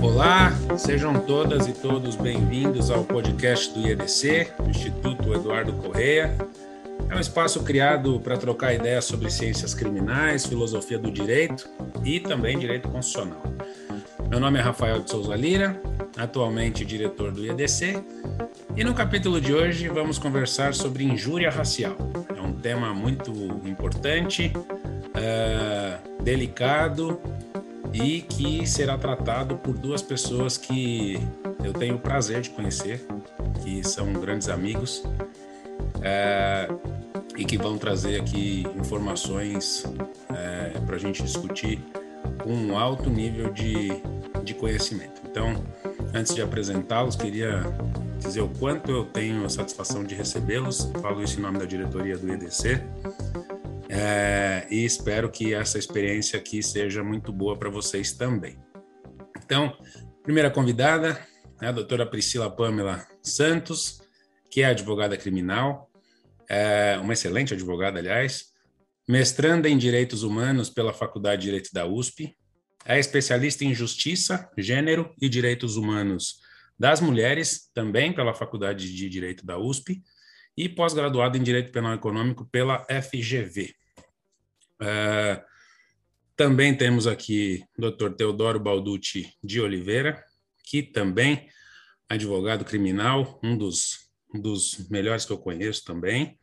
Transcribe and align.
Olá, 0.00 0.52
sejam 0.76 1.12
todas 1.20 1.66
e 1.66 1.72
todos 1.72 2.14
bem-vindos 2.14 2.88
ao 2.88 3.02
podcast 3.02 3.74
do 3.74 3.80
IEDC, 3.80 4.46
Instituto 4.68 5.34
Eduardo 5.34 5.72
Correia. 5.72 6.36
É 7.10 7.16
um 7.16 7.18
espaço 7.18 7.64
criado 7.64 8.20
para 8.20 8.36
trocar 8.36 8.72
ideias 8.72 9.04
sobre 9.06 9.28
ciências 9.28 9.74
criminais, 9.74 10.46
filosofia 10.46 11.00
do 11.00 11.10
direito 11.10 11.68
e 12.04 12.20
também 12.20 12.56
direito 12.56 12.88
constitucional. 12.88 13.42
Meu 14.30 14.38
nome 14.38 14.60
é 14.60 14.62
Rafael 14.62 15.00
de 15.00 15.10
Souza 15.10 15.34
Lira, 15.34 15.80
atualmente 16.16 16.84
diretor 16.84 17.32
do 17.32 17.44
IEDC, 17.44 18.00
e 18.76 18.84
no 18.84 18.94
capítulo 18.94 19.40
de 19.40 19.52
hoje 19.52 19.88
vamos 19.88 20.16
conversar 20.16 20.74
sobre 20.74 21.02
injúria 21.02 21.50
racial. 21.50 21.96
É 22.36 22.40
um 22.40 22.52
tema 22.52 22.94
muito 22.94 23.32
importante, 23.64 24.52
uh, 24.54 26.22
delicado 26.22 27.20
e 27.92 28.22
que 28.22 28.66
será 28.66 28.96
tratado 28.98 29.56
por 29.56 29.76
duas 29.76 30.02
pessoas 30.02 30.56
que 30.56 31.18
eu 31.64 31.72
tenho 31.72 31.96
o 31.96 31.98
prazer 31.98 32.40
de 32.40 32.50
conhecer, 32.50 33.04
que 33.62 33.86
são 33.86 34.12
grandes 34.12 34.48
amigos. 34.48 35.02
Uh, 35.98 36.98
e 37.38 37.44
que 37.44 37.56
vão 37.56 37.78
trazer 37.78 38.20
aqui 38.20 38.66
informações 38.76 39.84
é, 40.28 40.70
para 40.80 40.96
a 40.96 40.98
gente 40.98 41.22
discutir 41.22 41.80
com 42.42 42.52
um 42.52 42.76
alto 42.76 43.08
nível 43.08 43.52
de, 43.52 44.02
de 44.42 44.54
conhecimento. 44.54 45.22
Então, 45.24 45.64
antes 46.12 46.34
de 46.34 46.42
apresentá-los, 46.42 47.14
queria 47.14 47.62
dizer 48.18 48.40
o 48.40 48.48
quanto 48.48 48.90
eu 48.90 49.04
tenho 49.04 49.44
a 49.44 49.48
satisfação 49.48 50.02
de 50.02 50.16
recebê-los. 50.16 50.90
Falo 51.00 51.22
isso 51.22 51.38
em 51.38 51.42
nome 51.42 51.58
da 51.58 51.64
diretoria 51.64 52.18
do 52.18 52.28
EDC. 52.28 52.82
É, 53.90 54.66
e 54.70 54.84
espero 54.84 55.30
que 55.30 55.54
essa 55.54 55.78
experiência 55.78 56.38
aqui 56.38 56.62
seja 56.62 57.02
muito 57.02 57.32
boa 57.32 57.56
para 57.58 57.70
vocês 57.70 58.12
também. 58.12 58.58
Então, 59.42 59.76
primeira 60.22 60.50
convidada 60.50 61.18
é 61.60 61.66
a 61.68 61.72
doutora 61.72 62.04
Priscila 62.04 62.54
Pamela 62.54 63.06
Santos, 63.22 64.00
que 64.50 64.62
é 64.62 64.66
advogada 64.66 65.16
criminal, 65.16 65.90
é 66.48 66.98
uma 67.00 67.12
excelente 67.12 67.54
advogada, 67.54 67.98
aliás, 67.98 68.52
mestranda 69.08 69.68
em 69.68 69.78
Direitos 69.78 70.22
Humanos 70.22 70.68
pela 70.68 70.92
Faculdade 70.92 71.42
de 71.42 71.46
Direito 71.46 71.70
da 71.72 71.86
USP, 71.86 72.36
é 72.84 72.98
especialista 72.98 73.64
em 73.64 73.74
Justiça, 73.74 74.50
Gênero 74.56 75.12
e 75.20 75.28
Direitos 75.28 75.76
Humanos 75.76 76.40
das 76.78 77.00
Mulheres, 77.00 77.70
também 77.74 78.12
pela 78.12 78.34
Faculdade 78.34 78.94
de 78.94 79.08
Direito 79.08 79.44
da 79.44 79.58
USP, 79.58 80.02
e 80.58 80.68
pós-graduada 80.68 81.38
em 81.38 81.42
Direito 81.42 81.70
Penal 81.70 81.94
Econômico 81.94 82.44
pela 82.44 82.84
FGV. 82.84 83.72
É, 84.80 85.44
também 86.34 86.76
temos 86.76 87.06
aqui 87.06 87.64
o 87.78 87.90
Dr. 87.90 88.10
Teodoro 88.10 88.58
Balducci 88.58 89.32
de 89.42 89.60
Oliveira, 89.60 90.20
que 90.64 90.82
também 90.82 91.48
é 92.10 92.14
advogado 92.14 92.64
criminal, 92.64 93.38
um 93.42 93.56
dos 93.56 94.08
dos 94.34 94.88
melhores 94.90 95.24
que 95.24 95.32
eu 95.32 95.38
conheço 95.38 95.84
também. 95.84 96.38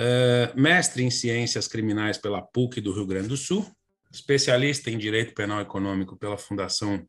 Uh, 0.00 0.58
mestre 0.58 1.02
em 1.02 1.10
Ciências 1.10 1.68
Criminais 1.68 2.16
pela 2.16 2.40
PUC 2.40 2.80
do 2.80 2.92
Rio 2.92 3.06
Grande 3.06 3.28
do 3.28 3.36
Sul, 3.36 3.70
especialista 4.10 4.90
em 4.90 4.96
Direito 4.96 5.34
Penal 5.34 5.60
Econômico 5.60 6.16
pela 6.16 6.38
Fundação 6.38 7.06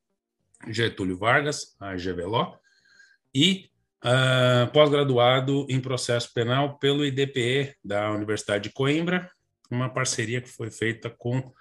Getúlio 0.67 1.17
Vargas, 1.17 1.75
a 1.79 1.95
GVLO, 1.95 2.57
e 3.33 3.69
uh, 4.03 4.71
pós-graduado 4.71 5.65
em 5.69 5.79
Processo 5.79 6.31
Penal 6.33 6.77
pelo 6.77 7.05
IDPE 7.05 7.75
da 7.83 8.11
Universidade 8.11 8.65
de 8.65 8.73
Coimbra, 8.73 9.29
uma 9.71 9.91
parceria 9.91 10.41
que 10.41 10.49
foi 10.49 10.69
feita 10.69 11.09
com 11.09 11.51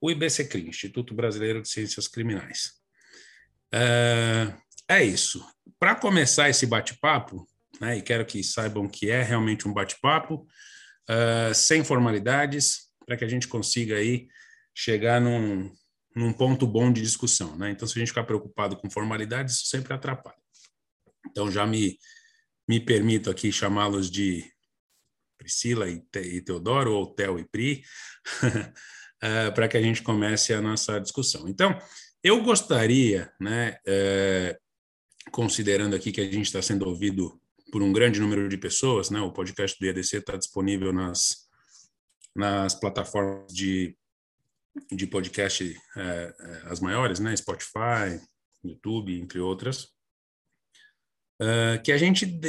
o 0.00 0.10
IBCCRI, 0.10 0.68
Instituto 0.68 1.14
Brasileiro 1.14 1.62
de 1.62 1.68
Ciências 1.68 2.06
Criminais. 2.06 2.72
Uh, 3.74 4.54
é 4.88 5.02
isso. 5.02 5.44
Para 5.78 5.94
começar 5.94 6.48
esse 6.48 6.66
bate-papo, 6.66 7.46
né? 7.80 7.98
E 7.98 8.02
quero 8.02 8.24
que 8.24 8.42
saibam 8.42 8.88
que 8.88 9.10
é 9.10 9.22
realmente 9.22 9.66
um 9.66 9.72
bate-papo, 9.72 10.46
uh, 11.08 11.54
sem 11.54 11.84
formalidades, 11.84 12.88
para 13.04 13.16
que 13.16 13.24
a 13.24 13.28
gente 13.28 13.48
consiga 13.48 13.96
aí 13.96 14.28
chegar 14.74 15.20
num, 15.20 15.72
num 16.14 16.32
ponto 16.32 16.66
bom 16.66 16.92
de 16.92 17.02
discussão, 17.02 17.56
né? 17.56 17.70
Então, 17.70 17.86
se 17.86 17.98
a 17.98 18.00
gente 18.00 18.08
ficar 18.08 18.24
preocupado 18.24 18.76
com 18.76 18.90
formalidades, 18.90 19.56
isso 19.56 19.66
sempre 19.66 19.92
atrapalha. 19.92 20.36
Então, 21.30 21.50
já 21.50 21.66
me, 21.66 21.98
me 22.68 22.80
permito 22.80 23.30
aqui 23.30 23.50
chamá-los 23.52 24.10
de 24.10 24.44
Priscila 25.38 25.88
e, 25.88 26.00
Te, 26.10 26.20
e 26.20 26.40
Teodoro, 26.40 26.92
ou 26.92 27.14
Theo 27.14 27.38
e 27.38 27.44
Pri, 27.44 27.82
uh, 28.42 29.52
para 29.54 29.68
que 29.68 29.76
a 29.76 29.82
gente 29.82 30.02
comece 30.02 30.52
a 30.52 30.60
nossa 30.60 31.00
discussão. 31.00 31.48
Então, 31.48 31.78
eu 32.22 32.42
gostaria, 32.42 33.32
né, 33.40 33.78
uh, 33.86 35.30
considerando 35.30 35.94
aqui 35.94 36.10
que 36.10 36.20
a 36.20 36.24
gente 36.24 36.46
está 36.46 36.60
sendo 36.60 36.88
ouvido 36.88 37.40
por 37.70 37.82
um 37.82 37.92
grande 37.92 38.20
número 38.20 38.48
de 38.48 38.56
pessoas, 38.56 39.10
né? 39.10 39.20
O 39.20 39.32
podcast 39.32 39.78
do 39.78 39.86
IADC 39.86 40.16
está 40.16 40.36
disponível 40.36 40.92
nas, 40.92 41.48
nas 42.34 42.74
plataformas 42.74 43.52
de, 43.52 43.96
de 44.90 45.06
podcast 45.06 45.76
é, 45.96 46.34
as 46.64 46.80
maiores, 46.80 47.20
né? 47.20 47.36
Spotify, 47.36 48.20
YouTube, 48.64 49.18
entre 49.18 49.38
outras. 49.38 49.88
Uh, 51.40 51.80
que 51.82 51.92
a 51.92 51.98
gente 51.98 52.40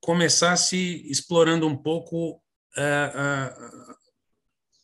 começasse 0.00 0.76
explorando 1.10 1.66
um 1.66 1.76
pouco 1.76 2.36
uh, 2.36 3.94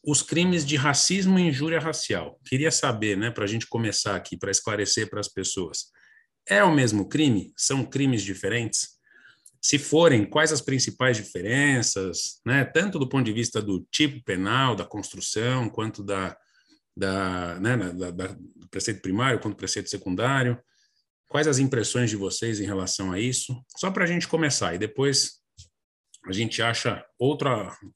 os 0.07 0.21
crimes 0.21 0.67
de 0.67 0.77
racismo 0.77 1.39
e 1.39 1.49
injúria 1.49 1.81
racial. 1.81 2.39
Queria 2.45 2.71
saber, 2.71 3.17
né, 3.17 3.31
para 3.31 3.45
a 3.45 3.47
gente 3.47 3.67
começar 3.67 4.17
aqui, 4.17 4.37
para 4.37 4.51
esclarecer 4.51 5.09
para 5.09 5.21
as 5.21 5.29
pessoas, 5.29 5.87
é 6.47 6.63
o 6.63 6.75
mesmo 6.75 7.09
crime? 7.09 7.55
São 7.57 7.85
crimes 7.85 8.23
diferentes? 8.23 8.95
se 9.65 9.79
forem, 9.79 10.27
quais 10.27 10.53
as 10.53 10.61
principais 10.61 11.17
diferenças, 11.17 12.39
né, 12.45 12.67
tanto 12.67 12.99
do 12.99 13.09
ponto 13.09 13.25
de 13.25 13.33
vista 13.33 13.63
do 13.63 13.81
tipo 13.91 14.23
penal, 14.23 14.77
da 14.77 14.85
construção, 14.85 15.71
quanto 15.71 16.05
da, 16.05 16.37
da, 16.95 17.59
né, 17.59 17.75
da, 17.75 18.11
da, 18.11 18.27
do 18.27 18.69
preceito 18.71 19.01
primário, 19.01 19.41
quanto 19.41 19.55
do 19.55 19.59
preceito 19.59 19.89
secundário, 19.89 20.61
quais 21.35 21.49
as 21.49 21.59
impressões 21.59 22.11
de 22.11 22.15
vocês 22.15 22.61
em 22.61 22.65
relação 22.65 23.11
a 23.11 23.19
isso, 23.19 23.61
só 23.77 23.91
para 23.91 24.05
a 24.05 24.07
gente 24.07 24.29
começar, 24.29 24.73
e 24.73 24.79
depois 24.79 25.43
a 26.29 26.33
gente 26.33 26.63
acha 26.63 27.05
outro, 27.19 27.49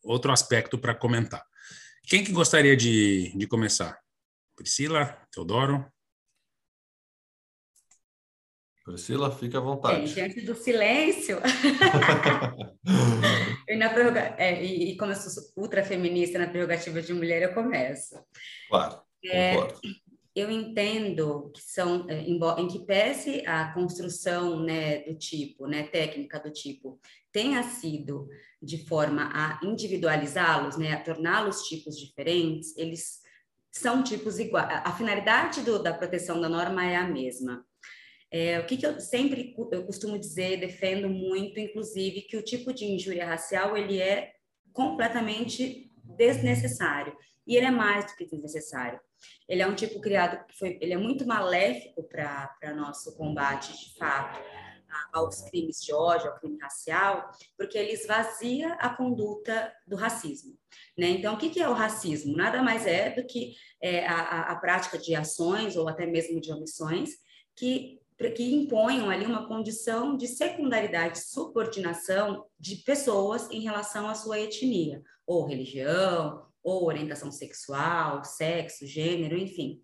outro 0.03 0.33
aspecto 0.33 0.77
para 0.77 0.93
comentar. 0.93 1.47
Quem 2.09 2.25
que 2.25 2.33
gostaria 2.33 2.77
de, 2.77 3.33
de 3.39 3.47
começar? 3.47 3.97
Priscila, 4.57 5.17
Teodoro? 5.31 5.87
Priscila, 8.85 9.31
fique 9.31 9.57
à 9.57 9.61
vontade. 9.61 10.11
É, 10.11 10.15
diante 10.15 10.41
do 10.41 10.57
silêncio, 10.57 11.39
é, 14.37 14.65
e, 14.65 14.91
e, 14.91 14.97
como 14.97 15.13
eu 15.13 15.17
sou 15.17 15.45
ultra 15.57 15.85
feminista 15.85 16.41
na 16.41 16.49
prerrogativa 16.49 17.01
de 17.01 17.15
mulher, 17.15 17.43
eu 17.43 17.55
começo. 17.55 18.17
Claro, 18.69 19.01
é, 19.25 19.55
eu 20.39 20.51
entendo 20.51 21.51
que 21.55 21.61
são, 21.61 22.09
é, 22.09 22.21
em, 22.21 22.69
que 22.69 22.85
pese 22.85 23.43
a 23.47 23.73
construção 23.73 24.61
né, 24.61 25.01
do 25.01 25.15
tipo, 25.15 25.67
né, 25.67 25.85
técnica 25.85 26.39
do 26.39 26.51
tipo, 26.51 27.01
tenha 27.33 27.63
sido 27.63 28.29
de 28.63 28.87
forma 28.87 29.31
a 29.33 29.61
individualizá-los, 29.63 30.77
né, 30.77 30.93
a 30.93 31.03
torná-los 31.03 31.63
tipos 31.63 31.99
diferentes, 31.99 32.77
eles 32.77 33.21
são 33.71 34.03
tipos 34.03 34.39
iguais. 34.39 34.69
A 34.85 34.93
finalidade 34.93 35.63
do, 35.63 35.83
da 35.83 35.95
proteção 35.95 36.41
da 36.41 36.49
norma 36.49 36.85
é 36.85 36.97
a 36.97 37.07
mesma. 37.07 37.65
É, 38.31 38.59
o 38.61 38.67
que, 38.67 38.77
que, 38.77 38.87
eu 38.87 39.01
sempre 39.01 39.55
eu 39.73 39.85
costumo 39.87 40.19
dizer, 40.19 40.61
defendo 40.61 41.09
muito, 41.09 41.59
inclusive, 41.59 42.23
que 42.23 42.37
o 42.37 42.43
tipo 42.43 42.73
de 42.73 42.85
injúria 42.85 43.27
racial 43.27 43.77
ele 43.77 44.01
é 44.01 44.33
completamente 44.73 45.91
desnecessário 46.17 47.17
e 47.47 47.57
ele 47.57 47.67
é 47.67 47.71
mais 47.71 48.07
do 48.07 48.17
que 48.17 48.27
desnecessário. 48.27 49.01
Ele 49.49 49.63
é 49.63 49.67
um 49.67 49.75
tipo 49.75 50.01
criado 50.01 50.45
foi, 50.59 50.79
ele 50.81 50.93
é 50.93 50.97
muito 50.97 51.27
maléfico 51.27 52.03
para 52.05 52.75
nosso 52.75 53.17
combate 53.17 53.73
de 53.73 53.99
fato 53.99 54.39
aos 55.13 55.43
crimes 55.43 55.81
de 55.81 55.93
ódio, 55.93 56.31
ao 56.31 56.39
crime 56.39 56.59
racial, 56.61 57.31
porque 57.57 57.77
ele 57.77 57.93
esvazia 57.93 58.73
a 58.75 58.89
conduta 58.89 59.73
do 59.87 59.97
racismo. 59.97 60.57
Né? 60.97 61.09
Então, 61.09 61.35
o 61.35 61.39
que, 61.39 61.51
que 61.51 61.61
é 61.61 61.69
o 61.69 61.75
racismo? 61.75 62.37
Nada 62.37 62.63
mais 62.63 62.87
é 62.87 63.11
do 63.11 63.27
que 63.27 63.55
é, 63.83 64.07
a, 64.07 64.53
a 64.53 64.57
prática 64.57 64.99
de 64.99 65.15
ações 65.15 65.77
ou 65.77 65.89
até 65.89 66.07
mesmo 66.07 66.41
de 66.41 66.53
omissões 66.53 67.11
que 67.57 67.99
que 68.35 68.53
imponham 68.53 69.09
ali 69.09 69.25
uma 69.25 69.47
condição 69.47 70.17
de 70.17 70.27
secundaridade, 70.27 71.21
subordinação 71.21 72.45
de 72.59 72.75
pessoas 72.79 73.49
em 73.53 73.61
relação 73.61 74.09
à 74.09 74.15
sua 74.17 74.41
etnia, 74.41 75.05
ou 75.25 75.47
religião, 75.47 76.45
ou 76.69 76.87
orientação 76.87 77.31
sexual, 77.31 78.25
sexo, 78.25 78.87
gênero, 78.87 79.37
enfim. 79.37 79.81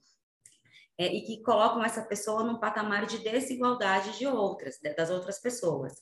É, 0.96 1.12
e 1.12 1.22
que 1.22 1.42
colocam 1.42 1.84
essa 1.84 2.02
pessoa 2.02 2.44
num 2.44 2.60
patamar 2.60 3.06
de 3.06 3.18
desigualdade 3.18 4.16
de 4.16 4.26
outras, 4.26 4.78
das 4.96 5.10
outras 5.10 5.40
pessoas. 5.40 5.94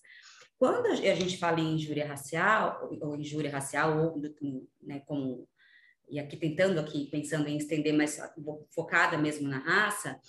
Quando 0.59 0.87
a 0.87 0.95
gente 0.95 1.39
fala 1.39 1.61
em 1.61 1.75
injúria 1.75 2.07
racial, 2.07 2.89
ou 3.01 3.17
injúria 3.17 3.51
racial, 3.51 3.99
ou 3.99 4.21
né, 4.83 5.01
como, 5.07 5.49
e 6.09 6.21
aqui 6.21 6.37
tentando 6.37 6.79
aqui, 6.79 7.09
pensando 7.11 7.49
em 7.49 7.57
estender 7.57 7.95
mais, 7.95 8.19
focada 8.75 9.17
mesmo 9.17 9.49
na 9.49 9.59
raça, 9.59 10.21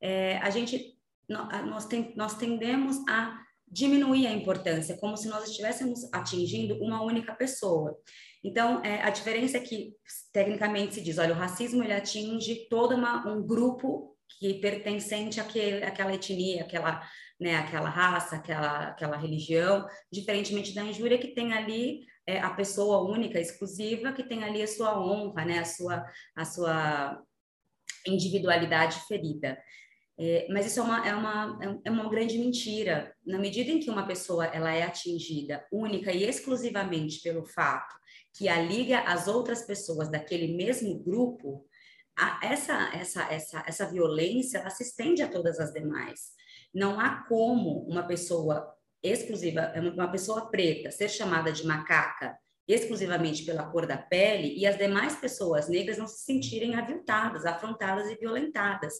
é, 0.00 0.36
a 0.38 0.50
gente 0.50 0.96
nós, 1.28 1.86
tem, 1.86 2.12
nós 2.16 2.36
tendemos 2.36 2.96
a 3.08 3.40
diminuir 3.70 4.26
a 4.26 4.32
importância, 4.32 4.96
como 4.98 5.16
se 5.16 5.28
nós 5.28 5.48
estivéssemos 5.48 6.12
atingindo 6.12 6.74
uma 6.82 7.02
única 7.02 7.32
pessoa. 7.34 7.96
Então, 8.42 8.82
é, 8.82 9.02
a 9.02 9.10
diferença 9.10 9.58
é 9.58 9.60
que, 9.60 9.94
tecnicamente, 10.32 10.94
se 10.94 11.02
diz, 11.02 11.18
olha, 11.18 11.34
o 11.34 11.38
racismo 11.38 11.82
ele 11.82 11.92
atinge 11.92 12.68
todo 12.68 12.94
uma, 12.94 13.26
um 13.28 13.46
grupo 13.46 14.16
que 14.38 14.54
pertencente 14.54 15.40
àquele, 15.40 15.84
àquela 15.84 16.14
etnia, 16.14 16.62
àquela, 16.62 17.02
né, 17.38 17.56
àquela 17.56 17.90
raça, 17.90 18.36
àquela, 18.36 18.88
àquela 18.88 19.16
religião, 19.16 19.86
diferentemente 20.10 20.74
da 20.74 20.82
injúria 20.82 21.18
que 21.18 21.34
tem 21.34 21.52
ali 21.52 22.06
é, 22.26 22.38
a 22.40 22.50
pessoa 22.50 23.02
única, 23.02 23.38
exclusiva, 23.38 24.12
que 24.12 24.22
tem 24.22 24.42
ali 24.42 24.62
a 24.62 24.68
sua 24.68 24.98
honra, 24.98 25.44
né, 25.44 25.58
a 25.58 25.64
sua, 25.64 26.06
a 26.34 26.44
sua 26.44 27.22
individualidade 28.06 29.00
ferida. 29.06 29.58
É, 30.18 30.46
mas 30.50 30.66
isso 30.66 30.80
é 30.80 30.82
uma, 30.82 31.08
é, 31.08 31.14
uma, 31.14 31.80
é 31.84 31.90
uma 31.90 32.08
grande 32.08 32.38
mentira. 32.38 33.14
Na 33.26 33.38
medida 33.38 33.70
em 33.70 33.80
que 33.80 33.90
uma 33.90 34.06
pessoa 34.06 34.46
ela 34.46 34.72
é 34.72 34.82
atingida 34.82 35.66
única 35.72 36.12
e 36.12 36.24
exclusivamente 36.24 37.20
pelo 37.22 37.44
fato 37.44 37.99
que 38.34 38.48
a 38.48 38.60
liga 38.60 39.00
às 39.00 39.28
outras 39.28 39.62
pessoas 39.62 40.08
daquele 40.08 40.56
mesmo 40.56 40.98
grupo, 41.02 41.66
a, 42.16 42.40
essa, 42.42 42.90
essa, 42.94 43.22
essa, 43.32 43.64
essa 43.66 43.90
violência 43.90 44.58
ela 44.58 44.70
se 44.70 44.82
estende 44.82 45.22
a 45.22 45.28
todas 45.28 45.58
as 45.58 45.72
demais. 45.72 46.32
Não 46.72 47.00
há 47.00 47.24
como 47.28 47.86
uma 47.88 48.06
pessoa 48.06 48.72
exclusiva, 49.02 49.72
uma 49.94 50.10
pessoa 50.10 50.50
preta 50.50 50.90
ser 50.90 51.08
chamada 51.08 51.50
de 51.50 51.66
macaca 51.66 52.38
exclusivamente 52.68 53.44
pela 53.44 53.64
cor 53.64 53.86
da 53.86 53.96
pele 53.96 54.54
e 54.56 54.64
as 54.66 54.78
demais 54.78 55.16
pessoas 55.16 55.68
negras 55.68 55.98
não 55.98 56.06
se 56.06 56.24
sentirem 56.24 56.76
aviltadas, 56.76 57.44
afrontadas 57.44 58.08
e 58.08 58.14
violentadas. 58.14 58.94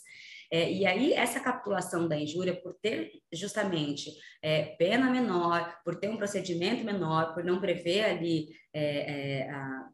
É, 0.50 0.70
e 0.70 0.84
aí, 0.84 1.12
essa 1.12 1.38
capitulação 1.38 2.08
da 2.08 2.16
injúria, 2.16 2.54
por 2.54 2.74
ter 2.74 3.12
justamente 3.32 4.10
é, 4.42 4.64
pena 4.76 5.08
menor, 5.08 5.78
por 5.84 5.94
ter 5.94 6.08
um 6.08 6.16
procedimento 6.16 6.84
menor, 6.84 7.34
por 7.34 7.44
não 7.44 7.60
prever 7.60 8.04
ali 8.04 8.48
é, 8.74 9.42
é 9.42 9.50
a, 9.50 9.88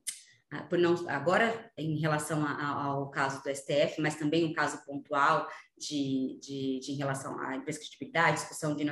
por 0.68 0.78
não, 0.78 0.94
agora 1.08 1.70
em 1.76 1.98
relação 1.98 2.44
a, 2.46 2.66
ao 2.66 3.10
caso 3.10 3.42
do 3.42 3.54
STF, 3.54 4.00
mas 4.00 4.14
também 4.14 4.44
um 4.44 4.52
caso 4.52 4.84
pontual 4.84 5.48
de, 5.76 6.38
de, 6.40 6.80
de 6.80 6.92
em 6.92 6.96
relação 6.96 7.38
à 7.40 7.56
imprescritibilidade, 7.56 8.38
discussão 8.38 8.74
de 8.74 8.86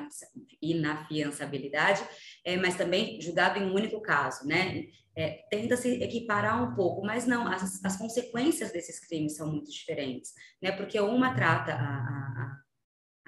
inafiançabilidade, 0.60 2.02
é, 2.44 2.56
mas 2.56 2.76
também 2.76 3.20
julgado 3.20 3.58
em 3.58 3.70
um 3.70 3.74
único 3.74 4.00
caso, 4.00 4.46
né? 4.46 4.84
É, 5.16 5.44
tenta 5.48 5.76
se 5.76 6.02
equiparar 6.02 6.60
um 6.60 6.74
pouco, 6.74 7.06
mas 7.06 7.24
não, 7.24 7.46
as, 7.46 7.84
as 7.84 7.96
consequências 7.96 8.72
desses 8.72 8.98
crimes 9.06 9.36
são 9.36 9.48
muito 9.48 9.70
diferentes, 9.70 10.32
né? 10.60 10.72
Porque 10.72 10.98
uma 10.98 11.34
trata 11.34 11.72
a, 11.72 11.76
a, 11.76 12.56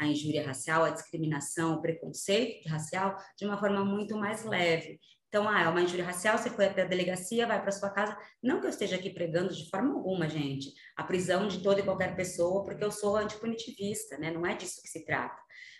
a 0.00 0.06
injúria 0.06 0.44
racial, 0.44 0.84
a 0.84 0.90
discriminação, 0.90 1.74
o 1.74 1.80
preconceito 1.80 2.68
racial 2.68 3.16
de 3.38 3.46
uma 3.46 3.56
forma 3.56 3.84
muito 3.84 4.16
mais 4.16 4.44
leve. 4.44 4.98
Então, 5.28 5.48
ah, 5.48 5.62
é 5.62 5.68
uma 5.68 5.82
injúria 5.82 6.04
racial, 6.04 6.38
você 6.38 6.48
foi 6.48 6.66
até 6.66 6.82
a 6.82 6.86
delegacia, 6.86 7.46
vai 7.46 7.60
para 7.60 7.72
sua 7.72 7.90
casa. 7.90 8.16
Não 8.42 8.60
que 8.60 8.66
eu 8.66 8.70
esteja 8.70 8.96
aqui 8.96 9.10
pregando 9.10 9.52
de 9.52 9.68
forma 9.68 9.92
alguma, 9.92 10.28
gente, 10.28 10.72
a 10.96 11.02
prisão 11.02 11.48
de 11.48 11.62
toda 11.62 11.80
e 11.80 11.82
qualquer 11.82 12.14
pessoa, 12.14 12.64
porque 12.64 12.82
eu 12.82 12.90
sou 12.90 13.16
antipunitivista, 13.16 14.16
né? 14.18 14.30
Não 14.30 14.46
é 14.46 14.54
disso 14.54 14.80
que 14.80 14.88
se 14.88 15.04
trata. 15.04 15.36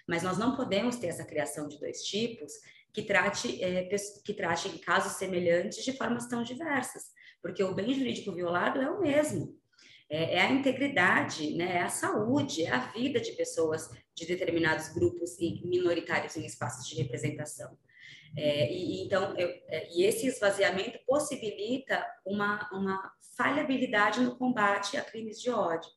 Mas 0.07 0.23
nós 0.23 0.37
não 0.37 0.57
podemos 0.57 0.97
ter 0.97 1.09
essa 1.09 1.25
criação 1.25 1.69
de 1.69 1.79
dois 1.79 2.03
tipos 2.03 2.53
que 2.93 3.03
trate, 3.03 3.63
é, 3.63 3.85
que 4.25 4.35
trate 4.35 4.69
casos 4.79 5.13
semelhantes 5.19 5.85
de 5.85 5.93
formas 5.97 6.27
tão 6.27 6.43
diversas, 6.43 7.05
porque 7.43 7.63
o 7.63 7.75
bem 7.75 7.93
jurídico 7.93 8.33
violado 8.33 8.81
é 8.81 8.91
o 8.91 9.01
mesmo. 9.01 9.57
É, 10.09 10.37
é, 10.37 10.41
a 10.41 10.51
integridade, 10.53 11.55
né, 11.57 11.77
é 11.77 11.83
a 11.83 11.89
saúde, 11.89 12.63
é 12.63 12.71
a 12.71 12.87
vida 12.93 13.21
de 13.21 13.33
pessoas 13.33 13.91
de 14.15 14.25
determinados 14.27 14.89
grupos 14.89 15.37
minoritários 15.65 16.37
em 16.37 16.47
espaços 16.47 16.89
de 16.89 16.95
representação. 16.95 17.77
É, 18.37 18.73
e, 18.73 19.05
então, 19.05 19.37
eu, 19.37 19.49
é, 19.69 19.89
e 19.95 20.05
esse 20.05 20.27
esvaziamento 20.27 20.99
possibilita 21.07 22.07
uma, 22.25 22.69
uma 22.73 23.13
falhabilidade 23.37 24.21
no 24.21 24.37
combate 24.37 24.97
a 24.97 25.03
crimes 25.03 25.41
de 25.41 25.51
ódio. 25.51 25.91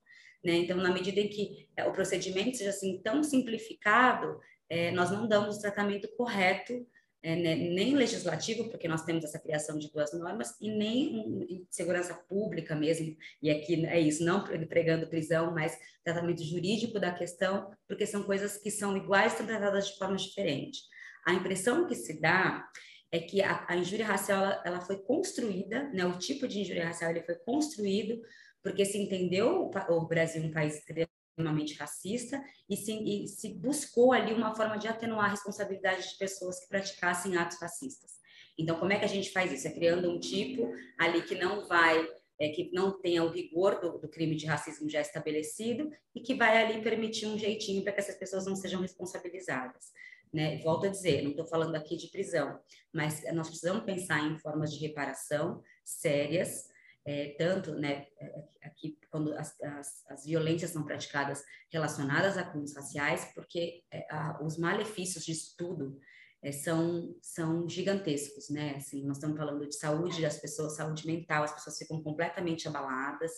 Né? 0.43 0.53
Então, 0.57 0.77
na 0.77 0.91
medida 0.91 1.19
em 1.19 1.29
que 1.29 1.67
é, 1.75 1.85
o 1.85 1.91
procedimento 1.91 2.57
seja 2.57 2.69
assim 2.69 3.01
tão 3.01 3.23
simplificado, 3.23 4.39
é, 4.69 4.91
nós 4.91 5.11
não 5.11 5.27
damos 5.27 5.57
o 5.57 5.61
tratamento 5.61 6.07
correto, 6.15 6.85
é, 7.21 7.35
né, 7.35 7.55
nem 7.55 7.95
legislativo, 7.95 8.69
porque 8.69 8.87
nós 8.87 9.03
temos 9.03 9.25
essa 9.25 9.39
criação 9.39 9.77
de 9.77 9.91
duas 9.91 10.13
normas, 10.13 10.55
e 10.61 10.71
nem 10.71 11.45
em 11.49 11.67
segurança 11.69 12.13
pública 12.13 12.75
mesmo, 12.75 13.13
e 13.41 13.49
aqui 13.49 13.85
é 13.85 13.99
isso, 13.99 14.23
não 14.23 14.43
pregando 14.43 15.07
prisão, 15.07 15.51
mas 15.53 15.77
tratamento 16.01 16.41
jurídico 16.43 16.97
da 16.97 17.11
questão, 17.11 17.75
porque 17.87 18.05
são 18.05 18.23
coisas 18.23 18.57
que 18.57 18.71
são 18.71 18.95
iguais, 18.95 19.33
estão 19.33 19.45
tratadas 19.45 19.89
de 19.89 19.97
forma 19.97 20.15
diferente. 20.15 20.79
A 21.25 21.33
impressão 21.33 21.87
que 21.87 21.95
se 21.95 22.19
dá 22.19 22.67
é 23.11 23.19
que 23.19 23.41
a, 23.41 23.65
a 23.67 23.75
injúria 23.75 24.05
racial 24.05 24.43
ela, 24.43 24.63
ela, 24.65 24.81
foi 24.81 24.97
construída, 24.97 25.89
né, 25.93 26.05
o 26.05 26.17
tipo 26.17 26.47
de 26.47 26.59
injúria 26.59 26.85
racial 26.85 27.11
ele 27.11 27.23
foi 27.23 27.35
construído 27.35 28.21
porque 28.61 28.85
se 28.85 28.97
entendeu 28.97 29.71
o, 29.89 29.93
o 29.93 30.07
Brasil 30.07 30.43
um 30.43 30.51
país 30.51 30.75
extremamente 30.75 31.75
racista 31.75 32.41
e 32.69 32.75
se, 32.75 32.91
e 32.91 33.27
se 33.27 33.53
buscou 33.53 34.11
ali 34.11 34.33
uma 34.33 34.53
forma 34.53 34.77
de 34.77 34.87
atenuar 34.87 35.25
a 35.25 35.31
responsabilidade 35.31 36.09
de 36.09 36.17
pessoas 36.17 36.59
que 36.59 36.67
praticassem 36.67 37.37
atos 37.37 37.59
racistas. 37.59 38.19
Então, 38.57 38.77
como 38.77 38.91
é 38.91 38.99
que 38.99 39.05
a 39.05 39.09
gente 39.09 39.31
faz 39.31 39.51
isso? 39.53 39.67
É 39.67 39.71
criando 39.71 40.11
um 40.11 40.19
tipo 40.19 40.69
ali 40.97 41.21
que 41.21 41.35
não 41.35 41.65
vai, 41.65 42.05
é, 42.37 42.49
que 42.49 42.69
não 42.73 42.99
tenha 42.99 43.23
o 43.23 43.29
rigor 43.29 43.79
do, 43.79 43.97
do, 43.97 44.09
crime 44.09 44.35
de 44.35 44.45
racismo 44.45 44.89
já 44.89 44.99
estabelecido 44.99 45.89
e 46.13 46.19
que 46.19 46.35
vai 46.35 46.61
ali 46.61 46.81
permitir 46.81 47.25
um 47.25 47.37
jeitinho 47.37 47.81
para 47.83 47.93
que 47.93 48.01
essas 48.01 48.15
pessoas 48.15 48.45
não 48.45 48.57
sejam 48.57 48.81
responsabilizadas. 48.81 49.93
Né? 50.31 50.57
Volto 50.59 50.85
a 50.85 50.89
dizer, 50.89 51.23
não 51.23 51.31
estou 51.31 51.47
falando 51.47 51.75
aqui 51.75 51.97
de 51.97 52.07
prisão, 52.07 52.59
mas 52.93 53.23
nós 53.33 53.47
precisamos 53.47 53.83
pensar 53.83 54.19
em 54.19 54.37
formas 54.37 54.71
de 54.71 54.79
reparação 54.79 55.63
sérias, 55.83 56.67
é, 57.05 57.35
tanto 57.37 57.73
né, 57.73 58.05
é, 58.19 58.43
aqui 58.61 58.97
quando 59.09 59.33
as, 59.33 59.59
as, 59.61 60.05
as, 60.07 60.25
violências 60.25 60.71
são 60.71 60.83
praticadas 60.83 61.43
relacionadas 61.71 62.37
a 62.37 62.43
crimes 62.43 62.75
raciais, 62.75 63.31
porque 63.33 63.83
é, 63.91 64.05
a, 64.11 64.39
os 64.43 64.57
malefícios 64.57 65.25
disso 65.25 65.55
tudo 65.57 65.99
é, 66.43 66.51
são, 66.51 67.15
são 67.21 67.67
gigantescos, 67.67 68.49
né? 68.49 68.75
Assim, 68.75 69.03
nós 69.05 69.17
estamos 69.17 69.37
falando 69.37 69.67
de 69.67 69.75
saúde 69.75 70.21
das 70.21 70.37
pessoas, 70.37 70.75
saúde 70.75 71.05
mental, 71.07 71.43
as 71.43 71.53
pessoas 71.53 71.77
ficam 71.77 72.01
completamente 72.01 72.67
abaladas 72.67 73.31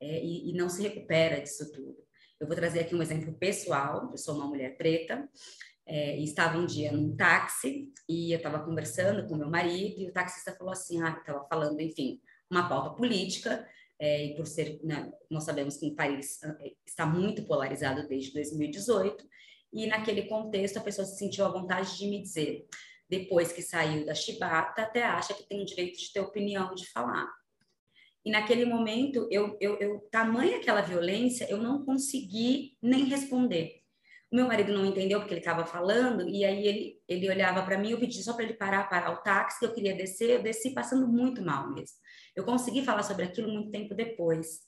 é, 0.00 0.24
e, 0.24 0.50
e 0.50 0.54
não 0.54 0.68
se 0.68 0.82
recupera 0.82 1.40
disso 1.40 1.70
tudo. 1.70 1.96
Eu 2.40 2.46
vou 2.46 2.56
trazer 2.56 2.80
aqui 2.80 2.94
um 2.94 3.02
exemplo 3.02 3.32
pessoal, 3.34 4.08
eu 4.10 4.18
sou 4.18 4.34
uma 4.34 4.48
mulher 4.48 4.76
preta, 4.76 5.28
é, 5.86 6.16
estava 6.18 6.58
um 6.58 6.66
dia 6.66 6.92
num 6.92 7.16
táxi 7.16 7.92
e 8.08 8.32
eu 8.32 8.36
estava 8.36 8.60
conversando 8.60 9.26
com 9.26 9.36
meu 9.36 9.50
marido 9.50 10.00
e 10.00 10.08
o 10.08 10.12
taxista 10.12 10.54
falou 10.56 10.72
assim, 10.72 11.02
ah, 11.02 11.16
estava 11.18 11.44
falando, 11.48 11.80
enfim, 11.80 12.20
uma 12.50 12.68
pauta 12.68 12.90
política, 12.90 13.66
é, 13.98 14.26
e 14.26 14.36
por 14.36 14.46
ser, 14.46 14.80
né, 14.84 15.12
nós 15.30 15.44
sabemos 15.44 15.76
que 15.76 15.86
o 15.86 15.94
país 15.94 16.42
é, 16.42 16.72
está 16.86 17.06
muito 17.06 17.44
polarizado 17.44 18.06
desde 18.08 18.32
2018, 18.32 19.24
e 19.72 19.86
naquele 19.86 20.22
contexto 20.22 20.76
a 20.76 20.82
pessoa 20.82 21.06
se 21.06 21.18
sentiu 21.18 21.44
à 21.44 21.48
vontade 21.48 21.96
de 21.96 22.06
me 22.06 22.20
dizer, 22.20 22.66
depois 23.08 23.52
que 23.52 23.62
saiu 23.62 24.04
da 24.06 24.14
chibata, 24.14 24.82
até 24.82 25.02
acha 25.02 25.34
que 25.34 25.48
tem 25.48 25.62
o 25.62 25.66
direito 25.66 25.98
de 25.98 26.12
ter 26.12 26.20
opinião, 26.20 26.74
de 26.74 26.90
falar. 26.90 27.28
E 28.24 28.30
naquele 28.30 28.64
momento, 28.64 29.26
eu, 29.30 29.56
eu, 29.60 29.78
eu 29.78 30.00
tamanha 30.10 30.58
aquela 30.58 30.80
violência, 30.80 31.46
eu 31.50 31.58
não 31.58 31.84
consegui 31.84 32.76
nem 32.80 33.04
responder. 33.04 33.81
Meu 34.32 34.46
marido 34.46 34.72
não 34.72 34.86
entendeu 34.86 35.20
porque 35.20 35.34
ele 35.34 35.40
estava 35.40 35.66
falando, 35.66 36.26
e 36.26 36.42
aí 36.42 36.66
ele, 36.66 37.00
ele 37.06 37.28
olhava 37.28 37.62
para 37.62 37.76
mim, 37.76 37.90
eu 37.90 38.00
pedi 38.00 38.22
só 38.22 38.32
para 38.32 38.44
ele 38.44 38.54
parar, 38.54 38.88
parar 38.88 39.12
o 39.12 39.22
táxi, 39.22 39.58
que 39.58 39.66
eu 39.66 39.74
queria 39.74 39.94
descer, 39.94 40.30
eu 40.30 40.42
desci 40.42 40.72
passando 40.72 41.06
muito 41.06 41.42
mal 41.42 41.70
mesmo. 41.70 41.96
Eu 42.34 42.42
consegui 42.44 42.82
falar 42.82 43.02
sobre 43.02 43.24
aquilo 43.24 43.52
muito 43.52 43.70
tempo 43.70 43.94
depois. 43.94 44.60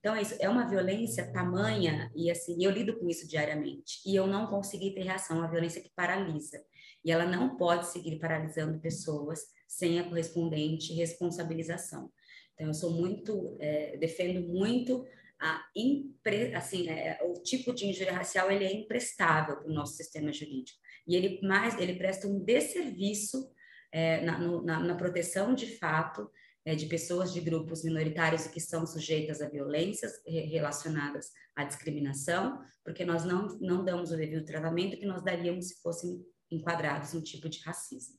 Então, 0.00 0.16
é 0.16 0.22
isso 0.22 0.34
é 0.40 0.48
uma 0.48 0.68
violência 0.68 1.32
tamanha, 1.32 2.10
e 2.16 2.28
assim, 2.28 2.56
eu 2.64 2.72
lido 2.72 2.98
com 2.98 3.08
isso 3.08 3.28
diariamente, 3.28 4.00
e 4.04 4.16
eu 4.16 4.26
não 4.26 4.48
consegui 4.48 4.92
ter 4.92 5.04
reação, 5.04 5.36
é 5.36 5.40
uma 5.40 5.50
violência 5.50 5.80
que 5.80 5.92
paralisa. 5.94 6.60
E 7.04 7.12
ela 7.12 7.24
não 7.24 7.56
pode 7.56 7.86
seguir 7.86 8.18
paralisando 8.18 8.80
pessoas 8.80 9.40
sem 9.68 10.00
a 10.00 10.04
correspondente 10.04 10.92
responsabilização. 10.94 12.10
Então, 12.54 12.66
eu 12.66 12.74
sou 12.74 12.90
muito, 12.90 13.56
é, 13.60 13.96
defendo 13.96 14.48
muito 14.48 15.04
a 15.42 15.60
impre, 15.74 16.54
assim, 16.54 16.88
é, 16.88 17.18
o 17.24 17.32
tipo 17.42 17.74
de 17.74 17.86
injúria 17.86 18.12
racial 18.12 18.48
ele 18.48 18.64
é 18.64 18.72
imprestável 18.72 19.56
para 19.56 19.68
o 19.68 19.74
nosso 19.74 19.96
sistema 19.96 20.32
jurídico 20.32 20.78
e 21.06 21.16
ele 21.16 21.40
mais 21.42 21.76
ele 21.80 21.96
presta 21.96 22.28
um 22.28 22.38
desserviço 22.38 23.50
é, 23.90 24.24
na, 24.24 24.38
no, 24.38 24.64
na, 24.64 24.78
na, 24.78 24.94
proteção 24.94 25.52
de 25.52 25.66
fato 25.78 26.30
é, 26.64 26.76
de 26.76 26.86
pessoas 26.86 27.32
de 27.32 27.40
grupos 27.40 27.82
minoritários 27.82 28.46
que 28.46 28.60
são 28.60 28.86
sujeitas 28.86 29.42
a 29.42 29.48
violências 29.48 30.22
relacionadas 30.24 31.32
à 31.56 31.64
discriminação, 31.64 32.62
porque 32.84 33.04
nós 33.04 33.24
não, 33.24 33.48
não 33.60 33.84
damos 33.84 34.12
o 34.12 34.16
devido 34.16 34.44
tratamento 34.44 34.96
que 34.96 35.06
nós 35.06 35.24
daríamos 35.24 35.68
se 35.68 35.82
fossem 35.82 36.24
enquadrados 36.52 37.14
no 37.14 37.20
tipo 37.20 37.48
de 37.48 37.58
racismo. 37.60 38.14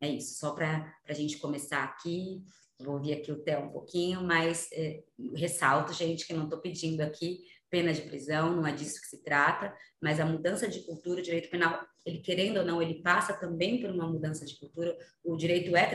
É 0.00 0.08
isso, 0.08 0.38
só 0.38 0.52
para 0.52 0.94
a 1.08 1.12
gente 1.12 1.38
começar 1.38 1.82
aqui 1.82 2.44
vou 2.82 2.94
ouvir 2.94 3.14
aqui 3.14 3.32
o 3.32 3.42
Theo 3.42 3.60
um 3.60 3.72
pouquinho, 3.72 4.22
mas 4.22 4.68
é, 4.72 5.02
ressalto, 5.34 5.92
gente, 5.92 6.26
que 6.26 6.34
não 6.34 6.44
estou 6.44 6.60
pedindo 6.60 7.00
aqui 7.00 7.40
pena 7.72 7.90
de 7.90 8.02
prisão, 8.02 8.54
não 8.54 8.66
é 8.66 8.72
disso 8.72 9.00
que 9.00 9.06
se 9.06 9.22
trata, 9.24 9.74
mas 9.98 10.20
a 10.20 10.26
mudança 10.26 10.68
de 10.68 10.80
cultura, 10.80 11.20
o 11.20 11.22
direito 11.22 11.48
penal, 11.48 11.82
ele 12.04 12.18
querendo 12.18 12.58
ou 12.58 12.66
não, 12.66 12.82
ele 12.82 13.00
passa 13.02 13.32
também 13.32 13.80
por 13.80 13.88
uma 13.88 14.06
mudança 14.06 14.44
de 14.44 14.58
cultura. 14.58 14.94
O 15.24 15.36
direito 15.36 15.74
é, 15.74 15.90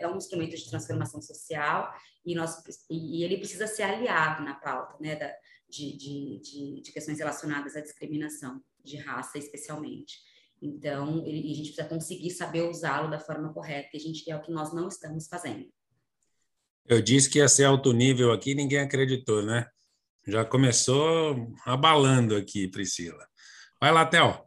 é 0.00 0.06
um 0.06 0.18
instrumento 0.18 0.54
de 0.54 0.68
transformação 0.68 1.22
social 1.22 1.90
e, 2.22 2.34
nós, 2.34 2.62
e 2.90 3.24
ele 3.24 3.38
precisa 3.38 3.66
ser 3.66 3.84
aliado 3.84 4.44
na 4.44 4.56
pauta, 4.56 4.94
né, 5.00 5.16
da, 5.16 5.34
de, 5.66 5.96
de, 5.96 6.40
de, 6.40 6.82
de 6.82 6.92
questões 6.92 7.18
relacionadas 7.18 7.76
à 7.76 7.80
discriminação 7.80 8.62
de 8.84 8.98
raça, 8.98 9.38
especialmente. 9.38 10.18
Então, 10.60 11.26
ele, 11.26 11.50
a 11.50 11.54
gente 11.54 11.72
precisa 11.72 11.88
conseguir 11.88 12.30
saber 12.30 12.62
usá-lo 12.68 13.10
da 13.10 13.18
forma 13.18 13.54
correta, 13.54 13.88
e 13.94 13.96
a 13.96 14.00
gente 14.00 14.30
é 14.30 14.36
o 14.36 14.42
que 14.42 14.52
nós 14.52 14.74
não 14.74 14.86
estamos 14.86 15.26
fazendo. 15.28 15.66
Eu 16.86 17.00
disse 17.00 17.30
que 17.30 17.38
ia 17.38 17.48
ser 17.48 17.64
alto 17.64 17.92
nível 17.92 18.32
aqui, 18.32 18.54
ninguém 18.54 18.80
acreditou, 18.80 19.42
né? 19.42 19.66
Já 20.26 20.44
começou 20.44 21.52
abalando 21.64 22.36
aqui, 22.36 22.68
Priscila. 22.68 23.26
Vai 23.80 23.92
lá, 23.92 24.04
Theo. 24.06 24.38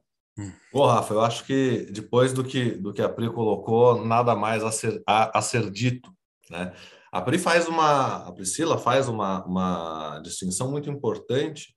Ô, 0.73 0.85
Rafa, 0.85 1.13
eu 1.13 1.21
acho 1.21 1.45
que 1.45 1.87
depois 1.91 2.33
do 2.33 2.43
que, 2.43 2.71
do 2.71 2.93
que 2.93 3.01
a 3.01 3.09
Pri 3.09 3.29
colocou, 3.29 4.05
nada 4.05 4.35
mais 4.35 4.63
a 4.63 4.71
ser, 4.71 5.01
a, 5.07 5.37
a 5.37 5.41
ser 5.41 5.71
dito, 5.71 6.09
né? 6.49 6.73
A 7.11 7.21
Pri 7.21 7.37
faz 7.37 7.67
uma, 7.67 8.27
a 8.27 8.31
Priscila 8.33 8.77
faz 8.77 9.07
uma, 9.07 9.45
uma 9.45 10.19
distinção 10.19 10.69
muito 10.69 10.89
importante 10.89 11.73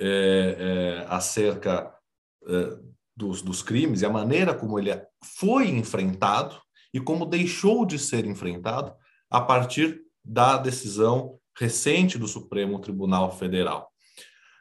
é, 0.00 0.56
é, 0.58 1.06
acerca 1.08 1.94
é, 2.48 2.78
dos, 3.14 3.42
dos 3.42 3.62
crimes 3.62 4.00
e 4.00 4.06
a 4.06 4.10
maneira 4.10 4.54
como 4.54 4.78
ele 4.78 4.90
foi 5.38 5.68
enfrentado 5.68 6.58
e 6.94 6.98
como 6.98 7.26
deixou 7.26 7.84
de 7.84 7.98
ser 7.98 8.24
enfrentado 8.24 8.94
a 9.32 9.40
partir 9.40 10.02
da 10.22 10.58
decisão 10.58 11.38
recente 11.58 12.18
do 12.18 12.28
Supremo 12.28 12.78
Tribunal 12.78 13.32
Federal. 13.32 13.90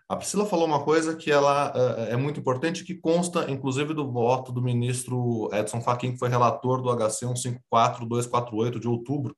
A 0.07 0.15
Priscila 0.15 0.45
falou 0.45 0.65
uma 0.65 0.83
coisa 0.83 1.15
que 1.15 1.29
ela 1.29 1.71
uh, 1.71 2.01
é 2.03 2.15
muito 2.15 2.39
importante, 2.39 2.83
que 2.83 2.95
consta, 2.95 3.49
inclusive, 3.51 3.93
do 3.93 4.09
voto 4.09 4.51
do 4.51 4.61
ministro 4.61 5.49
Edson 5.53 5.81
Fachin, 5.81 6.13
que 6.13 6.17
foi 6.17 6.29
relator 6.29 6.81
do 6.81 6.89
HC 6.89 7.25
154248 7.25 8.79
de 8.79 8.87
outubro, 8.87 9.35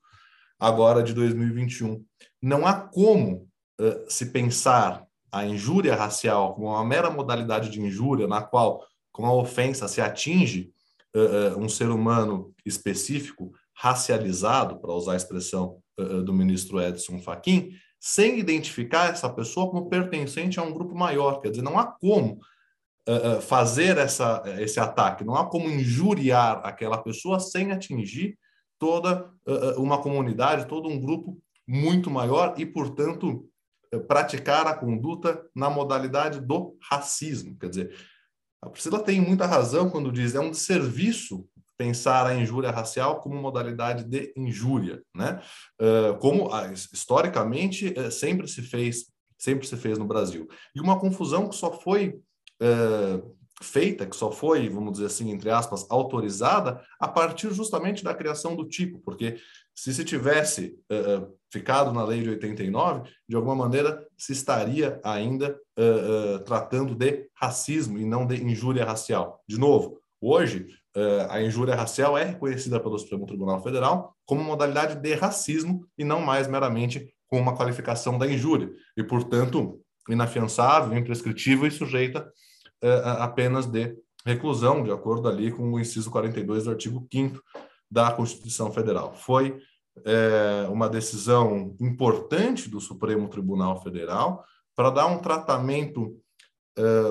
agora 0.60 1.02
de 1.02 1.14
2021. 1.14 2.04
Não 2.42 2.66
há 2.66 2.74
como 2.74 3.48
uh, 3.82 4.06
se 4.08 4.28
pensar 4.28 5.04
a 5.32 5.46
injúria 5.46 5.96
racial 5.96 6.54
como 6.54 6.68
uma 6.68 6.86
mera 6.86 7.10
modalidade 7.10 7.70
de 7.70 7.82
injúria 7.82 8.28
na 8.28 8.42
qual, 8.42 8.84
com 9.12 9.26
a 9.26 9.34
ofensa, 9.34 9.88
se 9.88 10.00
atinge 10.00 10.72
uh, 11.16 11.60
um 11.60 11.68
ser 11.68 11.90
humano 11.90 12.54
específico, 12.64 13.52
racializado, 13.76 14.80
para 14.80 14.94
usar 14.94 15.14
a 15.14 15.18
expressão 15.18 15.80
uh, 16.00 16.22
do 16.24 16.34
ministro 16.34 16.82
Edson 16.82 17.20
Fachin, 17.20 17.72
sem 18.00 18.40
identificar 18.40 19.12
essa 19.12 19.30
pessoa 19.30 19.70
como 19.70 19.90
pertencente 19.90 20.60
a 20.60 20.64
um 20.64 20.74
grupo 20.74 20.96
maior. 20.96 21.40
Quer 21.42 21.52
dizer, 21.52 21.62
não 21.62 21.80
há 21.80 21.86
como 21.86 22.40
uh, 23.08 23.42
fazer 23.42 23.98
essa, 23.98 24.44
esse 24.60 24.80
ataque, 24.80 25.24
não 25.24 25.36
há 25.36 25.46
como 25.46 25.70
injuriar 25.70 26.62
aquela 26.66 26.98
pessoa 26.98 27.40
sem 27.40 27.72
atingir 27.72 28.38
toda 28.80 29.32
uma 29.78 30.02
comunidade, 30.02 30.68
todo 30.68 30.90
um 30.90 31.00
grupo 31.00 31.40
muito 31.66 32.12
maior 32.12 32.54
e, 32.58 32.66
portanto, 32.66 33.48
praticar 34.10 34.68
a 34.68 34.76
conduta 34.76 35.42
na 35.56 35.70
modalidade 35.70 36.42
do 36.42 36.78
racismo. 36.82 37.58
Quer 37.58 37.70
dizer, 37.70 37.96
a 38.62 38.70
Priscila 38.70 39.04
tem 39.04 39.20
muita 39.20 39.46
razão 39.46 39.90
quando 39.90 40.12
diz 40.12 40.36
é 40.36 40.40
um 40.40 40.52
desserviço 40.52 41.46
pensar 41.78 42.26
a 42.26 42.36
injúria 42.36 42.72
racial 42.72 43.20
como 43.20 43.36
modalidade 43.36 44.04
de 44.04 44.34
injúria, 44.36 45.02
né? 45.16 45.42
Uh, 45.82 46.18
como 46.20 46.48
uh, 46.48 46.72
historicamente 46.72 47.94
uh, 47.98 48.12
sempre 48.12 48.48
se 48.48 48.62
fez, 48.62 49.06
sempre 49.38 49.68
se 49.68 49.76
fez 49.76 49.98
no 49.98 50.06
Brasil. 50.06 50.48
E 50.76 50.80
uma 50.80 51.00
confusão 51.00 51.50
que 51.50 51.56
só 51.56 51.72
foi 51.72 52.20
feita, 53.62 54.06
que 54.06 54.16
só 54.16 54.32
foi, 54.32 54.70
vamos 54.70 54.94
dizer 54.94 55.08
assim, 55.08 55.30
entre 55.30 55.50
aspas, 55.50 55.86
autorizada 55.90 56.82
a 56.98 57.10
partir 57.10 57.54
justamente 57.54 58.02
da 58.02 58.14
criação 58.14 58.56
do 58.56 58.66
tipo, 58.66 59.00
porque 59.00 59.38
se 59.76 59.94
se 59.94 60.06
tivesse 60.06 60.80
ficado 61.52 61.92
na 61.92 62.06
lei 62.06 62.24
de 62.24 62.30
89, 62.30 63.10
de 63.28 63.36
alguma 63.36 63.54
maneira 63.56 64.08
se 64.18 64.32
estaria 64.32 65.02
ainda 65.04 65.60
tratando 66.46 66.96
de 66.96 67.28
racismo 67.36 68.00
e 68.00 68.06
não 68.06 68.26
de 68.26 68.42
injúria 68.42 68.86
racial. 68.86 69.44
De 69.46 69.58
novo, 69.60 70.00
hoje 70.22 70.68
uh, 70.96 71.28
a 71.30 71.42
injúria 71.42 71.76
racial 71.76 72.18
é 72.18 72.24
reconhecida 72.24 72.80
pelo 72.80 72.98
Supremo 72.98 73.26
Tribunal 73.26 73.62
Federal 73.62 74.16
como 74.26 74.44
modalidade 74.44 74.96
de 74.96 75.14
racismo 75.14 75.86
e 75.98 76.04
não 76.04 76.22
mais 76.22 76.48
meramente 76.48 77.14
com 77.28 77.40
uma 77.40 77.56
qualificação 77.56 78.18
da 78.18 78.28
injúria, 78.28 78.72
e, 78.96 79.04
portanto, 79.04 79.82
inafiançável, 80.08 80.98
imprescritível 80.98 81.68
e 81.68 81.72
sujeita 81.72 82.32
uh, 82.84 83.08
apenas 83.20 83.66
de 83.66 83.98
reclusão, 84.26 84.84
de 84.84 84.92
acordo 84.92 85.28
ali 85.28 85.52
com 85.52 85.72
o 85.72 85.80
inciso 85.80 86.10
42 86.12 86.66
do 86.66 86.72
artigo 86.72 87.08
5 87.12 87.42
da 87.90 88.12
Constituição 88.12 88.72
Federal. 88.72 89.14
Foi 89.14 89.60
é, 90.06 90.68
uma 90.70 90.90
decisão 90.90 91.76
importante 91.80 92.70
do 92.70 92.80
Supremo 92.80 93.28
Tribunal 93.28 93.84
Federal 93.84 94.44
para 94.76 94.90
dar 94.90 95.06
um 95.06 95.20
tratamento 95.20 96.18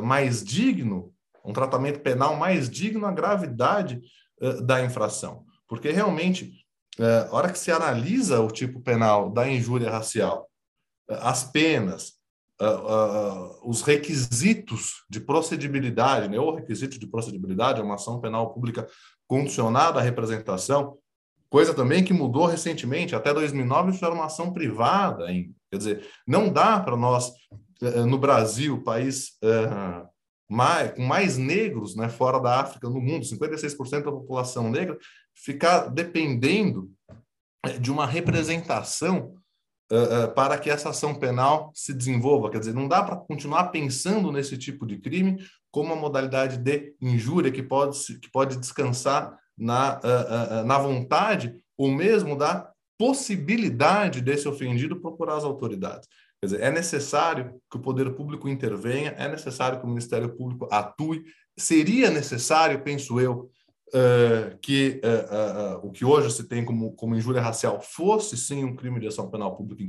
mais 0.03 0.43
digno 0.43 1.13
um 1.45 1.53
tratamento 1.53 2.01
penal 2.01 2.37
mais 2.37 2.69
digno 2.69 3.07
à 3.07 3.13
gravidade 3.13 4.01
uh, 4.41 4.63
da 4.63 4.85
infração. 4.85 5.45
Porque 5.69 5.91
realmente, 5.91 6.65
uh, 6.99 7.31
a 7.31 7.37
hora 7.37 7.53
que 7.53 7.59
se 7.59 7.71
analisa 7.71 8.41
o 8.41 8.51
tipo 8.51 8.81
penal 8.81 9.31
da 9.31 9.49
injúria 9.49 9.91
racial, 9.91 10.49
uh, 11.11 11.15
as 11.21 11.45
penas, 11.45 12.21
os 13.65 13.83
requisitos 13.83 15.05
de 15.11 15.19
procedibilidade, 15.19 16.29
né, 16.29 16.39
ou 16.39 16.55
requisito 16.55 16.97
de 16.97 17.09
procedibilidade, 17.09 17.81
é 17.81 17.83
uma 17.83 17.97
ação 17.97 18.21
penal 18.21 18.55
pública 18.55 18.87
condicionada 19.27 19.99
à 19.99 20.03
representação, 20.03 20.97
coisa 21.51 21.75
também 21.75 22.05
que 22.05 22.13
mudou 22.13 22.47
recentemente, 22.47 23.17
até 23.17 23.35
2009 23.35 23.91
isso 23.91 24.05
era 24.05 24.15
uma 24.15 24.27
ação 24.27 24.53
privada 24.53 25.25
ainda. 25.25 25.53
Quer 25.73 25.77
dizer, 25.77 26.09
não 26.25 26.53
dá 26.53 26.79
para 26.79 26.97
nós, 26.97 27.33
no 28.07 28.17
Brasil, 28.17 28.81
país 28.85 29.31
uh, 29.43 30.09
mais, 30.53 30.93
com 30.93 31.03
mais 31.03 31.39
negros 31.39 31.97
né, 31.97 32.11
fora 32.11 32.39
da 32.39 32.61
África 32.61 32.89
no 32.89 33.01
mundo, 33.01 33.25
56% 33.25 34.05
da 34.05 34.13
população 34.13 34.71
negra, 34.71 34.99
ficar 35.35 35.89
dependendo 35.89 36.91
é, 37.65 37.79
de 37.79 37.91
uma 37.91 38.07
representação 38.07 39.35
uh, 39.91 40.25
uh, 40.27 40.35
para 40.35 40.59
que 40.59 40.69
essa 40.69 40.91
ação 40.91 41.15
penal 41.15 41.73
se 41.75 41.95
desenvolva. 41.95 42.51
Quer 42.51 42.59
dizer, 42.59 42.75
não 42.75 42.87
dá 42.87 43.03
para 43.03 43.17
continuar 43.17 43.69
pensando 43.69 44.31
nesse 44.31 44.59
tipo 44.59 44.87
de 44.87 44.99
crime 44.99 45.43
como 45.71 45.95
uma 45.95 45.97
modalidade 45.97 46.59
de 46.59 46.95
injúria 47.01 47.51
que 47.51 47.63
pode, 47.63 48.19
que 48.19 48.31
pode 48.31 48.59
descansar 48.59 49.35
na, 49.57 49.99
uh, 50.01 50.67
na 50.67 50.79
vontade 50.79 51.55
ou 51.79 51.91
mesmo 51.91 52.37
da 52.37 52.71
possibilidade 52.99 54.21
desse 54.21 54.47
ofendido 54.47 55.01
procurar 55.01 55.37
as 55.37 55.45
autoridades. 55.45 56.07
Quer 56.43 56.47
dizer, 56.47 56.61
é 56.63 56.73
necessário 56.73 57.55
que 57.71 57.77
o 57.77 57.81
poder 57.81 58.11
público 58.17 58.49
intervenha, 58.49 59.11
é 59.11 59.29
necessário 59.29 59.79
que 59.79 59.87
o 59.87 59.89
Ministério 59.89 60.35
Público 60.35 60.67
atue. 60.73 61.23
Seria 61.57 62.11
necessário, 62.11 62.83
penso 62.83 63.21
eu, 63.21 63.49
uh, 63.95 64.59
que 64.61 65.01
uh, 65.05 65.77
uh, 65.77 65.87
o 65.87 65.93
que 65.93 66.05
hoje 66.05 66.33
se 66.33 66.49
tem 66.49 66.65
como, 66.65 66.95
como 66.97 67.15
injúria 67.15 67.41
racial 67.41 67.81
fosse 67.81 68.37
sim 68.37 68.65
um 68.65 68.75
crime 68.75 68.99
de 68.99 69.07
ação 69.07 69.31
penal 69.31 69.55
pública 69.57 69.85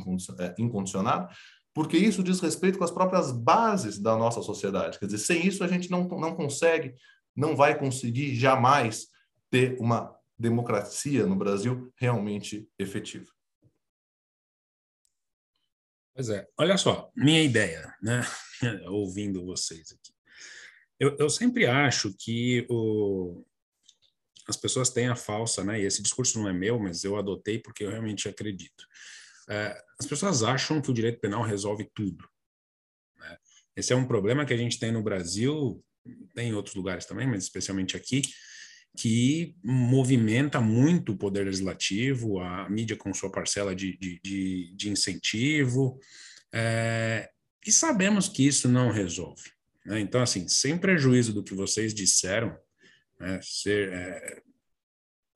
incondicionada, 0.59 1.27
porque 1.73 1.97
isso 1.97 2.21
diz 2.21 2.39
respeito 2.39 2.77
com 2.77 2.83
as 2.83 2.91
próprias 2.91 3.31
bases 3.31 3.97
da 3.97 4.15
nossa 4.15 4.43
sociedade. 4.43 4.99
Quer 4.99 5.05
dizer, 5.07 5.17
sem 5.17 5.47
isso 5.47 5.63
a 5.63 5.67
gente 5.67 5.89
não, 5.89 6.07
não 6.07 6.35
consegue, 6.35 6.93
não 7.35 7.55
vai 7.55 7.75
conseguir 7.75 8.35
jamais 8.35 9.07
ter 9.49 9.75
uma 9.79 10.13
democracia 10.37 11.25
no 11.25 11.35
Brasil 11.35 11.91
realmente 11.97 12.67
efetiva. 12.77 13.32
Pois 16.15 16.29
é, 16.29 16.47
olha 16.57 16.77
só, 16.77 17.11
minha 17.15 17.41
ideia, 17.41 17.93
né? 18.01 18.21
Ouvindo 18.87 19.43
vocês 19.43 19.91
aqui. 19.91 20.13
Eu, 20.99 21.17
eu 21.17 21.29
sempre 21.29 21.65
acho 21.65 22.13
que 22.17 22.65
o, 22.69 23.43
as 24.47 24.55
pessoas 24.55 24.89
têm 24.89 25.07
a 25.07 25.15
falsa, 25.15 25.63
né? 25.63 25.81
E 25.81 25.85
esse 25.85 26.03
discurso 26.03 26.39
não 26.39 26.47
é 26.47 26.53
meu, 26.53 26.79
mas 26.79 27.03
eu 27.03 27.17
adotei 27.17 27.57
porque 27.57 27.83
eu 27.83 27.89
realmente 27.89 28.29
acredito. 28.29 28.85
É, 29.49 29.75
as 29.99 30.05
pessoas 30.05 30.43
acham 30.43 30.81
que 30.81 30.91
o 30.91 30.93
direito 30.93 31.19
penal 31.19 31.41
resolve 31.41 31.89
tudo. 31.95 32.29
Né? 33.17 33.37
Esse 33.75 33.91
é 33.91 33.95
um 33.95 34.07
problema 34.07 34.45
que 34.45 34.53
a 34.53 34.57
gente 34.57 34.79
tem 34.79 34.91
no 34.91 35.01
Brasil, 35.01 35.83
tem 36.35 36.49
em 36.49 36.53
outros 36.53 36.75
lugares 36.75 37.05
também, 37.05 37.27
mas 37.27 37.43
especialmente 37.43 37.97
aqui, 37.97 38.21
que 38.95 39.55
movimenta 39.63 40.61
muito 40.61 41.13
o 41.13 41.17
poder 41.17 41.45
legislativo, 41.45 42.39
a 42.39 42.69
mídia 42.69 42.95
com 42.95 43.13
sua 43.13 43.31
parcela 43.31 43.75
de, 43.75 43.97
de, 43.97 44.19
de, 44.23 44.73
de 44.75 44.89
incentivo, 44.89 45.99
é, 46.53 47.29
e 47.65 47.71
sabemos 47.71 48.27
que 48.27 48.45
isso 48.45 48.69
não 48.69 48.91
resolve. 48.91 49.51
Né? 49.85 49.99
Então, 49.99 50.21
assim, 50.21 50.47
sem 50.47 50.77
prejuízo 50.77 51.33
do 51.33 51.43
que 51.43 51.55
vocês 51.55 51.93
disseram, 51.93 52.55
né, 53.19 53.39
ser, 53.41 53.91
é, 53.91 54.41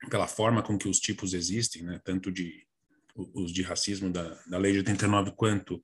pela 0.09 0.27
forma 0.27 0.61
com 0.61 0.77
que 0.77 0.87
os 0.87 0.99
tipos 0.99 1.33
existem, 1.33 1.83
né, 1.83 1.99
tanto 2.03 2.31
de 2.31 2.67
os 3.33 3.51
de 3.51 3.63
racismo 3.63 4.11
da, 4.11 4.39
da 4.45 4.57
lei 4.57 4.71
de 4.73 4.79
89 4.79 5.31
quanto 5.35 5.83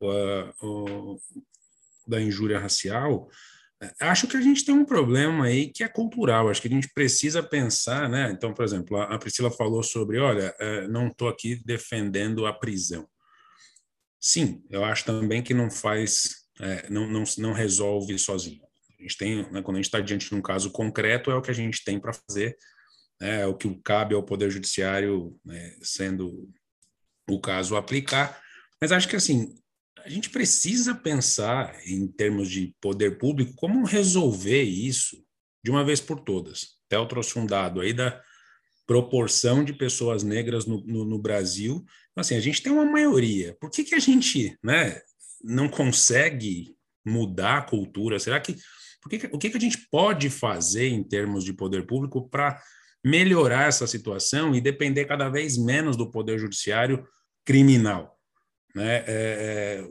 uh, 0.00 0.66
uh, 0.66 1.20
da 2.06 2.20
injúria 2.20 2.58
racial, 2.58 3.28
acho 4.00 4.26
que 4.26 4.36
a 4.36 4.40
gente 4.40 4.64
tem 4.64 4.74
um 4.74 4.84
problema 4.84 5.46
aí 5.46 5.68
que 5.72 5.82
é 5.82 5.88
cultural. 5.88 6.48
Acho 6.48 6.60
que 6.60 6.68
a 6.68 6.70
gente 6.70 6.90
precisa 6.92 7.42
pensar, 7.42 8.08
né? 8.08 8.30
Então, 8.30 8.52
por 8.52 8.64
exemplo, 8.64 8.96
a 8.98 9.18
Priscila 9.18 9.50
falou 9.50 9.82
sobre, 9.82 10.18
olha, 10.18 10.54
é, 10.58 10.86
não 10.88 11.08
estou 11.08 11.28
aqui 11.28 11.62
defendendo 11.64 12.46
a 12.46 12.52
prisão. 12.52 13.08
Sim, 14.20 14.62
eu 14.68 14.84
acho 14.84 15.04
também 15.06 15.42
que 15.42 15.54
não 15.54 15.70
faz, 15.70 16.46
é, 16.60 16.90
não, 16.90 17.08
não, 17.08 17.24
não 17.38 17.52
resolve 17.54 18.18
sozinho. 18.18 18.60
A 18.98 19.02
gente 19.02 19.16
tem, 19.16 19.50
né, 19.50 19.62
quando 19.62 19.76
a 19.76 19.80
gente 19.80 19.86
está 19.86 19.98
diante 19.98 20.28
de 20.28 20.34
um 20.34 20.42
caso 20.42 20.70
concreto, 20.70 21.30
é 21.30 21.34
o 21.34 21.40
que 21.40 21.50
a 21.50 21.54
gente 21.54 21.82
tem 21.82 21.98
para 21.98 22.12
fazer, 22.12 22.54
né, 23.18 23.40
é 23.40 23.46
o 23.46 23.56
que 23.56 23.74
cabe 23.82 24.14
ao 24.14 24.22
Poder 24.22 24.50
Judiciário, 24.50 25.38
né, 25.42 25.74
sendo 25.82 26.50
o 27.26 27.40
caso 27.40 27.76
aplicar. 27.76 28.42
Mas 28.78 28.92
acho 28.92 29.08
que 29.08 29.16
assim, 29.16 29.54
a 30.04 30.08
gente 30.08 30.30
precisa 30.30 30.94
pensar 30.94 31.74
em 31.86 32.06
termos 32.06 32.50
de 32.50 32.74
poder 32.80 33.18
público 33.18 33.54
como 33.54 33.84
resolver 33.84 34.62
isso 34.62 35.24
de 35.62 35.70
uma 35.70 35.84
vez 35.84 36.00
por 36.00 36.20
todas. 36.20 36.78
Theo 36.88 37.06
trouxe 37.06 37.38
um 37.38 37.46
dado 37.46 37.80
aí 37.80 37.92
da 37.92 38.20
proporção 38.86 39.64
de 39.64 39.72
pessoas 39.72 40.22
negras 40.22 40.66
no, 40.66 40.84
no, 40.84 41.04
no 41.04 41.18
Brasil 41.18 41.84
assim, 42.20 42.36
a 42.36 42.40
gente 42.40 42.62
tem 42.62 42.72
uma 42.72 42.84
maioria. 42.84 43.56
Por 43.60 43.70
que, 43.70 43.84
que 43.84 43.94
a 43.94 43.98
gente 43.98 44.56
né, 44.62 45.00
não 45.42 45.68
consegue 45.68 46.76
mudar 47.04 47.58
a 47.58 47.62
cultura? 47.62 48.18
Será 48.18 48.40
que, 48.40 48.54
que 48.54 49.28
o 49.32 49.38
que, 49.38 49.50
que 49.50 49.56
a 49.56 49.60
gente 49.60 49.88
pode 49.90 50.30
fazer 50.30 50.88
em 50.88 51.02
termos 51.02 51.44
de 51.44 51.52
poder 51.52 51.86
público 51.86 52.28
para 52.28 52.60
melhorar 53.04 53.68
essa 53.68 53.86
situação 53.86 54.54
e 54.54 54.60
depender 54.60 55.06
cada 55.06 55.28
vez 55.28 55.56
menos 55.56 55.96
do 55.96 56.10
poder 56.10 56.38
judiciário 56.38 57.06
criminal? 57.44 58.19
Né? 58.74 58.96
É, 58.98 59.04
é, 59.06 59.88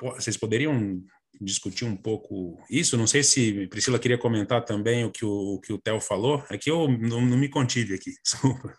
vocês 0.00 0.36
poderiam 0.36 1.02
discutir 1.40 1.84
um 1.84 1.96
pouco 1.96 2.58
isso? 2.70 2.96
Não 2.96 3.06
sei 3.06 3.22
se 3.22 3.66
Priscila 3.68 3.98
queria 3.98 4.18
comentar 4.18 4.64
também 4.64 5.04
o 5.04 5.10
que 5.10 5.24
o, 5.24 5.54
o 5.54 5.60
que 5.60 5.72
o 5.72 5.78
Theo 5.78 6.00
falou. 6.00 6.44
É 6.50 6.58
que 6.58 6.70
eu 6.70 6.88
não, 6.88 7.20
não 7.20 7.36
me 7.36 7.48
contive 7.48 7.94
aqui, 7.94 8.12
desculpa. 8.22 8.76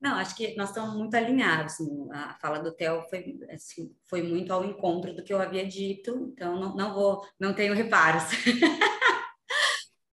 Não, 0.00 0.14
acho 0.16 0.36
que 0.36 0.54
nós 0.56 0.68
estamos 0.68 0.94
muito 0.94 1.14
alinhados. 1.14 1.74
A 2.12 2.36
fala 2.40 2.58
do 2.58 2.72
Theo 2.72 3.02
foi, 3.08 3.38
assim, 3.50 3.90
foi 4.08 4.22
muito 4.22 4.52
ao 4.52 4.64
encontro 4.64 5.14
do 5.14 5.24
que 5.24 5.32
eu 5.32 5.40
havia 5.40 5.66
dito, 5.66 6.32
então 6.32 6.60
não, 6.60 6.76
não 6.76 6.94
vou, 6.94 7.26
não 7.40 7.54
tenho 7.54 7.74
reparos. 7.74 8.24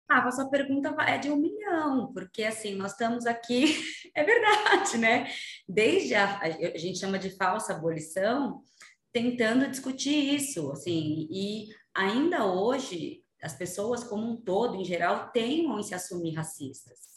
ah, 0.10 0.28
a 0.28 0.32
sua 0.32 0.50
pergunta 0.50 0.96
é 1.02 1.18
de 1.18 1.30
um 1.30 1.36
milhão, 1.36 2.12
porque 2.14 2.44
assim, 2.44 2.76
nós 2.76 2.92
estamos 2.92 3.26
aqui, 3.26 3.76
é 4.16 4.24
verdade, 4.24 4.98
né? 4.98 5.32
Desde 5.68 6.16
a, 6.16 6.40
a 6.40 6.78
gente 6.78 7.00
chama 7.00 7.20
de 7.20 7.30
falsa 7.32 7.74
abolição, 7.74 8.64
tentando 9.12 9.70
discutir 9.70 10.36
isso, 10.36 10.72
assim, 10.72 11.28
e 11.32 11.68
ainda 11.94 12.46
hoje 12.46 13.24
as 13.42 13.56
pessoas 13.56 14.04
como 14.04 14.32
um 14.32 14.36
todo, 14.36 14.76
em 14.76 14.86
geral, 14.86 15.30
teimam 15.32 15.80
em 15.80 15.84
se 15.84 15.94
assumir 15.94 16.34
racistas 16.34 17.08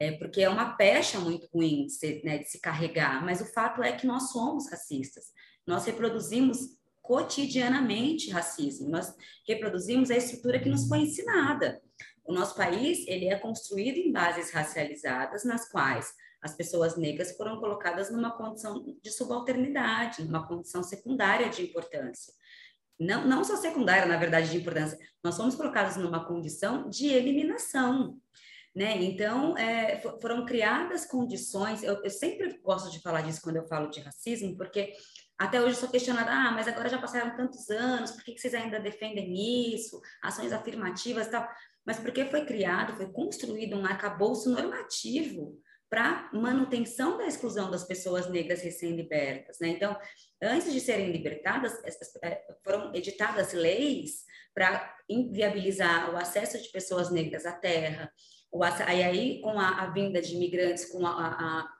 é, 0.00 0.12
porque 0.12 0.42
é 0.42 0.48
uma 0.48 0.76
pecha 0.76 1.18
muito 1.18 1.48
ruim 1.52 1.86
de 1.86 1.92
se, 1.92 2.22
né, 2.24 2.38
de 2.38 2.48
se 2.48 2.60
carregar, 2.60 3.24
mas 3.24 3.40
o 3.40 3.52
fato 3.52 3.82
é 3.82 3.92
que 3.92 4.06
nós 4.06 4.30
somos 4.30 4.70
racistas, 4.70 5.32
nós 5.66 5.84
reproduzimos 5.84 6.78
cotidianamente 7.02 8.30
racismo, 8.30 8.88
nós 8.88 9.12
reproduzimos 9.46 10.10
a 10.10 10.16
estrutura 10.16 10.60
que 10.60 10.68
nos 10.68 10.86
foi 10.86 11.00
ensinada. 11.00 11.80
O 12.28 12.32
nosso 12.34 12.54
país 12.54 13.06
ele 13.08 13.26
é 13.26 13.38
construído 13.38 13.96
em 13.96 14.12
bases 14.12 14.50
racializadas, 14.50 15.44
nas 15.44 15.66
quais 15.70 16.12
as 16.42 16.54
pessoas 16.54 16.94
negras 16.94 17.34
foram 17.34 17.58
colocadas 17.58 18.10
numa 18.10 18.36
condição 18.36 18.84
de 19.02 19.10
subalternidade, 19.10 20.22
numa 20.22 20.46
condição 20.46 20.82
secundária 20.82 21.48
de 21.48 21.62
importância. 21.62 22.34
Não, 23.00 23.26
não 23.26 23.42
só 23.42 23.56
secundária, 23.56 24.04
na 24.04 24.18
verdade, 24.18 24.50
de 24.50 24.58
importância, 24.58 24.98
nós 25.24 25.38
fomos 25.38 25.54
colocados 25.54 25.96
numa 25.96 26.26
condição 26.26 26.90
de 26.90 27.06
eliminação. 27.06 28.20
Né? 28.76 29.02
Então, 29.02 29.56
é, 29.56 29.98
foram 30.20 30.44
criadas 30.44 31.06
condições. 31.06 31.82
Eu, 31.82 32.02
eu, 32.04 32.10
sempre 32.10 32.60
gosto 32.62 32.90
de 32.90 33.00
falar 33.00 33.22
disso 33.22 33.40
quando 33.40 33.56
eu 33.56 33.66
falo 33.66 33.88
de 33.88 34.00
racismo, 34.00 34.54
porque 34.54 34.92
até 35.38 35.60
hoje 35.60 35.76
eu 35.76 35.80
sou 35.80 35.88
questionada: 35.88 36.30
ah, 36.30 36.50
mas 36.50 36.68
agora 36.68 36.88
já 36.88 36.98
passaram 36.98 37.34
tantos 37.36 37.70
anos, 37.70 38.10
por 38.10 38.22
que, 38.22 38.32
que 38.32 38.40
vocês 38.40 38.54
ainda 38.54 38.78
defendem 38.78 39.74
isso? 39.74 40.00
Ações 40.20 40.52
afirmativas 40.52 41.26
e 41.28 41.30
tal. 41.30 41.48
Mas 41.88 41.98
porque 41.98 42.26
foi 42.26 42.44
criado, 42.44 42.98
foi 42.98 43.10
construído 43.10 43.74
um 43.74 43.86
arcabouço 43.86 44.50
normativo 44.50 45.58
para 45.88 46.28
manutenção 46.34 47.16
da 47.16 47.26
exclusão 47.26 47.70
das 47.70 47.82
pessoas 47.82 48.28
negras 48.28 48.60
recém-libertas. 48.60 49.58
Né? 49.58 49.68
Então, 49.68 49.96
antes 50.42 50.70
de 50.70 50.80
serem 50.80 51.10
libertadas, 51.10 51.72
é, 52.22 52.44
foram 52.62 52.94
editadas 52.94 53.54
leis 53.54 54.26
para 54.54 54.98
inviabilizar 55.08 56.12
o 56.12 56.18
acesso 56.18 56.62
de 56.62 56.68
pessoas 56.68 57.10
negras 57.10 57.46
à 57.46 57.52
terra, 57.52 58.12
e 58.52 59.02
aí, 59.02 59.40
com 59.40 59.58
a, 59.58 59.80
a, 59.80 59.90
vinda 59.90 60.20
de 60.20 60.34
imigrantes, 60.34 60.84
com 60.84 61.06
a, 61.06 61.10
a, 61.10 61.72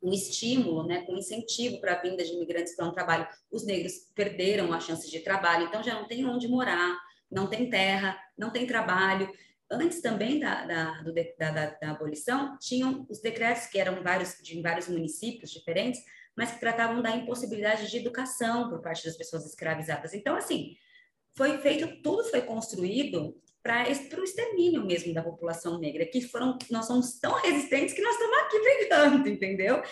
um 0.00 0.12
estímulo, 0.12 0.86
né, 0.86 1.02
com 1.02 1.16
incentivo 1.16 1.80
para 1.80 1.94
a 1.94 2.00
vinda 2.00 2.22
de 2.22 2.32
imigrantes 2.32 2.76
para 2.76 2.86
um 2.86 2.92
trabalho, 2.92 3.26
os 3.50 3.66
negros 3.66 3.94
perderam 4.14 4.72
a 4.72 4.78
chance 4.78 5.10
de 5.10 5.18
trabalho, 5.18 5.66
então 5.66 5.82
já 5.82 5.94
não 5.94 6.06
tem 6.06 6.24
onde 6.24 6.46
morar, 6.46 6.96
não 7.28 7.48
tem 7.48 7.68
terra, 7.68 8.16
não 8.36 8.50
tem 8.50 8.66
trabalho. 8.66 9.28
Antes 9.70 10.00
também 10.00 10.40
da, 10.40 10.64
da, 10.64 11.02
do, 11.02 11.12
da, 11.12 11.50
da, 11.50 11.90
abolição, 11.90 12.56
tinham 12.58 13.06
os 13.08 13.20
decretos 13.20 13.66
que 13.66 13.78
eram 13.78 14.02
vários, 14.02 14.36
de 14.42 14.60
vários 14.62 14.88
municípios 14.88 15.50
diferentes, 15.50 16.00
mas 16.34 16.52
que 16.52 16.60
tratavam 16.60 17.02
da 17.02 17.14
impossibilidade 17.14 17.90
de 17.90 17.96
educação 17.98 18.70
por 18.70 18.80
parte 18.80 19.04
das 19.04 19.16
pessoas 19.16 19.44
escravizadas. 19.44 20.14
Então, 20.14 20.36
assim, 20.36 20.76
foi 21.36 21.58
feito, 21.58 22.00
tudo 22.02 22.24
foi 22.24 22.42
construído 22.42 23.36
para 23.62 23.86
o 24.18 24.24
extermínio 24.24 24.86
mesmo 24.86 25.12
da 25.12 25.22
população 25.22 25.78
negra, 25.78 26.06
que 26.06 26.22
foram, 26.22 26.56
nós 26.70 26.86
somos 26.86 27.18
tão 27.18 27.34
resistentes 27.34 27.94
que 27.94 28.00
nós 28.00 28.14
estamos 28.14 28.38
aqui 28.38 28.58
brigando, 28.60 29.28
entendeu? 29.28 29.82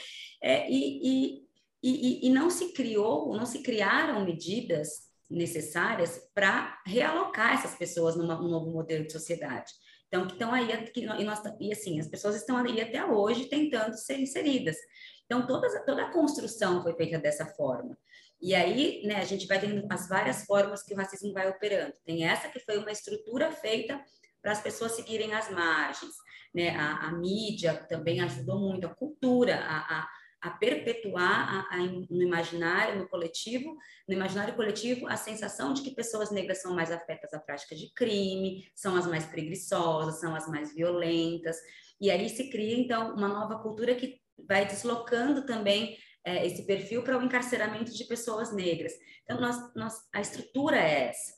É, 0.42 0.70
e, 0.70 1.00
e, 1.02 1.46
e, 1.82 2.26
e 2.26 2.30
não 2.30 2.48
se 2.48 2.72
criou, 2.72 3.36
não 3.36 3.44
se 3.44 3.58
criaram 3.58 4.24
medidas 4.24 5.05
necessárias 5.28 6.20
para 6.34 6.80
realocar 6.86 7.54
essas 7.54 7.74
pessoas 7.74 8.16
numa, 8.16 8.36
num 8.36 8.48
novo 8.48 8.70
modelo 8.70 9.04
de 9.04 9.12
sociedade. 9.12 9.72
Então, 10.08 10.26
que 10.26 10.34
estão 10.34 10.52
aí, 10.52 10.68
que, 10.90 11.00
e, 11.00 11.24
nós, 11.24 11.42
e 11.60 11.72
assim, 11.72 11.98
as 11.98 12.08
pessoas 12.08 12.36
estão 12.36 12.56
aí 12.56 12.80
até 12.80 13.04
hoje 13.04 13.46
tentando 13.46 13.96
ser 13.96 14.18
inseridas. 14.18 14.76
Então, 15.24 15.46
toda, 15.46 15.68
toda 15.84 16.02
a 16.04 16.12
construção 16.12 16.82
foi 16.82 16.94
feita 16.94 17.18
dessa 17.18 17.44
forma. 17.44 17.98
E 18.40 18.54
aí, 18.54 19.02
né, 19.04 19.16
a 19.16 19.24
gente 19.24 19.46
vai 19.46 19.58
tendo 19.58 19.86
as 19.90 20.08
várias 20.08 20.44
formas 20.44 20.82
que 20.82 20.94
o 20.94 20.96
racismo 20.96 21.32
vai 21.32 21.48
operando. 21.48 21.94
Tem 22.04 22.24
essa 22.24 22.48
que 22.48 22.60
foi 22.60 22.78
uma 22.78 22.92
estrutura 22.92 23.50
feita 23.50 24.00
para 24.40 24.52
as 24.52 24.60
pessoas 24.60 24.92
seguirem 24.92 25.34
as 25.34 25.50
margens, 25.50 26.12
né? 26.54 26.70
A, 26.76 27.08
a 27.08 27.12
mídia 27.12 27.74
também 27.88 28.20
ajudou 28.20 28.60
muito, 28.60 28.86
a 28.86 28.94
cultura, 28.94 29.56
a, 29.56 29.78
a, 29.78 30.08
a 30.46 30.50
perpetuar 30.50 31.66
a, 31.70 31.76
no 31.78 32.22
imaginário, 32.22 33.00
no 33.00 33.08
coletivo, 33.08 33.76
no 34.08 34.14
imaginário 34.14 34.54
coletivo, 34.54 35.08
a 35.08 35.16
sensação 35.16 35.74
de 35.74 35.82
que 35.82 35.90
pessoas 35.90 36.30
negras 36.30 36.62
são 36.62 36.72
mais 36.72 36.92
afetas 36.92 37.34
à 37.34 37.40
prática 37.40 37.74
de 37.74 37.92
crime, 37.92 38.64
são 38.74 38.94
as 38.94 39.06
mais 39.06 39.26
preguiçosas, 39.26 40.20
são 40.20 40.36
as 40.36 40.48
mais 40.48 40.72
violentas. 40.72 41.56
E 42.00 42.10
aí 42.10 42.28
se 42.28 42.48
cria, 42.48 42.78
então, 42.78 43.14
uma 43.14 43.26
nova 43.26 43.58
cultura 43.60 43.94
que 43.96 44.20
vai 44.46 44.64
deslocando 44.66 45.44
também 45.44 45.98
é, 46.24 46.46
esse 46.46 46.64
perfil 46.64 47.02
para 47.02 47.18
o 47.18 47.22
encarceramento 47.22 47.92
de 47.92 48.04
pessoas 48.04 48.54
negras. 48.54 48.92
Então, 49.24 49.40
nós, 49.40 49.74
nós, 49.74 49.94
a 50.12 50.20
estrutura 50.20 50.76
é 50.76 51.08
essa. 51.08 51.34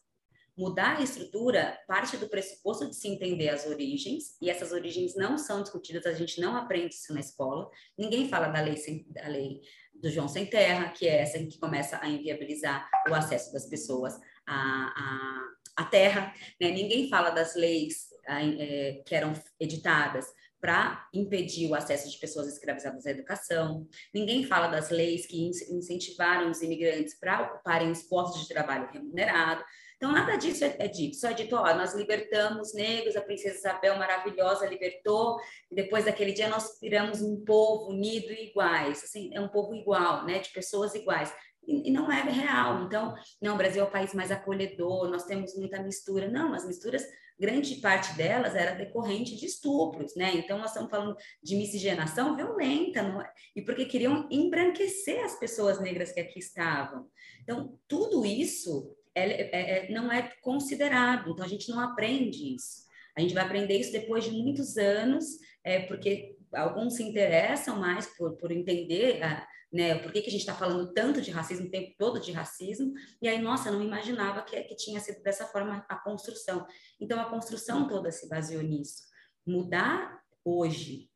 Mudar 0.58 0.98
a 0.98 1.02
estrutura 1.02 1.78
parte 1.86 2.16
do 2.16 2.28
pressuposto 2.28 2.90
de 2.90 2.96
se 2.96 3.06
entender 3.06 3.48
as 3.48 3.64
origens, 3.64 4.36
e 4.42 4.50
essas 4.50 4.72
origens 4.72 5.14
não 5.14 5.38
são 5.38 5.62
discutidas, 5.62 6.04
a 6.04 6.12
gente 6.12 6.40
não 6.40 6.56
aprende 6.56 6.94
isso 6.94 7.14
na 7.14 7.20
escola. 7.20 7.70
Ninguém 7.96 8.28
fala 8.28 8.48
da 8.48 8.60
lei, 8.60 8.76
da 9.08 9.28
lei 9.28 9.60
do 9.94 10.10
João 10.10 10.26
Sem 10.26 10.46
Terra, 10.46 10.90
que 10.90 11.06
é 11.06 11.22
essa 11.22 11.38
que 11.38 11.60
começa 11.60 11.98
a 12.02 12.08
inviabilizar 12.08 12.90
o 13.08 13.14
acesso 13.14 13.52
das 13.52 13.66
pessoas 13.66 14.18
à, 14.44 14.56
à, 14.56 15.82
à 15.82 15.84
terra. 15.84 16.34
Né? 16.60 16.72
Ninguém 16.72 17.08
fala 17.08 17.30
das 17.30 17.54
leis 17.54 18.08
é, 18.26 19.00
que 19.06 19.14
eram 19.14 19.32
editadas 19.60 20.26
para 20.60 21.08
impedir 21.14 21.70
o 21.70 21.74
acesso 21.74 22.10
de 22.10 22.18
pessoas 22.18 22.48
escravizadas 22.48 23.06
à 23.06 23.10
educação. 23.10 23.86
Ninguém 24.12 24.44
fala 24.44 24.66
das 24.66 24.90
leis 24.90 25.26
que 25.26 25.40
incentivaram 25.70 26.50
os 26.50 26.62
imigrantes 26.62 27.14
para 27.14 27.42
ocuparem 27.42 27.90
os 27.90 28.02
postos 28.02 28.42
de 28.42 28.48
trabalho 28.48 28.90
remunerado. 28.92 29.64
Então, 29.98 30.12
nada 30.12 30.36
disso 30.36 30.64
é, 30.64 30.76
é 30.78 30.86
dito, 30.86 31.16
só 31.16 31.28
é 31.28 31.34
dito, 31.34 31.56
ó, 31.56 31.74
nós 31.74 31.92
libertamos 31.92 32.72
negros, 32.72 33.16
a 33.16 33.20
princesa 33.20 33.58
Isabel 33.58 33.98
maravilhosa 33.98 34.64
libertou, 34.64 35.40
e 35.70 35.74
depois 35.74 36.04
daquele 36.04 36.32
dia 36.32 36.48
nós 36.48 36.78
viramos 36.80 37.20
um 37.20 37.44
povo 37.44 37.90
unido 37.90 38.32
e 38.32 38.48
iguais, 38.48 39.02
assim, 39.02 39.30
é 39.34 39.40
um 39.40 39.48
povo 39.48 39.74
igual, 39.74 40.24
né, 40.24 40.38
de 40.38 40.50
pessoas 40.50 40.94
iguais 40.94 41.34
e 41.66 41.90
não 41.90 42.10
é 42.10 42.22
real. 42.22 42.84
Então, 42.84 43.14
não, 43.42 43.54
o 43.54 43.58
Brasil 43.58 43.82
é 43.82 43.84
o 43.84 43.90
país 43.90 44.14
mais 44.14 44.30
acolhedor, 44.30 45.10
nós 45.10 45.24
temos 45.24 45.54
muita 45.54 45.82
mistura. 45.82 46.26
Não, 46.26 46.54
as 46.54 46.66
misturas 46.66 47.06
grande 47.38 47.76
parte 47.76 48.16
delas 48.16 48.56
era 48.56 48.74
decorrente 48.74 49.36
de 49.36 49.46
estupros, 49.46 50.16
né? 50.16 50.34
Então, 50.34 50.58
nós 50.58 50.70
estamos 50.70 50.90
falando 50.90 51.16
de 51.42 51.54
miscigenação 51.54 52.34
violenta, 52.34 53.00
é? 53.00 53.30
e 53.54 53.62
porque 53.62 53.84
queriam 53.84 54.26
embranquecer 54.30 55.24
as 55.24 55.38
pessoas 55.38 55.80
negras 55.80 56.10
que 56.10 56.20
aqui 56.20 56.40
estavam. 56.40 57.06
Então, 57.42 57.78
tudo 57.86 58.26
isso 58.26 58.96
é, 59.18 59.50
é, 59.52 59.86
é, 59.86 59.90
não 59.90 60.10
é 60.10 60.32
considerado, 60.40 61.30
então 61.30 61.44
a 61.44 61.48
gente 61.48 61.68
não 61.70 61.80
aprende 61.80 62.54
isso. 62.54 62.86
A 63.16 63.20
gente 63.20 63.34
vai 63.34 63.44
aprender 63.44 63.78
isso 63.78 63.92
depois 63.92 64.24
de 64.24 64.30
muitos 64.30 64.76
anos, 64.76 65.24
é, 65.64 65.80
porque 65.80 66.36
alguns 66.52 66.94
se 66.94 67.02
interessam 67.02 67.78
mais 67.78 68.06
por, 68.16 68.36
por 68.36 68.50
entender 68.52 69.22
a, 69.22 69.46
né, 69.72 69.98
por 69.98 70.12
que, 70.12 70.22
que 70.22 70.28
a 70.28 70.30
gente 70.30 70.40
está 70.40 70.54
falando 70.54 70.92
tanto 70.92 71.20
de 71.20 71.30
racismo, 71.30 71.66
o 71.66 71.70
tempo 71.70 71.94
todo 71.98 72.20
de 72.20 72.32
racismo, 72.32 72.92
e 73.20 73.28
aí, 73.28 73.38
nossa, 73.40 73.70
não 73.70 73.82
imaginava 73.82 74.42
que, 74.42 74.60
que 74.62 74.76
tinha 74.76 75.00
sido 75.00 75.22
dessa 75.22 75.46
forma 75.46 75.84
a 75.88 75.96
construção. 75.96 76.66
Então, 77.00 77.20
a 77.20 77.28
construção 77.28 77.86
toda 77.86 78.10
se 78.10 78.28
baseou 78.28 78.62
nisso. 78.62 79.02
Mudar 79.46 80.20
hoje 80.44 81.10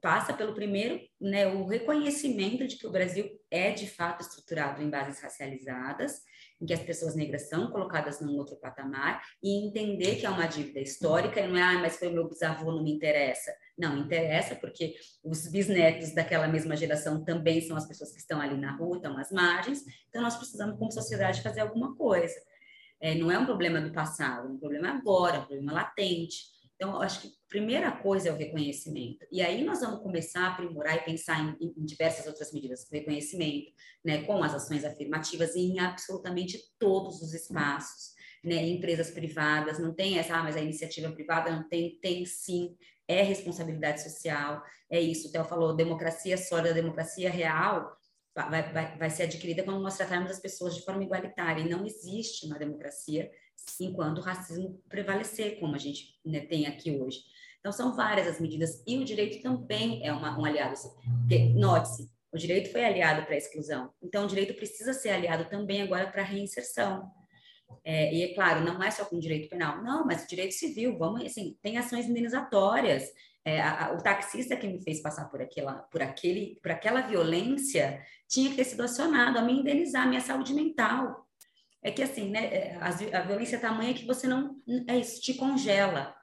passa 0.00 0.34
pelo 0.34 0.52
primeiro, 0.52 1.00
né, 1.20 1.46
o 1.46 1.64
reconhecimento 1.64 2.66
de 2.66 2.76
que 2.76 2.86
o 2.86 2.90
Brasil 2.90 3.30
é 3.48 3.70
de 3.70 3.88
fato 3.88 4.22
estruturado 4.22 4.82
em 4.82 4.90
bases 4.90 5.22
racializadas, 5.22 6.22
em 6.62 6.66
que 6.66 6.72
as 6.72 6.80
pessoas 6.80 7.16
negras 7.16 7.48
são 7.48 7.72
colocadas 7.72 8.20
num 8.20 8.36
outro 8.36 8.54
patamar 8.54 9.20
e 9.42 9.66
entender 9.66 10.14
que 10.14 10.24
é 10.24 10.30
uma 10.30 10.46
dívida 10.46 10.78
histórica 10.78 11.40
e 11.40 11.48
não 11.48 11.56
é, 11.56 11.62
ah, 11.62 11.78
mas 11.80 11.96
foi 11.96 12.06
o 12.06 12.12
meu 12.12 12.28
bisavô, 12.28 12.70
não 12.70 12.84
me 12.84 12.92
interessa. 12.92 13.52
Não, 13.76 13.98
interessa 13.98 14.54
porque 14.54 14.94
os 15.24 15.48
bisnetos 15.48 16.14
daquela 16.14 16.46
mesma 16.46 16.76
geração 16.76 17.24
também 17.24 17.60
são 17.60 17.76
as 17.76 17.86
pessoas 17.86 18.12
que 18.12 18.20
estão 18.20 18.40
ali 18.40 18.56
na 18.56 18.76
rua, 18.76 18.96
estão 18.96 19.18
às 19.18 19.32
margens, 19.32 19.82
então 20.08 20.22
nós 20.22 20.36
precisamos, 20.36 20.78
como 20.78 20.92
sociedade, 20.92 21.42
fazer 21.42 21.62
alguma 21.62 21.96
coisa. 21.96 22.40
É, 23.00 23.16
não 23.16 23.28
é 23.28 23.36
um 23.36 23.44
problema 23.44 23.80
do 23.80 23.92
passado, 23.92 24.46
é 24.46 24.50
um 24.52 24.58
problema 24.58 24.90
agora, 24.90 25.38
é 25.38 25.40
um 25.40 25.46
problema 25.46 25.72
latente. 25.72 26.51
Então, 26.82 26.96
eu 26.96 27.02
acho 27.02 27.20
que 27.20 27.28
a 27.28 27.30
primeira 27.48 27.92
coisa 27.92 28.28
é 28.28 28.32
o 28.32 28.36
reconhecimento. 28.36 29.24
E 29.30 29.40
aí 29.40 29.62
nós 29.62 29.82
vamos 29.82 30.02
começar 30.02 30.40
a 30.40 30.48
aprimorar 30.48 30.96
e 30.96 31.04
pensar 31.04 31.38
em, 31.60 31.72
em 31.76 31.84
diversas 31.84 32.26
outras 32.26 32.52
medidas 32.52 32.88
reconhecimento, 32.90 33.70
né, 34.04 34.24
com 34.24 34.42
as 34.42 34.52
ações 34.52 34.84
afirmativas 34.84 35.54
em 35.54 35.78
absolutamente 35.78 36.58
todos 36.80 37.22
os 37.22 37.32
espaços. 37.34 38.20
Né, 38.42 38.66
empresas 38.66 39.12
privadas, 39.12 39.78
não 39.78 39.94
tem 39.94 40.18
essa, 40.18 40.34
ah, 40.34 40.42
mas 40.42 40.56
a 40.56 40.60
iniciativa 40.60 41.12
privada 41.12 41.52
não 41.52 41.68
tem, 41.68 42.00
tem 42.00 42.26
sim, 42.26 42.76
é 43.06 43.22
responsabilidade 43.22 44.02
social, 44.02 44.60
é 44.90 45.00
isso. 45.00 45.28
O 45.28 45.30
Theo 45.30 45.44
falou, 45.44 45.76
democracia 45.76 46.36
sólida, 46.36 46.74
democracia 46.74 47.30
real, 47.30 47.96
vai, 48.34 48.72
vai, 48.72 48.98
vai 48.98 49.10
ser 49.10 49.22
adquirida 49.22 49.62
quando 49.62 49.80
nós 49.80 49.96
tratarmos 49.96 50.32
as 50.32 50.40
pessoas 50.40 50.74
de 50.74 50.82
forma 50.82 51.04
igualitária. 51.04 51.62
E 51.62 51.68
não 51.68 51.86
existe 51.86 52.46
uma 52.46 52.58
democracia 52.58 53.30
enquanto 53.80 54.18
o 54.18 54.22
racismo 54.22 54.80
prevalecer, 54.88 55.58
como 55.58 55.74
a 55.74 55.78
gente 55.78 56.18
né, 56.24 56.40
tem 56.40 56.66
aqui 56.66 56.90
hoje. 56.90 57.20
Então, 57.60 57.70
são 57.70 57.94
várias 57.94 58.26
as 58.26 58.40
medidas, 58.40 58.82
e 58.86 58.98
o 58.98 59.04
direito 59.04 59.40
também 59.40 60.04
é 60.04 60.12
uma, 60.12 60.38
um 60.38 60.44
aliado. 60.44 60.74
Porque, 61.20 61.50
note-se, 61.50 62.10
o 62.32 62.36
direito 62.36 62.72
foi 62.72 62.84
aliado 62.84 63.24
para 63.24 63.34
a 63.34 63.38
exclusão, 63.38 63.92
então 64.02 64.24
o 64.24 64.26
direito 64.26 64.54
precisa 64.54 64.92
ser 64.92 65.10
aliado 65.10 65.48
também 65.48 65.82
agora 65.82 66.10
para 66.10 66.22
a 66.22 66.24
reinserção. 66.24 67.10
É, 67.84 68.12
e 68.14 68.22
é 68.22 68.34
claro, 68.34 68.64
não 68.64 68.82
é 68.82 68.90
só 68.90 69.04
com 69.04 69.18
direito 69.18 69.48
penal, 69.48 69.82
não, 69.82 70.04
mas 70.04 70.26
direito 70.26 70.54
civil, 70.54 70.98
vamos, 70.98 71.22
assim, 71.24 71.56
tem 71.62 71.78
ações 71.78 72.06
indenizatórias. 72.06 73.10
É, 73.44 73.60
a, 73.60 73.86
a, 73.86 73.92
o 73.94 73.98
taxista 73.98 74.56
que 74.56 74.68
me 74.68 74.80
fez 74.82 75.00
passar 75.00 75.24
por 75.28 75.42
aquela, 75.42 75.74
por 75.74 76.00
aquele, 76.02 76.58
por 76.62 76.70
aquela 76.70 77.00
violência 77.00 78.00
tinha 78.28 78.50
que 78.50 78.56
ter 78.56 78.64
sido 78.64 78.82
acionado 78.82 79.38
a 79.38 79.42
me 79.42 79.52
indenizar 79.52 80.04
a 80.04 80.06
minha 80.06 80.20
saúde 80.20 80.54
mental 80.54 81.26
é 81.82 81.90
que 81.90 82.02
assim, 82.02 82.30
né, 82.30 82.44
é, 82.44 82.78
a, 82.80 83.20
violência 83.22 83.56
é 83.56 83.58
tamanha 83.58 83.92
que 83.92 84.06
você 84.06 84.26
não, 84.26 84.56
é 84.86 84.98
isso, 84.98 85.20
te 85.20 85.34
congela. 85.34 86.14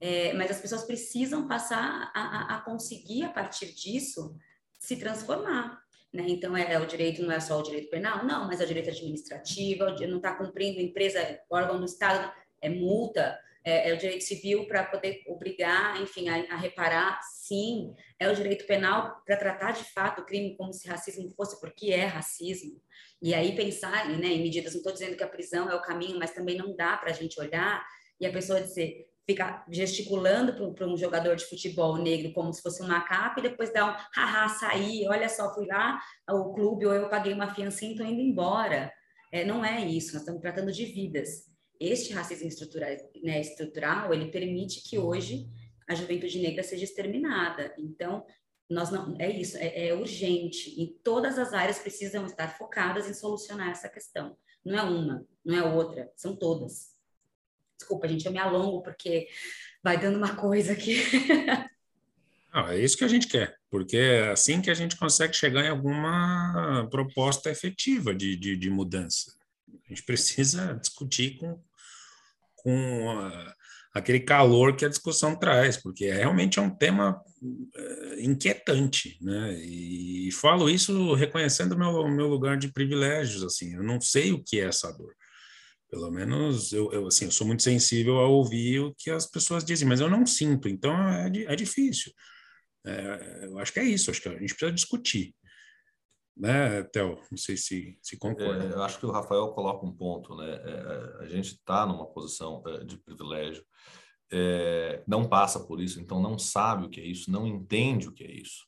É, 0.00 0.32
mas 0.32 0.50
as 0.50 0.60
pessoas 0.60 0.84
precisam 0.84 1.46
passar 1.46 2.10
a, 2.14 2.20
a, 2.20 2.56
a, 2.56 2.60
conseguir, 2.60 3.24
a 3.24 3.28
partir 3.28 3.72
disso, 3.72 4.36
se 4.78 4.96
transformar. 4.96 5.80
Né? 6.12 6.24
Então, 6.28 6.56
é, 6.56 6.72
é, 6.72 6.80
o 6.80 6.86
direito 6.86 7.22
não 7.22 7.32
é 7.32 7.40
só 7.40 7.58
o 7.58 7.62
direito 7.62 7.88
penal, 7.88 8.24
não, 8.24 8.46
mas 8.46 8.60
é 8.60 8.64
o 8.64 8.66
direito 8.66 8.90
administrativo, 8.90 9.84
não 10.08 10.16
está 10.16 10.34
cumprindo, 10.34 10.80
empresa, 10.80 11.40
órgão 11.48 11.78
do 11.78 11.86
Estado, 11.86 12.32
é 12.60 12.68
multa, 12.68 13.38
é, 13.64 13.90
é 13.90 13.94
o 13.94 13.98
direito 13.98 14.24
civil 14.24 14.66
para 14.66 14.84
poder 14.84 15.22
obrigar, 15.26 16.00
enfim, 16.00 16.28
a, 16.28 16.54
a, 16.54 16.56
reparar, 16.56 17.20
sim, 17.22 17.94
é 18.18 18.28
o 18.28 18.34
direito 18.34 18.66
penal 18.66 19.22
para 19.24 19.36
tratar 19.36 19.72
de 19.72 19.84
fato 19.92 20.20
o 20.20 20.24
crime 20.24 20.56
como 20.56 20.72
se 20.72 20.88
racismo 20.88 21.30
fosse, 21.36 21.60
porque 21.60 21.90
é 21.92 22.04
racismo. 22.04 22.80
E 23.20 23.34
aí 23.34 23.54
pensar 23.54 24.08
né, 24.08 24.28
em 24.28 24.42
medidas, 24.42 24.72
não 24.72 24.78
estou 24.78 24.92
dizendo 24.92 25.16
que 25.16 25.22
a 25.22 25.28
prisão 25.28 25.70
é 25.70 25.74
o 25.74 25.82
caminho, 25.82 26.18
mas 26.18 26.32
também 26.32 26.56
não 26.56 26.74
dá 26.74 26.96
para 26.96 27.10
a 27.10 27.14
gente 27.14 27.40
olhar 27.40 27.84
e 28.20 28.26
a 28.26 28.32
pessoa 28.32 28.60
dizer, 28.60 29.06
ficar 29.24 29.64
gesticulando 29.70 30.74
para 30.74 30.86
um 30.86 30.96
jogador 30.96 31.36
de 31.36 31.44
futebol 31.44 31.96
negro 31.96 32.32
como 32.32 32.52
se 32.52 32.60
fosse 32.60 32.82
um 32.82 32.88
macaco 32.88 33.38
e 33.38 33.42
depois 33.42 33.72
dar 33.72 33.86
um 33.86 34.20
haha, 34.20 34.48
saí, 34.48 35.06
olha 35.08 35.28
só, 35.28 35.54
fui 35.54 35.66
lá 35.66 36.00
ao 36.26 36.52
clube 36.52 36.86
ou 36.86 36.92
eu 36.92 37.08
paguei 37.08 37.32
uma 37.32 37.54
fiancinha 37.54 37.90
e 37.90 37.94
estou 37.94 38.06
indo 38.06 38.20
embora. 38.20 38.92
É, 39.30 39.44
não 39.44 39.64
é 39.64 39.80
isso, 39.86 40.12
nós 40.12 40.22
estamos 40.22 40.40
tratando 40.40 40.72
de 40.72 40.84
vidas. 40.84 41.51
Este 41.82 42.12
racismo 42.12 42.48
estrutural, 42.48 42.90
né, 43.22 43.40
estrutural 43.40 44.12
ele 44.14 44.30
permite 44.30 44.82
que 44.82 44.98
hoje 44.98 45.48
a 45.88 45.94
juventude 45.94 46.38
negra 46.40 46.62
seja 46.62 46.84
exterminada. 46.84 47.74
Então, 47.78 48.24
nós 48.70 48.90
não, 48.90 49.14
é 49.18 49.30
isso, 49.30 49.56
é, 49.58 49.88
é 49.88 49.94
urgente. 49.94 50.70
E 50.80 50.88
todas 51.02 51.38
as 51.38 51.52
áreas 51.52 51.78
precisam 51.78 52.24
estar 52.24 52.48
focadas 52.56 53.08
em 53.08 53.14
solucionar 53.14 53.70
essa 53.70 53.88
questão. 53.88 54.36
Não 54.64 54.78
é 54.78 54.82
uma, 54.82 55.26
não 55.44 55.56
é 55.56 55.62
outra, 55.62 56.10
são 56.16 56.36
todas. 56.36 56.92
Desculpa, 57.78 58.08
gente, 58.08 58.24
eu 58.24 58.32
me 58.32 58.38
alongo 58.38 58.82
porque 58.82 59.28
vai 59.82 59.98
dando 59.98 60.16
uma 60.16 60.36
coisa 60.36 60.72
aqui. 60.72 60.96
Não, 62.54 62.68
é 62.70 62.78
isso 62.78 62.96
que 62.96 63.04
a 63.04 63.08
gente 63.08 63.26
quer, 63.26 63.58
porque 63.68 63.96
é 63.96 64.30
assim 64.30 64.62
que 64.62 64.70
a 64.70 64.74
gente 64.74 64.96
consegue 64.96 65.34
chegar 65.34 65.64
em 65.64 65.68
alguma 65.68 66.86
proposta 66.90 67.50
efetiva 67.50 68.14
de, 68.14 68.36
de, 68.36 68.56
de 68.56 68.70
mudança. 68.70 69.34
A 69.84 69.88
gente 69.88 70.04
precisa 70.04 70.74
discutir 70.74 71.38
com, 71.38 71.60
com 72.62 73.10
a, 73.10 73.54
aquele 73.94 74.20
calor 74.20 74.74
que 74.76 74.84
a 74.84 74.88
discussão 74.88 75.36
traz, 75.38 75.76
porque 75.76 76.10
realmente 76.10 76.58
é 76.58 76.62
um 76.62 76.74
tema 76.74 77.20
uh, 77.42 78.20
inquietante, 78.20 79.18
né? 79.20 79.54
E, 79.62 80.28
e, 80.28 80.32
falo 80.32 80.70
isso 80.70 81.14
reconhecendo 81.14 81.76
meu 81.76 82.08
meu 82.08 82.28
lugar 82.28 82.56
de 82.56 82.72
privilégios, 82.72 83.42
assim, 83.42 83.74
eu 83.74 83.82
não 83.82 84.00
sei 84.00 84.32
o 84.32 84.42
que 84.42 84.60
é 84.60 84.64
essa 84.64 84.90
dor. 84.92 85.14
Pelo 85.90 86.10
menos 86.10 86.72
eu, 86.72 86.90
eu 86.92 87.06
assim, 87.06 87.26
eu 87.26 87.30
sou 87.32 87.46
muito 87.46 87.62
sensível 87.62 88.18
a 88.18 88.26
ouvir 88.26 88.80
o 88.80 88.94
que 88.96 89.10
as 89.10 89.26
pessoas 89.26 89.64
dizem, 89.64 89.86
mas 89.86 90.00
eu 90.00 90.08
não 90.08 90.26
sinto, 90.26 90.68
então 90.68 90.92
é, 91.08 91.30
é 91.48 91.56
difícil. 91.56 92.12
É, 92.84 93.46
eu 93.46 93.58
acho 93.58 93.72
que 93.72 93.80
é 93.80 93.84
isso, 93.84 94.10
acho 94.10 94.22
que 94.22 94.28
a 94.28 94.32
gente 94.32 94.54
precisa 94.54 94.72
discutir 94.72 95.34
né, 96.36 96.82
Theo? 96.84 97.18
Não 97.30 97.38
sei 97.38 97.56
se, 97.56 97.98
se 98.00 98.18
concorda. 98.18 98.64
É, 98.64 98.72
eu 98.72 98.82
acho 98.82 98.98
que 98.98 99.06
o 99.06 99.10
Rafael 99.10 99.48
coloca 99.52 99.86
um 99.86 99.94
ponto, 99.94 100.34
né? 100.34 100.50
É, 100.50 101.24
a 101.24 101.28
gente 101.28 101.52
está 101.52 101.86
numa 101.86 102.06
posição 102.06 102.62
é, 102.66 102.84
de 102.84 102.96
privilégio, 102.96 103.64
é, 104.32 105.02
não 105.06 105.28
passa 105.28 105.60
por 105.60 105.80
isso, 105.80 106.00
então 106.00 106.20
não 106.20 106.38
sabe 106.38 106.86
o 106.86 106.88
que 106.88 107.00
é 107.00 107.04
isso, 107.04 107.30
não 107.30 107.46
entende 107.46 108.08
o 108.08 108.12
que 108.12 108.24
é 108.24 108.30
isso. 108.30 108.66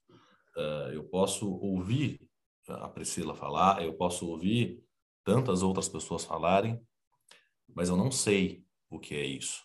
É, 0.57 0.91
eu 0.95 1.05
posso 1.05 1.51
ouvir 1.51 2.21
a 2.69 2.89
Priscila 2.89 3.35
falar, 3.35 3.83
eu 3.83 3.95
posso 3.95 4.29
ouvir 4.29 4.83
tantas 5.25 5.63
outras 5.63 5.89
pessoas 5.89 6.25
falarem, 6.25 6.81
mas 7.75 7.89
eu 7.89 7.97
não 7.97 8.11
sei 8.11 8.63
o 8.91 8.99
que 8.99 9.15
é 9.15 9.25
isso. 9.25 9.63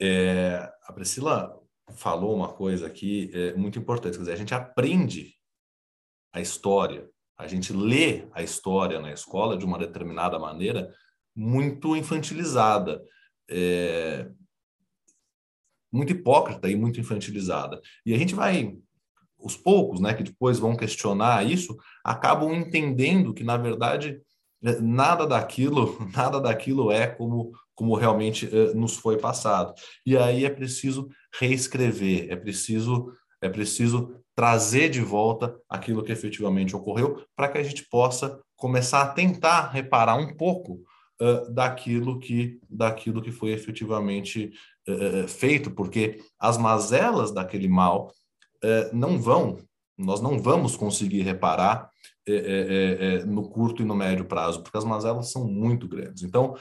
É, 0.00 0.70
a 0.84 0.92
Priscila 0.92 1.58
falou 1.96 2.36
uma 2.36 2.52
coisa 2.52 2.86
aqui 2.86 3.32
muito 3.56 3.78
importante, 3.78 4.12
quer 4.12 4.20
dizer, 4.20 4.32
a 4.32 4.36
gente 4.36 4.54
aprende 4.54 5.37
a 6.32 6.40
história, 6.40 7.08
a 7.36 7.46
gente 7.46 7.72
lê 7.72 8.26
a 8.32 8.42
história 8.42 9.00
na 9.00 9.12
escola 9.12 9.56
de 9.56 9.64
uma 9.64 9.78
determinada 9.78 10.38
maneira 10.38 10.92
muito 11.34 11.96
infantilizada, 11.96 13.02
é, 13.48 14.28
muito 15.92 16.12
hipócrita 16.12 16.68
e 16.68 16.74
muito 16.74 17.00
infantilizada. 17.00 17.80
E 18.04 18.12
a 18.12 18.18
gente 18.18 18.34
vai, 18.34 18.76
os 19.38 19.56
poucos, 19.56 20.00
né, 20.00 20.14
que 20.14 20.24
depois 20.24 20.58
vão 20.58 20.76
questionar 20.76 21.46
isso, 21.46 21.76
acabam 22.04 22.52
entendendo 22.52 23.32
que 23.32 23.44
na 23.44 23.56
verdade 23.56 24.20
nada 24.82 25.26
daquilo, 25.26 25.96
nada 26.14 26.40
daquilo 26.40 26.90
é 26.90 27.06
como 27.06 27.52
como 27.78 27.94
realmente 27.94 28.44
uh, 28.46 28.76
nos 28.76 28.96
foi 28.96 29.18
passado. 29.18 29.72
E 30.04 30.16
aí 30.16 30.44
é 30.44 30.50
preciso 30.50 31.08
reescrever, 31.38 32.26
é 32.28 32.34
preciso 32.34 33.12
é 33.40 33.48
preciso 33.48 34.20
trazer 34.38 34.88
de 34.88 35.00
volta 35.00 35.60
aquilo 35.68 36.04
que 36.04 36.12
efetivamente 36.12 36.76
ocorreu, 36.76 37.24
para 37.34 37.48
que 37.48 37.58
a 37.58 37.62
gente 37.64 37.82
possa 37.88 38.40
começar 38.54 39.02
a 39.02 39.08
tentar 39.08 39.70
reparar 39.72 40.14
um 40.14 40.32
pouco 40.32 40.74
uh, 41.20 41.52
daquilo 41.52 42.20
que 42.20 42.60
daquilo 42.70 43.20
que 43.20 43.32
foi 43.32 43.50
efetivamente 43.50 44.52
uh, 44.88 45.26
feito, 45.26 45.72
porque 45.72 46.20
as 46.38 46.56
mazelas 46.56 47.32
daquele 47.32 47.66
mal 47.66 48.12
uh, 48.62 48.96
não 48.96 49.20
vão, 49.20 49.58
nós 49.98 50.20
não 50.20 50.40
vamos 50.40 50.76
conseguir 50.76 51.22
reparar 51.22 51.90
no 53.26 53.48
curto 53.48 53.80
e 53.80 53.86
no 53.86 53.96
médio 53.96 54.26
prazo, 54.26 54.62
porque 54.62 54.76
as 54.76 54.84
mazelas 54.84 55.32
são 55.32 55.48
muito 55.48 55.88
grandes. 55.88 56.22
Então, 56.22 56.54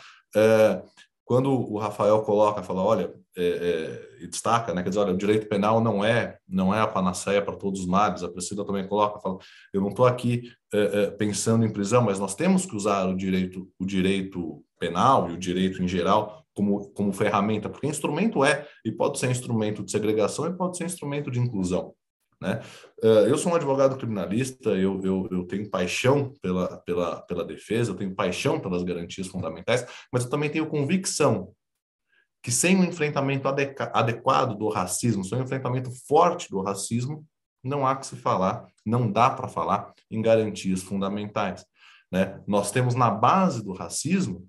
quando 1.28 1.52
o 1.52 1.78
Rafael 1.78 2.22
coloca, 2.22 2.64
fala, 2.64 2.82
olha, 2.82 3.14
é, 3.36 3.44
é, 3.44 4.24
e 4.24 4.28
destaca, 4.28 4.74
né, 4.74 4.82
quer 4.82 4.88
dizer, 4.88 5.02
olha, 5.02 5.14
o 5.14 5.18
direito 5.18 5.50
penal 5.50 5.82
não 5.82 6.04
é 6.04 6.38
não 6.48 6.74
é 6.74 6.80
a 6.80 6.88
panaceia 6.88 7.42
para 7.42 7.58
todos 7.58 7.82
os 7.82 7.86
males. 7.86 8.24
A 8.24 8.30
Priscila 8.30 8.66
também 8.66 8.88
coloca, 8.88 9.20
fala, 9.20 9.38
eu 9.74 9.82
não 9.82 9.90
estou 9.90 10.06
aqui 10.06 10.50
é, 10.74 11.04
é, 11.04 11.12
pensando 11.12 11.66
em 11.66 11.72
prisão, 11.72 12.02
mas 12.02 12.18
nós 12.18 12.34
temos 12.34 12.66
que 12.66 12.78
usar 12.78 13.06
o 13.10 13.14
direito 13.16 13.70
o 13.78 13.86
direito 13.86 14.64
penal 14.80 15.30
e 15.30 15.34
o 15.34 15.38
direito 15.38 15.84
em 15.84 15.88
geral 15.88 16.46
como 16.56 16.90
como 16.92 17.12
ferramenta, 17.12 17.70
porque 17.70 17.88
instrumento 17.88 18.42
é 18.46 18.66
e 18.86 18.92
pode 18.92 19.20
ser 19.20 19.30
instrumento 19.30 19.84
de 19.84 19.92
segregação 19.92 20.48
e 20.48 20.56
pode 20.56 20.78
ser 20.78 20.86
instrumento 20.86 21.30
de 21.30 21.42
inclusão. 21.42 21.94
Né? 22.42 22.62
Eh, 23.04 23.26
eu 23.30 23.38
sou 23.38 23.52
um 23.52 23.56
advogado 23.56 23.98
criminalista, 23.98 24.70
eu, 24.70 25.02
eu, 25.04 25.28
eu 25.32 25.44
tenho 25.46 25.70
paixão 25.70 26.34
pela, 26.42 26.78
pela, 26.82 27.22
pela 27.24 27.44
defesa, 27.44 27.92
eu 27.92 27.96
tenho 27.96 28.14
paixão 28.14 28.60
pelas 28.60 28.84
garantias 28.84 29.28
fundamentais, 29.28 29.86
mas 30.12 30.24
eu 30.24 30.30
também 30.30 30.50
tenho 30.50 30.68
convicção 30.68 31.52
que 32.44 32.52
sem 32.52 32.78
um 32.78 32.84
enfrentamento 32.84 33.48
adequado 33.48 34.56
do 34.56 34.70
racismo, 34.70 35.24
sem 35.24 35.38
um 35.38 35.44
enfrentamento 35.44 35.92
forte 36.08 36.50
do 36.50 36.62
racismo, 36.62 37.26
não 37.64 37.86
há 37.86 37.96
que 37.96 38.06
se 38.06 38.16
falar, 38.16 38.68
não 38.86 39.12
dá 39.12 39.30
para 39.30 39.48
falar 39.48 39.92
em 40.10 40.22
garantias 40.22 40.82
fundamentais. 40.82 41.66
Né? 42.12 42.40
Nós 42.48 42.72
temos 42.72 42.96
na 42.96 43.10
base 43.10 43.64
do 43.64 43.74
racismo 43.74 44.48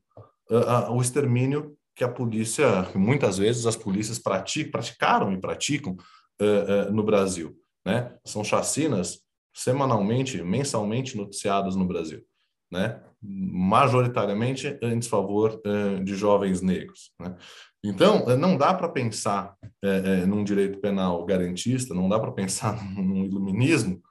uh, 0.51 0.91
uh, 0.91 0.93
o 0.93 1.01
extermínio 1.01 1.77
que 1.97 2.05
a 2.05 2.09
polícia, 2.09 2.89
muitas 2.95 3.39
vezes 3.39 3.67
as 3.67 3.75
polícias 3.75 4.21
praticaram 4.21 5.33
e 5.33 5.41
praticam 5.41 5.97
uh, 6.41 6.93
no 6.93 7.03
Brasil 7.03 7.59
né? 7.89 8.13
São 8.23 8.45
chacinas 8.45 9.21
semanalmente, 9.55 10.43
mensalmente 10.43 11.17
noticiadas 11.17 11.75
no 11.75 11.87
Brasil, 11.87 12.23
né? 12.71 13.03
Majoritariamente 13.23 14.79
em 14.83 14.99
desfavor 14.99 15.61
uh, 15.67 16.05
de 16.05 16.15
jovens 16.15 16.61
negros, 16.61 17.11
né? 17.19 17.35
Então, 17.83 18.27
uh, 18.27 18.37
não 18.37 18.59
dá 18.59 18.75
para 18.75 18.91
pensar 18.91 19.57
uh, 19.83 20.27
num 20.27 20.45
direito 20.45 20.79
penal 20.81 21.25
garantista, 21.25 21.95
não 21.95 22.11
dá 22.11 22.21
para 22.21 22.31
pensar 22.31 22.85
num 22.95 23.25
iluminismo 23.25 24.03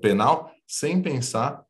penal 0.00 0.50
sem 0.66 1.02
pensar 1.02 1.66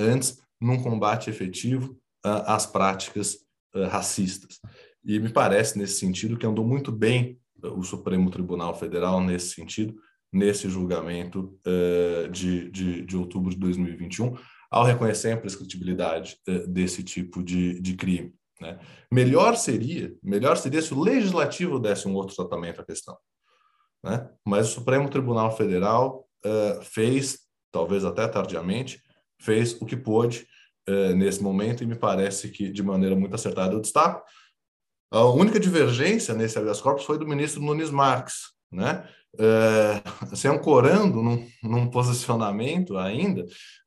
antes 0.00 0.42
num 0.60 0.82
combate 0.82 1.30
efetivo 1.30 1.96
às 2.24 2.66
práticas 2.66 3.36
racistas. 3.88 4.58
E 5.04 5.20
me 5.20 5.28
parece, 5.28 5.78
nesse 5.78 6.00
sentido, 6.00 6.36
que 6.36 6.46
andou 6.46 6.66
muito 6.66 6.90
bem 6.90 7.38
o 7.62 7.84
Supremo 7.84 8.30
Tribunal 8.30 8.74
Federal 8.74 9.20
nesse 9.20 9.54
sentido, 9.54 9.94
nesse 10.32 10.68
julgamento 10.68 11.58
uh, 11.66 12.28
de, 12.28 12.70
de, 12.70 13.02
de, 13.02 13.16
outubro 13.16 13.50
de 13.50 13.56
2021, 13.56 14.34
ao 14.70 14.84
reconhecer 14.84 15.32
a 15.32 15.36
prescritibilidade 15.36 16.38
uh, 16.48 16.66
desse 16.66 17.02
tipo 17.02 17.42
de, 17.42 17.80
de 17.80 17.94
crime. 17.94 18.34
Né? 18.60 18.78
Melhor 19.10 19.56
seria, 19.56 20.14
melhor 20.22 20.56
seria 20.56 20.80
se 20.80 20.94
o 20.94 21.00
legislativo 21.00 21.78
desse 21.78 22.08
um 22.08 22.14
outro 22.14 22.34
tratamento 22.34 22.80
à 22.80 22.84
questão. 22.84 23.16
Né? 24.02 24.28
Mas 24.44 24.68
o 24.68 24.72
Supremo 24.72 25.10
Tribunal 25.10 25.54
Federal 25.56 26.26
uh, 26.44 26.82
fez, 26.82 27.40
talvez 27.70 28.04
até 28.04 28.26
tardiamente, 28.26 29.02
fez 29.40 29.74
o 29.80 29.84
que 29.84 29.96
pôde 29.96 30.46
nesse 31.16 31.40
momento 31.40 31.84
e 31.84 31.86
me 31.86 31.94
parece 31.94 32.48
que 32.48 32.68
de 32.68 32.82
maneira 32.82 33.14
muito 33.14 33.32
acertada. 33.32 33.72
Eu 33.72 33.80
destaco 33.80 34.24
a 35.12 35.26
única 35.26 35.60
divergência 35.60 36.32
nesse 36.32 36.58
habeas 36.58 36.80
corpus 36.80 37.04
foi 37.04 37.18
do 37.18 37.28
ministro 37.28 37.60
Nunes 37.60 37.90
Marques, 37.90 38.52
né? 38.72 39.06
É, 39.38 40.34
se 40.36 40.46
ancorando 40.48 41.22
num, 41.22 41.46
num 41.62 41.88
posicionamento 41.88 42.98
ainda 42.98 43.44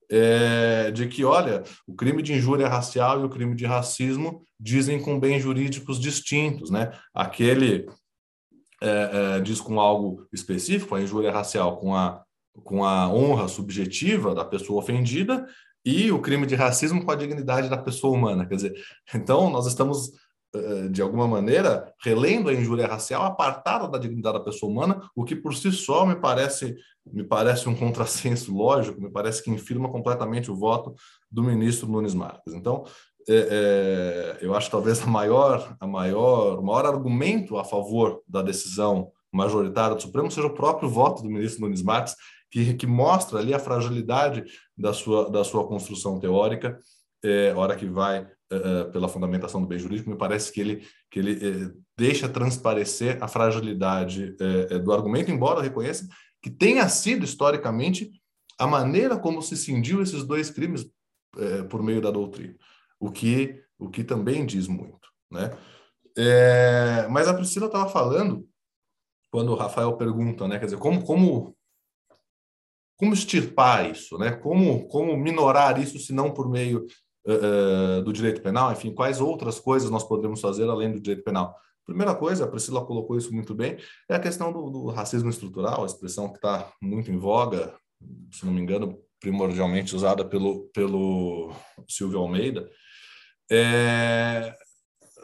é, 0.09 0.91
de 0.91 1.07
que, 1.07 1.23
olha, 1.23 1.63
o 1.87 1.95
crime 1.95 2.21
de 2.21 2.33
injúria 2.33 2.67
racial 2.67 3.21
e 3.21 3.25
o 3.25 3.29
crime 3.29 3.55
de 3.55 3.65
racismo 3.65 4.45
dizem 4.59 5.01
com 5.01 5.19
bens 5.19 5.41
jurídicos 5.41 5.99
distintos, 5.99 6.69
né? 6.69 6.91
Aquele 7.13 7.87
é, 8.81 9.37
é, 9.37 9.39
diz 9.41 9.59
com 9.59 9.79
algo 9.79 10.27
específico, 10.33 10.95
a 10.95 11.01
injúria 11.01 11.31
racial 11.31 11.77
com 11.77 11.95
a, 11.95 12.23
com 12.63 12.83
a 12.83 13.11
honra 13.11 13.47
subjetiva 13.47 14.35
da 14.35 14.45
pessoa 14.45 14.79
ofendida 14.79 15.45
e 15.83 16.11
o 16.11 16.21
crime 16.21 16.45
de 16.45 16.55
racismo 16.55 17.03
com 17.03 17.11
a 17.11 17.15
dignidade 17.15 17.69
da 17.69 17.77
pessoa 17.77 18.15
humana. 18.15 18.45
Quer 18.45 18.55
dizer, 18.55 18.73
então 19.13 19.49
nós 19.49 19.65
estamos 19.65 20.11
de 20.91 21.01
alguma 21.01 21.27
maneira, 21.27 21.93
relendo 22.03 22.49
a 22.49 22.53
injúria 22.53 22.87
racial 22.87 23.23
apartada 23.23 23.87
da 23.87 23.97
dignidade 23.97 24.37
da 24.37 24.43
pessoa 24.43 24.71
humana, 24.71 25.01
o 25.15 25.23
que 25.23 25.35
por 25.35 25.55
si 25.55 25.71
só 25.71 26.05
me 26.05 26.15
parece 26.15 26.75
me 27.11 27.23
parece 27.23 27.69
um 27.69 27.75
contrassenso 27.75 28.51
lógico, 28.51 28.99
me 28.99 29.11
parece 29.11 29.43
que 29.43 29.51
infirma 29.51 29.89
completamente 29.89 30.49
o 30.49 30.55
voto 30.55 30.95
do 31.29 31.43
ministro 31.43 31.87
Nunes 31.87 32.15
Marques. 32.15 32.53
Então, 32.53 32.83
é, 33.27 34.37
é, 34.39 34.45
eu 34.45 34.55
acho 34.55 34.69
talvez 34.69 35.01
a 35.01 35.07
maior, 35.07 35.75
a 35.79 35.87
maior, 35.87 36.59
o 36.59 36.63
maior 36.63 36.85
argumento 36.85 37.57
a 37.57 37.63
favor 37.63 38.21
da 38.27 38.41
decisão 38.41 39.11
majoritária 39.31 39.95
do 39.95 40.01
Supremo 40.01 40.31
seja 40.31 40.47
o 40.47 40.53
próprio 40.53 40.89
voto 40.89 41.21
do 41.21 41.29
ministro 41.29 41.61
Nunes 41.61 41.81
Marques, 41.81 42.15
que, 42.49 42.73
que 42.73 42.87
mostra 42.87 43.39
ali 43.39 43.53
a 43.53 43.59
fragilidade 43.59 44.45
da 44.77 44.93
sua, 44.93 45.29
da 45.29 45.43
sua 45.43 45.67
construção 45.67 46.19
teórica, 46.19 46.79
é, 47.25 47.53
hora 47.53 47.75
que 47.75 47.85
vai 47.85 48.21
uh, 48.23 48.91
pela 48.91 49.09
fundamentação 49.09 49.61
do 49.61 49.67
bem 49.67 49.79
jurídico, 49.79 50.09
me 50.09 50.17
parece 50.17 50.51
que 50.51 50.61
ele, 50.61 50.87
que 51.09 51.19
ele 51.19 51.33
uh, 51.33 51.83
deixa 51.97 52.29
transparecer 52.29 53.21
a 53.23 53.27
fragilidade 53.27 54.35
do 54.83 54.93
argumento, 54.93 55.31
embora 55.31 55.61
reconheça 55.61 56.07
que 56.41 56.49
tenha 56.49 56.87
sido 56.89 57.23
historicamente 57.23 58.11
a 58.59 58.67
maneira 58.67 59.17
como 59.17 59.41
se 59.41 59.57
cindiu 59.57 60.01
esses 60.01 60.23
dois 60.23 60.49
crimes 60.49 60.85
por 61.69 61.81
meio 61.81 62.01
da 62.01 62.11
doutrina, 62.11 62.55
o 62.99 63.11
que, 63.11 63.63
o 63.79 63.89
que 63.89 64.03
também 64.03 64.45
diz 64.45 64.67
muito. 64.67 65.09
Né? 65.31 65.57
É, 66.17 67.07
mas 67.09 67.27
a 67.27 67.33
Priscila 67.33 67.65
estava 67.65 67.89
falando, 67.89 68.47
quando 69.29 69.51
o 69.51 69.55
Rafael 69.55 69.97
pergunta, 69.97 70.47
né, 70.47 70.57
quer 70.57 70.65
dizer, 70.65 70.77
como, 70.77 71.03
como, 71.03 71.55
como 72.97 73.13
extirpar 73.13 73.91
isso, 73.91 74.17
né? 74.17 74.31
como, 74.31 74.87
como 74.87 75.17
minorar 75.17 75.79
isso, 75.81 75.99
se 75.99 76.13
não 76.13 76.33
por 76.33 76.49
meio 76.49 76.85
uh, 77.25 78.01
do 78.03 78.13
direito 78.13 78.41
penal, 78.41 78.71
enfim, 78.71 78.93
quais 78.93 79.19
outras 79.19 79.59
coisas 79.59 79.89
nós 79.89 80.03
podemos 80.03 80.41
fazer 80.41 80.69
além 80.69 80.91
do 80.91 80.99
direito 80.99 81.23
penal? 81.23 81.55
Primeira 81.85 82.15
coisa, 82.15 82.45
a 82.45 82.47
Priscila 82.47 82.85
colocou 82.85 83.17
isso 83.17 83.33
muito 83.33 83.53
bem, 83.53 83.77
é 84.09 84.15
a 84.15 84.19
questão 84.19 84.51
do, 84.51 84.69
do 84.69 84.87
racismo 84.87 85.29
estrutural, 85.29 85.83
a 85.83 85.85
expressão 85.85 86.29
que 86.29 86.37
está 86.37 86.71
muito 86.81 87.11
em 87.11 87.17
voga, 87.17 87.75
se 88.31 88.45
não 88.45 88.53
me 88.53 88.61
engano, 88.61 88.99
primordialmente 89.19 89.95
usada 89.95 90.25
pelo, 90.25 90.69
pelo 90.73 91.51
Silvio 91.87 92.19
Almeida, 92.19 92.69
é, 93.51 94.55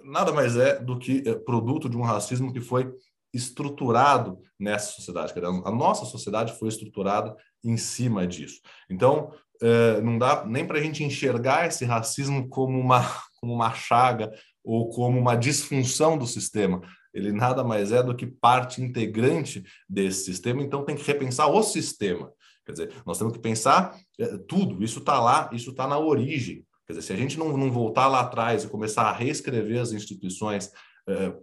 nada 0.04 0.32
mais 0.32 0.56
é 0.56 0.80
do 0.80 0.98
que 0.98 1.24
produto 1.46 1.90
de 1.90 1.98
um 1.98 2.02
racismo 2.02 2.54
que 2.54 2.62
foi 2.62 2.92
estruturado 3.34 4.40
nessa 4.60 4.92
sociedade. 4.92 5.34
A 5.66 5.72
nossa 5.72 6.06
sociedade 6.06 6.58
foi 6.60 6.68
estruturada 6.68 7.36
em 7.64 7.78
cima 7.78 8.28
disso. 8.28 8.60
Então, 8.90 9.32
uh, 9.62 10.02
não 10.02 10.18
dá 10.18 10.46
nem 10.46 10.66
para 10.66 10.80
a 10.80 10.82
gente 10.82 11.04
enxergar 11.04 11.68
esse 11.68 11.86
racismo 11.86 12.48
como 12.50 12.80
uma, 12.80 13.02
como 13.40 13.54
uma 13.54 13.74
chaga 13.74 14.32
ou 14.64 14.90
como 14.90 15.20
uma 15.20 15.36
disfunção 15.36 16.18
do 16.18 16.28
sistema. 16.28 16.82
Ele 17.14 17.32
nada 17.32 17.64
mais 17.64 17.92
é 17.92 18.02
do 18.02 18.16
que 18.16 18.26
parte 18.26 18.82
integrante 18.82 19.64
desse 19.90 20.26
sistema, 20.26 20.62
então 20.62 20.86
tem 20.86 20.96
que 20.96 21.06
repensar 21.06 21.48
o 21.48 21.62
sistema. 21.62 22.32
Quer 22.66 22.72
dizer, 22.74 22.94
nós 23.06 23.18
temos 23.18 23.34
que 23.34 23.40
pensar 23.40 23.98
uh, 24.20 24.40
tudo, 24.40 24.84
isso 24.84 25.00
está 25.00 25.20
lá, 25.20 25.50
isso 25.52 25.72
está 25.72 25.88
na 25.88 26.00
origem. 26.00 26.66
Quer 26.88 26.94
dizer, 26.94 27.08
se 27.08 27.14
a 27.14 27.18
gente 27.18 27.38
não, 27.38 27.58
não 27.58 27.72
voltar 27.72 28.08
lá 28.08 28.22
atrás 28.22 28.64
e 28.64 28.70
começar 28.70 29.04
a 29.04 29.14
reescrever 29.14 29.82
as 29.82 29.92
instituições 29.92 30.72
uh, 31.08 31.42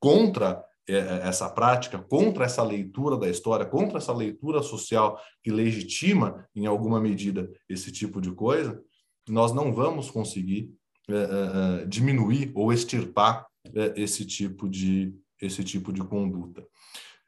contra 0.00 0.64
essa 0.88 1.50
prática, 1.50 1.98
contra 1.98 2.46
essa 2.46 2.62
leitura 2.62 3.16
da 3.16 3.28
história, 3.28 3.66
contra 3.66 3.98
essa 3.98 4.12
leitura 4.12 4.62
social 4.62 5.20
que 5.42 5.50
legitima, 5.50 6.48
em 6.56 6.66
alguma 6.66 6.98
medida, 6.98 7.50
esse 7.68 7.92
tipo 7.92 8.20
de 8.20 8.32
coisa, 8.32 8.82
nós 9.28 9.52
não 9.52 9.72
vamos 9.72 10.10
conseguir 10.10 10.72
é, 11.08 11.14
é, 11.14 11.86
diminuir 11.86 12.52
ou 12.54 12.72
extirpar 12.72 13.46
é, 13.74 13.94
esse 13.96 14.24
tipo 14.24 14.68
de 14.68 15.14
esse 15.40 15.62
tipo 15.62 15.92
de 15.92 16.02
conduta. 16.02 16.66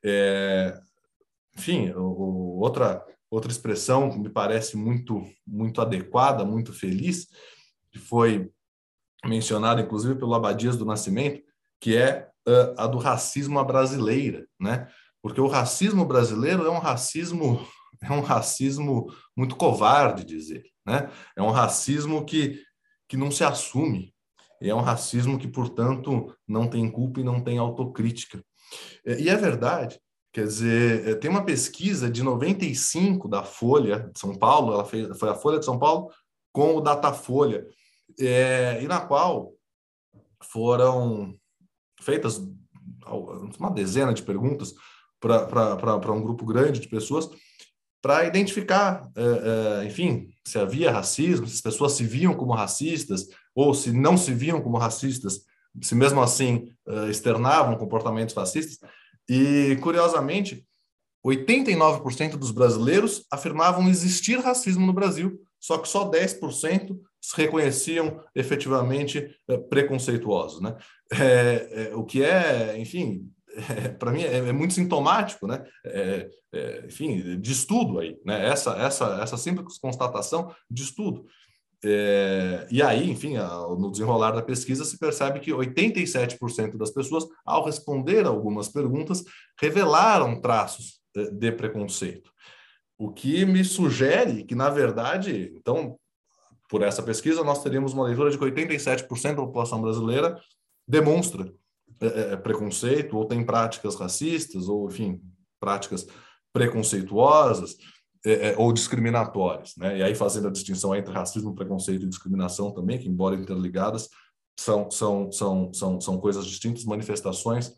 É, 0.04 0.78
enfim, 1.56 1.92
outra 1.94 3.04
outra 3.30 3.50
expressão 3.50 4.10
que 4.10 4.18
me 4.18 4.28
parece 4.28 4.76
muito 4.76 5.24
muito 5.46 5.80
adequada, 5.80 6.44
muito 6.44 6.72
feliz, 6.72 7.28
que 7.90 7.98
foi 7.98 8.50
mencionada 9.24 9.80
inclusive 9.80 10.16
pelo 10.16 10.34
Abadias 10.34 10.76
do 10.76 10.84
Nascimento, 10.84 11.42
que 11.80 11.96
é 11.96 12.29
uh, 12.48 12.74
a 12.76 12.86
do 12.86 12.98
racismo 12.98 13.58
à 13.58 13.64
brasileira, 13.64 14.46
né? 14.58 14.88
Porque 15.22 15.40
o 15.40 15.46
racismo 15.46 16.04
brasileiro 16.04 16.66
é 16.66 16.70
um 16.70 16.78
racismo 16.78 17.66
é 18.02 18.12
um 18.12 18.20
racismo 18.20 19.06
muito 19.36 19.56
covarde, 19.56 20.24
dizer, 20.24 20.62
né? 20.86 21.10
É 21.36 21.42
um 21.42 21.50
racismo 21.50 22.24
que 22.24 22.62
que 23.08 23.16
não 23.16 23.30
se 23.30 23.42
assume. 23.42 24.14
É 24.62 24.72
um 24.72 24.80
racismo 24.80 25.36
que, 25.36 25.48
portanto, 25.48 26.32
não 26.46 26.68
tem 26.68 26.88
culpa 26.88 27.18
e 27.18 27.24
não 27.24 27.42
tem 27.42 27.58
autocrítica. 27.58 28.40
E 29.04 29.28
é 29.28 29.36
verdade. 29.36 29.98
Quer 30.32 30.46
dizer, 30.46 31.08
eh, 31.08 31.14
tem 31.16 31.28
uma 31.28 31.44
pesquisa 31.44 32.08
de 32.08 32.22
95 32.22 33.28
da 33.28 33.42
Folha 33.42 34.10
de 34.14 34.20
São 34.20 34.38
Paulo, 34.38 34.74
ela 34.74 34.84
fez, 34.84 35.18
foi 35.18 35.28
a 35.28 35.34
Folha 35.34 35.58
de 35.58 35.64
São 35.64 35.76
Paulo 35.76 36.08
com 36.52 36.76
o 36.76 36.80
Datafolha, 36.80 37.66
é, 38.18 38.80
e 38.80 38.86
na 38.86 39.00
qual 39.00 39.52
foram 40.44 41.36
feitas 42.00 42.40
uma 43.58 43.70
dezena 43.70 44.12
de 44.12 44.22
perguntas 44.22 44.74
para 45.20 46.12
um 46.12 46.22
grupo 46.22 46.44
grande 46.44 46.80
de 46.80 46.88
pessoas 46.88 47.28
para 48.02 48.24
identificar, 48.24 49.10
é, 49.14 49.82
é, 49.82 49.84
enfim, 49.84 50.28
se 50.46 50.58
havia 50.58 50.90
racismo, 50.90 51.46
se 51.46 51.56
as 51.56 51.60
pessoas 51.60 51.92
se 51.92 52.04
viam 52.04 52.34
como 52.34 52.54
racistas 52.54 53.28
ou 53.54 53.74
se 53.74 53.92
não 53.92 54.16
se 54.16 54.32
viam 54.32 54.60
como 54.62 54.78
racistas, 54.78 55.42
se 55.82 55.94
mesmo 55.94 56.22
assim 56.22 56.72
é, 56.88 57.10
externavam 57.10 57.76
comportamentos 57.76 58.34
racistas. 58.34 58.78
E, 59.28 59.76
curiosamente, 59.82 60.66
89% 61.24 62.36
dos 62.36 62.50
brasileiros 62.50 63.24
afirmavam 63.30 63.88
existir 63.88 64.40
racismo 64.40 64.86
no 64.86 64.92
Brasil, 64.92 65.38
só 65.60 65.76
que 65.76 65.88
só 65.88 66.10
10% 66.10 66.98
se 67.20 67.36
reconheciam 67.36 68.22
efetivamente 68.34 69.36
preconceituosos, 69.68 70.60
né? 70.60 70.76
É, 71.12 71.90
é, 71.90 71.94
o 71.94 72.04
que 72.04 72.24
é, 72.24 72.78
enfim, 72.78 73.30
é, 73.68 73.88
para 73.88 74.12
mim 74.12 74.22
é, 74.22 74.52
muito 74.52 74.74
sintomático, 74.74 75.46
né? 75.46 75.64
É, 75.84 76.30
é, 76.52 76.84
enfim, 76.86 77.40
de 77.40 77.52
estudo 77.52 77.98
aí, 77.98 78.16
né? 78.24 78.48
Essa, 78.48 78.76
essa, 78.76 79.20
essa 79.22 79.36
simples 79.36 79.78
constatação 79.78 80.54
de 80.70 80.82
estudo. 80.82 81.26
É, 81.82 82.66
e 82.70 82.82
aí, 82.82 83.10
enfim, 83.10 83.36
no 83.78 83.90
desenrolar 83.90 84.32
da 84.32 84.42
pesquisa 84.42 84.84
se 84.84 84.98
percebe 84.98 85.40
que 85.40 85.50
87% 85.50 86.76
das 86.76 86.90
pessoas, 86.90 87.26
ao 87.44 87.64
responder 87.64 88.26
algumas 88.26 88.68
perguntas, 88.68 89.24
revelaram 89.58 90.40
traços 90.40 91.00
de 91.14 91.52
preconceito. 91.52 92.30
O 92.98 93.10
que 93.10 93.46
me 93.46 93.64
sugere 93.64 94.44
que, 94.44 94.54
na 94.54 94.68
verdade, 94.68 95.54
então, 95.56 95.98
por 96.70 96.82
essa 96.82 97.02
pesquisa, 97.02 97.42
nós 97.42 97.62
teríamos 97.62 97.92
uma 97.92 98.04
leitura 98.04 98.30
de 98.30 98.38
que 98.38 98.44
87% 98.44 99.34
da 99.34 99.42
população 99.42 99.82
brasileira 99.82 100.40
demonstra 100.86 101.52
é, 102.00 102.32
é, 102.32 102.36
preconceito 102.36 103.16
ou 103.16 103.26
tem 103.26 103.44
práticas 103.44 103.96
racistas 103.96 104.68
ou, 104.68 104.88
enfim, 104.88 105.20
práticas 105.58 106.06
preconceituosas 106.52 107.76
é, 108.24 108.50
é, 108.50 108.54
ou 108.56 108.72
discriminatórias, 108.72 109.74
né? 109.76 109.98
E 109.98 110.02
aí 110.02 110.14
fazendo 110.14 110.46
a 110.46 110.50
distinção 110.50 110.94
entre 110.94 111.12
racismo, 111.12 111.54
preconceito 111.54 112.04
e 112.04 112.08
discriminação 112.08 112.70
também, 112.70 112.98
que 112.98 113.08
embora 113.08 113.34
interligadas, 113.34 114.08
são 114.58 114.90
são 114.90 115.32
são 115.32 115.72
são, 115.72 116.00
são 116.00 116.20
coisas 116.20 116.46
distintas, 116.46 116.84
manifestações 116.84 117.72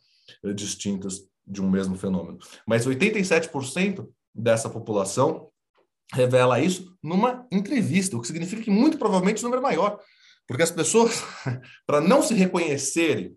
é, 0.45 0.53
distintas 0.53 1.21
de 1.47 1.63
um 1.63 1.71
mesmo 1.71 1.97
fenômeno. 1.97 2.39
Mas 2.67 2.87
87% 2.87 4.07
dessa 4.35 4.69
população 4.69 5.49
revela 6.13 6.61
isso 6.61 6.97
numa 7.03 7.47
entrevista, 7.51 8.17
o 8.17 8.21
que 8.21 8.27
significa 8.27 8.63
que 8.63 8.71
muito 8.71 8.99
provavelmente 8.99 9.41
o 9.41 9.45
número 9.45 9.61
é 9.61 9.63
maior, 9.63 9.99
porque 10.47 10.63
as 10.63 10.71
pessoas, 10.71 11.23
para 11.87 12.01
não 12.01 12.23
se 12.23 12.35
reconhecerem 12.35 13.37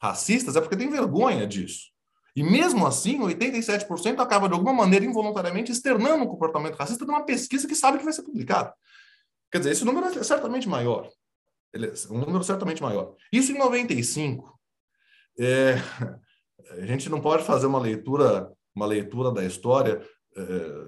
racistas, 0.00 0.56
é 0.56 0.60
porque 0.60 0.76
tem 0.76 0.90
vergonha 0.90 1.46
disso. 1.46 1.90
E 2.34 2.42
mesmo 2.42 2.86
assim, 2.86 3.18
87% 3.18 4.20
acaba 4.20 4.48
de 4.48 4.54
alguma 4.54 4.72
maneira 4.72 5.04
involuntariamente 5.04 5.72
externando 5.72 6.22
um 6.22 6.28
comportamento 6.28 6.76
racista 6.76 7.04
numa 7.04 7.24
pesquisa 7.24 7.66
que 7.66 7.74
sabe 7.74 7.98
que 7.98 8.04
vai 8.04 8.12
ser 8.12 8.22
publicada. 8.22 8.72
Quer 9.50 9.58
dizer, 9.58 9.70
esse 9.72 9.84
número 9.84 10.06
é 10.06 10.22
certamente 10.22 10.68
maior. 10.68 11.10
Ele 11.72 11.86
é 11.86 11.92
um 12.10 12.18
número 12.18 12.44
certamente 12.44 12.82
maior. 12.82 13.14
Isso 13.32 13.52
em 13.52 13.58
95. 13.58 14.58
É, 15.38 15.76
a 16.80 16.86
gente 16.86 17.08
não 17.08 17.20
pode 17.20 17.44
fazer 17.44 17.66
uma 17.66 17.80
leitura, 17.80 18.52
uma 18.74 18.86
leitura 18.86 19.32
da 19.32 19.44
história, 19.44 20.00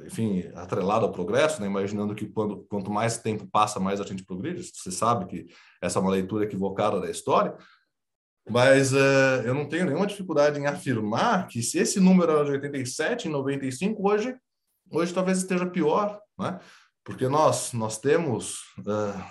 enfim, 0.07 0.51
atrelada 0.55 1.05
ao 1.05 1.13
progresso, 1.13 1.61
né? 1.61 1.67
imaginando 1.67 2.15
que 2.15 2.27
quando, 2.27 2.65
quanto 2.69 2.91
mais 2.91 3.19
tempo 3.19 3.47
passa, 3.47 3.81
mais 3.81 4.01
a 4.01 4.05
gente 4.05 4.25
progride. 4.25 4.63
Você 4.63 4.91
sabe 4.91 5.27
que 5.27 5.47
essa 5.81 5.99
é 5.99 6.03
uma 6.03 6.11
leitura 6.11 6.45
equivocada 6.45 7.01
da 7.01 7.11
história, 7.11 7.57
mas 8.49 8.93
uh, 8.93 9.43
eu 9.45 9.55
não 9.55 9.69
tenho 9.69 9.87
nenhuma 9.87 10.07
dificuldade 10.07 10.59
em 10.59 10.67
afirmar 10.67 11.47
que 11.47 11.63
se 11.63 11.79
esse 11.79 12.01
número 12.01 12.33
era 12.33 12.45
de 12.45 12.51
87 12.53 13.29
em 13.29 13.31
95, 13.31 14.09
hoje, 14.09 14.37
hoje 14.91 15.15
talvez 15.15 15.39
esteja 15.39 15.67
pior, 15.67 16.21
né? 16.39 16.59
porque 17.05 17.29
nós, 17.29 17.73
nós 17.73 17.99
temos, 17.99 18.61
uh, 18.79 19.25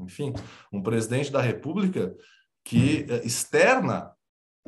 enfim, 0.00 0.32
um 0.72 0.82
presidente 0.82 1.30
da 1.30 1.40
República 1.40 2.14
que 2.64 3.06
uh, 3.08 3.26
externa 3.26 4.12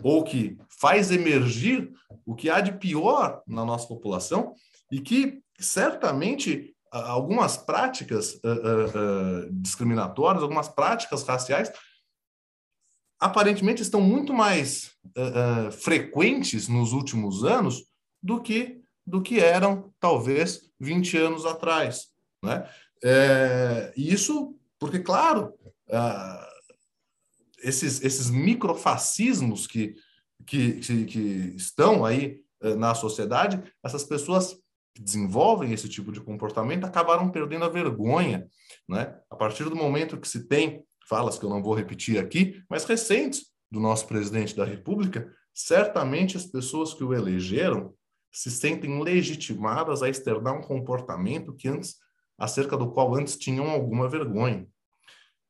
ou 0.02 0.24
que 0.24 0.58
faz 0.80 1.10
emergir 1.12 1.92
o 2.26 2.34
que 2.34 2.50
há 2.50 2.60
de 2.60 2.72
pior 2.72 3.42
na 3.46 3.64
nossa 3.64 3.86
população 3.86 4.54
e 4.90 5.00
que 5.00 5.42
certamente 5.58 6.74
algumas 6.90 7.56
práticas 7.56 8.40
discriminatórias, 9.50 10.42
algumas 10.42 10.68
práticas 10.68 11.22
raciais 11.24 11.72
aparentemente 13.18 13.82
estão 13.82 14.00
muito 14.00 14.34
mais 14.34 14.92
uh, 15.16 15.68
uh, 15.68 15.72
frequentes 15.72 16.68
nos 16.68 16.92
últimos 16.92 17.44
anos 17.44 17.86
do 18.22 18.40
que 18.40 18.82
do 19.06 19.20
que 19.20 19.38
eram 19.38 19.92
talvez 20.00 20.70
20 20.80 21.18
anos 21.18 21.44
atrás, 21.44 22.08
né? 22.42 22.66
É, 23.02 23.92
isso 23.94 24.58
porque 24.78 24.98
claro 24.98 25.54
uh, 25.90 26.46
esses 27.62 28.02
esses 28.02 28.30
microfascismos 28.30 29.66
que 29.66 29.94
que, 30.46 30.74
que, 30.80 31.04
que 31.06 31.54
estão 31.56 32.04
aí 32.04 32.42
na 32.76 32.94
sociedade, 32.94 33.62
essas 33.82 34.04
pessoas 34.04 34.58
desenvolvem 34.98 35.72
esse 35.72 35.88
tipo 35.88 36.12
de 36.12 36.20
comportamento 36.20 36.84
acabaram 36.84 37.30
perdendo 37.30 37.64
a 37.64 37.68
vergonha, 37.68 38.46
né? 38.88 39.18
A 39.30 39.36
partir 39.36 39.64
do 39.64 39.76
momento 39.76 40.18
que 40.18 40.28
se 40.28 40.46
tem 40.46 40.84
falas 41.08 41.38
que 41.38 41.44
eu 41.44 41.50
não 41.50 41.62
vou 41.62 41.74
repetir 41.74 42.18
aqui, 42.18 42.62
mas 42.68 42.84
recentes 42.84 43.46
do 43.70 43.80
nosso 43.80 44.06
presidente 44.06 44.54
da 44.54 44.64
República, 44.64 45.32
certamente 45.52 46.36
as 46.36 46.46
pessoas 46.46 46.94
que 46.94 47.04
o 47.04 47.12
elegeram 47.12 47.94
se 48.30 48.50
sentem 48.50 49.02
legitimadas 49.02 50.02
a 50.02 50.08
externar 50.08 50.54
um 50.54 50.62
comportamento 50.62 51.54
que 51.54 51.68
antes 51.68 51.96
acerca 52.36 52.76
do 52.76 52.90
qual 52.90 53.14
antes 53.14 53.36
tinham 53.36 53.70
alguma 53.70 54.08
vergonha. 54.08 54.66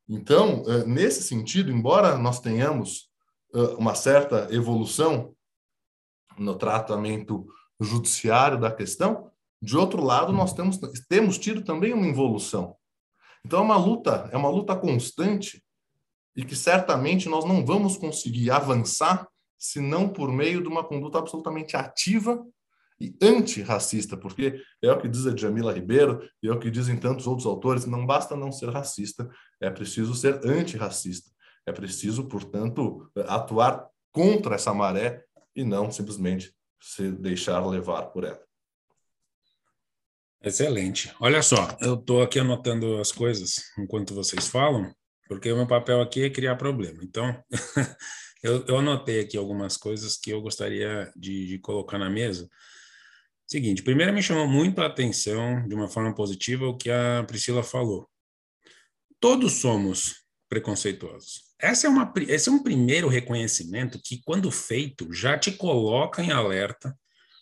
Então, 0.07 0.63
eh, 0.67 0.85
nesse 0.85 1.23
sentido, 1.23 1.71
embora 1.71 2.15
nós 2.17 2.39
tenhamos 2.39 3.09
eh, 3.55 3.75
uma 3.77 3.95
certa 3.95 4.47
evolução 4.51 5.35
no 6.37 6.55
tratamento 6.55 7.47
judiciário 7.79 8.59
da 8.59 8.71
questão, 8.71 9.31
de 9.61 9.77
outro 9.77 10.03
lado, 10.03 10.31
nós 10.31 10.53
temos, 10.53 10.77
temos 11.09 11.37
tido 11.37 11.63
também 11.63 11.93
uma 11.93 12.07
involução 12.07 12.75
então 13.45 13.59
é 13.59 13.61
uma 13.61 13.77
luta, 13.77 14.27
é 14.31 14.37
uma 14.37 14.49
luta 14.49 14.75
constante 14.75 15.63
e 16.35 16.43
que 16.43 16.55
certamente 16.55 17.29
nós 17.29 17.45
não 17.45 17.63
vamos 17.63 17.95
conseguir 17.95 18.49
avançar 18.49 19.27
se 19.55 19.79
não 19.79 20.09
por 20.09 20.31
meio 20.31 20.63
de 20.63 20.67
uma 20.67 20.83
conduta 20.83 21.19
absolutamente 21.19 21.77
ativa 21.77 22.43
e 22.99 23.15
antirracista, 23.21 24.17
porque 24.17 24.59
é 24.81 24.91
o 24.91 24.99
que 24.99 25.07
diz 25.07 25.27
a 25.27 25.35
Jamila 25.35 25.71
Ribeiro 25.71 26.27
e 26.41 26.47
é 26.47 26.51
o 26.51 26.59
que 26.59 26.71
dizem 26.71 26.97
tantos 26.97 27.27
outros 27.27 27.45
autores, 27.45 27.85
não 27.85 28.03
basta 28.05 28.35
não 28.35 28.51
ser 28.51 28.69
racista, 28.69 29.29
é 29.61 29.69
preciso 29.69 30.15
ser 30.15 30.43
antirracista. 30.43 31.29
É 31.67 31.71
preciso, 31.71 32.27
portanto, 32.27 33.11
atuar 33.27 33.87
contra 34.11 34.55
essa 34.55 34.73
maré 34.73 35.23
e 35.55 35.63
não 35.63 35.91
simplesmente 35.91 36.53
se 36.81 37.11
deixar 37.11 37.65
levar 37.65 38.07
por 38.07 38.23
ela. 38.23 38.43
Excelente. 40.45 41.11
Olha 41.19 41.41
só, 41.41 41.75
eu 41.81 41.95
estou 41.95 42.21
aqui 42.21 42.37
anotando 42.37 42.99
as 42.99 43.11
coisas 43.11 43.63
enquanto 43.79 44.13
vocês 44.13 44.47
falam, 44.47 44.93
porque 45.27 45.51
o 45.51 45.55
meu 45.55 45.65
papel 45.65 45.99
aqui 45.99 46.23
é 46.23 46.29
criar 46.29 46.55
problema. 46.55 46.99
Então, 47.01 47.43
eu, 48.43 48.63
eu, 48.67 48.77
anotei 48.77 49.21
aqui 49.21 49.37
algumas 49.37 49.75
coisas 49.75 50.15
que 50.15 50.29
eu 50.29 50.39
gostaria 50.43 51.11
de, 51.15 51.47
de, 51.47 51.57
colocar 51.57 51.97
na 51.97 52.11
mesa. 52.11 52.47
Seguinte, 53.47 53.81
primeiro 53.81 54.13
me 54.13 54.21
chamou 54.21 54.47
muito 54.47 54.81
a 54.81 54.85
atenção, 54.85 55.67
de 55.67 55.73
uma 55.73 55.87
forma 55.87 56.13
positiva, 56.13 56.67
o 56.67 56.77
que 56.77 56.91
a 56.91 57.23
Priscila 57.25 57.63
falou. 57.63 58.07
Todos 59.19 59.53
somos 59.53 60.25
preconceituosos. 60.47 61.41
Essa 61.59 61.87
é 61.87 61.89
uma, 61.89 62.13
esse 62.27 62.49
é 62.49 62.51
um 62.51 62.61
primeiro 62.61 63.07
reconhecimento 63.07 63.99
que, 64.03 64.21
quando 64.23 64.51
feito, 64.51 65.11
já 65.11 65.39
te 65.39 65.53
coloca 65.53 66.21
em 66.21 66.31
alerta 66.31 66.95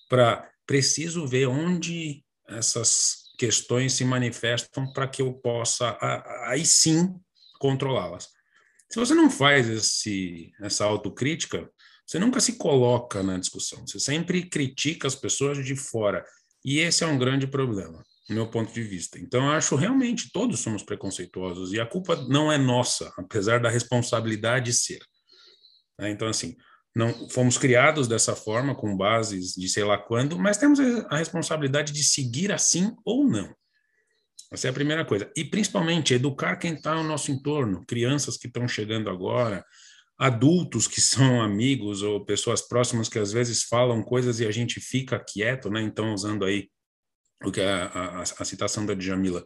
para 0.07 0.49
preciso 0.65 1.27
ver 1.27 1.47
onde 1.47 2.23
essas 2.57 3.23
questões 3.37 3.93
se 3.93 4.05
manifestam 4.05 4.91
para 4.93 5.07
que 5.07 5.21
eu 5.21 5.33
possa 5.33 5.97
aí 6.47 6.65
sim 6.65 7.13
controlá-las. 7.59 8.29
Se 8.89 8.99
você 8.99 9.13
não 9.13 9.29
faz 9.29 9.67
esse, 9.67 10.51
essa 10.61 10.85
autocrítica, 10.85 11.69
você 12.05 12.19
nunca 12.19 12.39
se 12.39 12.57
coloca 12.57 13.23
na 13.23 13.37
discussão, 13.37 13.85
você 13.87 13.99
sempre 13.99 14.47
critica 14.49 15.07
as 15.07 15.15
pessoas 15.15 15.65
de 15.65 15.75
fora. 15.75 16.23
E 16.63 16.79
esse 16.79 17.03
é 17.03 17.07
um 17.07 17.17
grande 17.17 17.47
problema, 17.47 18.03
do 18.27 18.35
meu 18.35 18.49
ponto 18.49 18.71
de 18.71 18.83
vista. 18.83 19.17
Então, 19.19 19.45
eu 19.45 19.51
acho 19.51 19.75
realmente 19.75 20.31
todos 20.31 20.59
somos 20.59 20.83
preconceituosos 20.83 21.73
e 21.73 21.79
a 21.79 21.85
culpa 21.85 22.15
não 22.27 22.51
é 22.51 22.57
nossa, 22.57 23.11
apesar 23.17 23.59
da 23.59 23.69
responsabilidade 23.69 24.71
ser. 24.73 25.01
Né? 25.99 26.11
Então, 26.11 26.27
assim, 26.27 26.55
não 26.95 27.29
fomos 27.29 27.57
criados 27.57 28.07
dessa 28.07 28.35
forma, 28.35 28.75
com 28.75 28.95
bases 28.95 29.53
de 29.53 29.67
sei 29.67 29.83
lá 29.83 29.97
quando, 29.97 30.37
mas 30.37 30.57
temos 30.57 30.79
a 31.09 31.17
responsabilidade 31.17 31.91
de 31.91 32.03
seguir 32.03 32.51
assim 32.51 32.95
ou 33.03 33.27
não. 33.27 33.53
Essa 34.51 34.67
é 34.67 34.69
a 34.69 34.73
primeira 34.73 35.03
coisa. 35.03 35.31
E 35.35 35.43
principalmente 35.43 36.13
educar 36.13 36.57
quem 36.57 36.75
está 36.75 36.93
no 36.93 37.03
nosso 37.03 37.31
entorno, 37.31 37.83
crianças 37.87 38.37
que 38.37 38.45
estão 38.45 38.67
chegando 38.67 39.09
agora, 39.09 39.65
adultos 40.17 40.87
que 40.87 41.01
são 41.01 41.41
amigos 41.41 42.03
ou 42.03 42.23
pessoas 42.23 42.61
próximas 42.61 43.09
que 43.09 43.17
às 43.17 43.31
vezes 43.31 43.63
falam 43.63 44.03
coisas 44.03 44.39
e 44.39 44.45
a 44.45 44.51
gente 44.51 44.79
fica 44.79 45.19
quieto, 45.19 45.71
né? 45.71 45.81
Então, 45.81 46.13
usando 46.13 46.45
aí 46.45 46.69
o 47.43 47.51
que 47.51 47.59
a, 47.59 47.87
a, 47.87 48.21
a 48.21 48.45
citação 48.45 48.85
da 48.85 48.93
Djamila, 48.93 49.43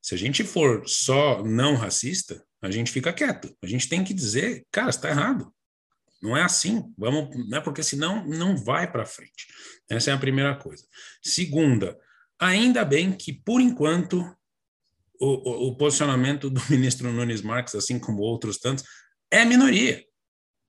se 0.00 0.14
a 0.14 0.18
gente 0.18 0.44
for 0.44 0.84
só 0.86 1.42
não 1.42 1.74
racista, 1.74 2.42
a 2.62 2.70
gente 2.70 2.92
fica 2.92 3.12
quieto. 3.12 3.54
A 3.60 3.66
gente 3.66 3.88
tem 3.88 4.04
que 4.04 4.14
dizer, 4.14 4.64
cara, 4.70 4.90
está 4.90 5.10
errado. 5.10 5.52
Não 6.26 6.36
é 6.36 6.42
assim. 6.42 6.92
Vamos, 6.98 7.48
né? 7.48 7.60
Porque 7.60 7.84
senão 7.84 8.26
não 8.26 8.56
vai 8.56 8.90
para 8.90 9.06
frente. 9.06 9.46
Essa 9.88 10.10
é 10.10 10.12
a 10.12 10.18
primeira 10.18 10.56
coisa. 10.56 10.84
Segunda, 11.22 11.96
ainda 12.36 12.84
bem 12.84 13.12
que 13.12 13.32
por 13.32 13.60
enquanto 13.60 14.18
o, 15.20 15.26
o, 15.26 15.68
o 15.68 15.76
posicionamento 15.76 16.50
do 16.50 16.60
ministro 16.68 17.12
Nunes 17.12 17.42
Marques, 17.42 17.76
assim 17.76 18.00
como 18.00 18.22
outros 18.22 18.58
tantos, 18.58 18.84
é 19.30 19.44
minoria. 19.44 20.04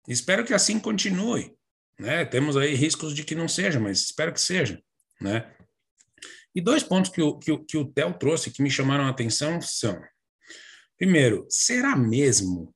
Espero 0.08 0.46
que 0.46 0.54
assim 0.54 0.80
continue. 0.80 1.54
Né? 2.00 2.24
Temos 2.24 2.56
aí 2.56 2.74
riscos 2.74 3.14
de 3.14 3.26
que 3.26 3.36
não 3.36 3.50
seja, 3.50 3.78
mas 3.78 4.00
espero 4.04 4.34
que 4.34 4.40
seja. 4.40 4.82
Né? 5.20 5.54
E 6.56 6.62
dois 6.62 6.82
pontos 6.82 7.12
que 7.12 7.22
o, 7.22 7.38
que, 7.38 7.52
o, 7.52 7.64
que 7.64 7.78
o 7.78 7.86
Theo 7.86 8.14
trouxe 8.14 8.52
que 8.52 8.64
me 8.64 8.72
chamaram 8.72 9.04
a 9.04 9.10
atenção 9.10 9.60
são: 9.62 10.02
primeiro, 10.98 11.46
será 11.50 11.94
mesmo 11.94 12.74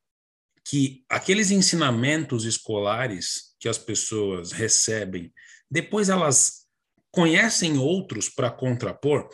que 0.68 1.04
aqueles 1.10 1.52
ensinamentos 1.52 2.44
escolares 2.44 3.56
que 3.60 3.70
as 3.70 3.78
pessoas 3.78 4.52
recebem, 4.52 5.32
depois 5.70 6.10
elas 6.10 6.66
conhecem 7.12 7.78
outros 7.78 8.28
para 8.30 8.50
contrapor? 8.50 9.30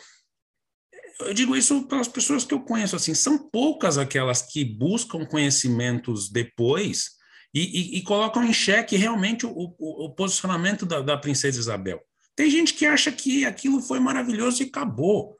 eu 1.26 1.34
digo 1.34 1.56
isso 1.56 1.86
para 1.86 2.00
as 2.00 2.08
pessoas 2.08 2.44
que 2.44 2.54
eu 2.54 2.60
conheço, 2.60 2.96
assim, 2.96 3.14
são 3.14 3.38
poucas 3.50 3.98
aquelas 3.98 4.42
que 4.42 4.64
buscam 4.64 5.24
conhecimentos 5.24 6.30
depois 6.30 7.10
e, 7.54 7.60
e, 7.60 7.98
e 7.98 8.02
colocam 8.02 8.44
em 8.44 8.52
xeque 8.52 8.96
realmente 8.96 9.46
o, 9.46 9.52
o, 9.52 10.06
o 10.06 10.14
posicionamento 10.14 10.86
da, 10.86 11.00
da, 11.00 11.16
princesa 11.16 11.58
Isabel. 11.58 12.00
Tem 12.34 12.50
gente 12.50 12.74
que 12.74 12.86
acha 12.86 13.12
que 13.12 13.44
aquilo 13.44 13.80
foi 13.80 14.00
maravilhoso 14.00 14.62
e 14.62 14.66
acabou. 14.66 15.36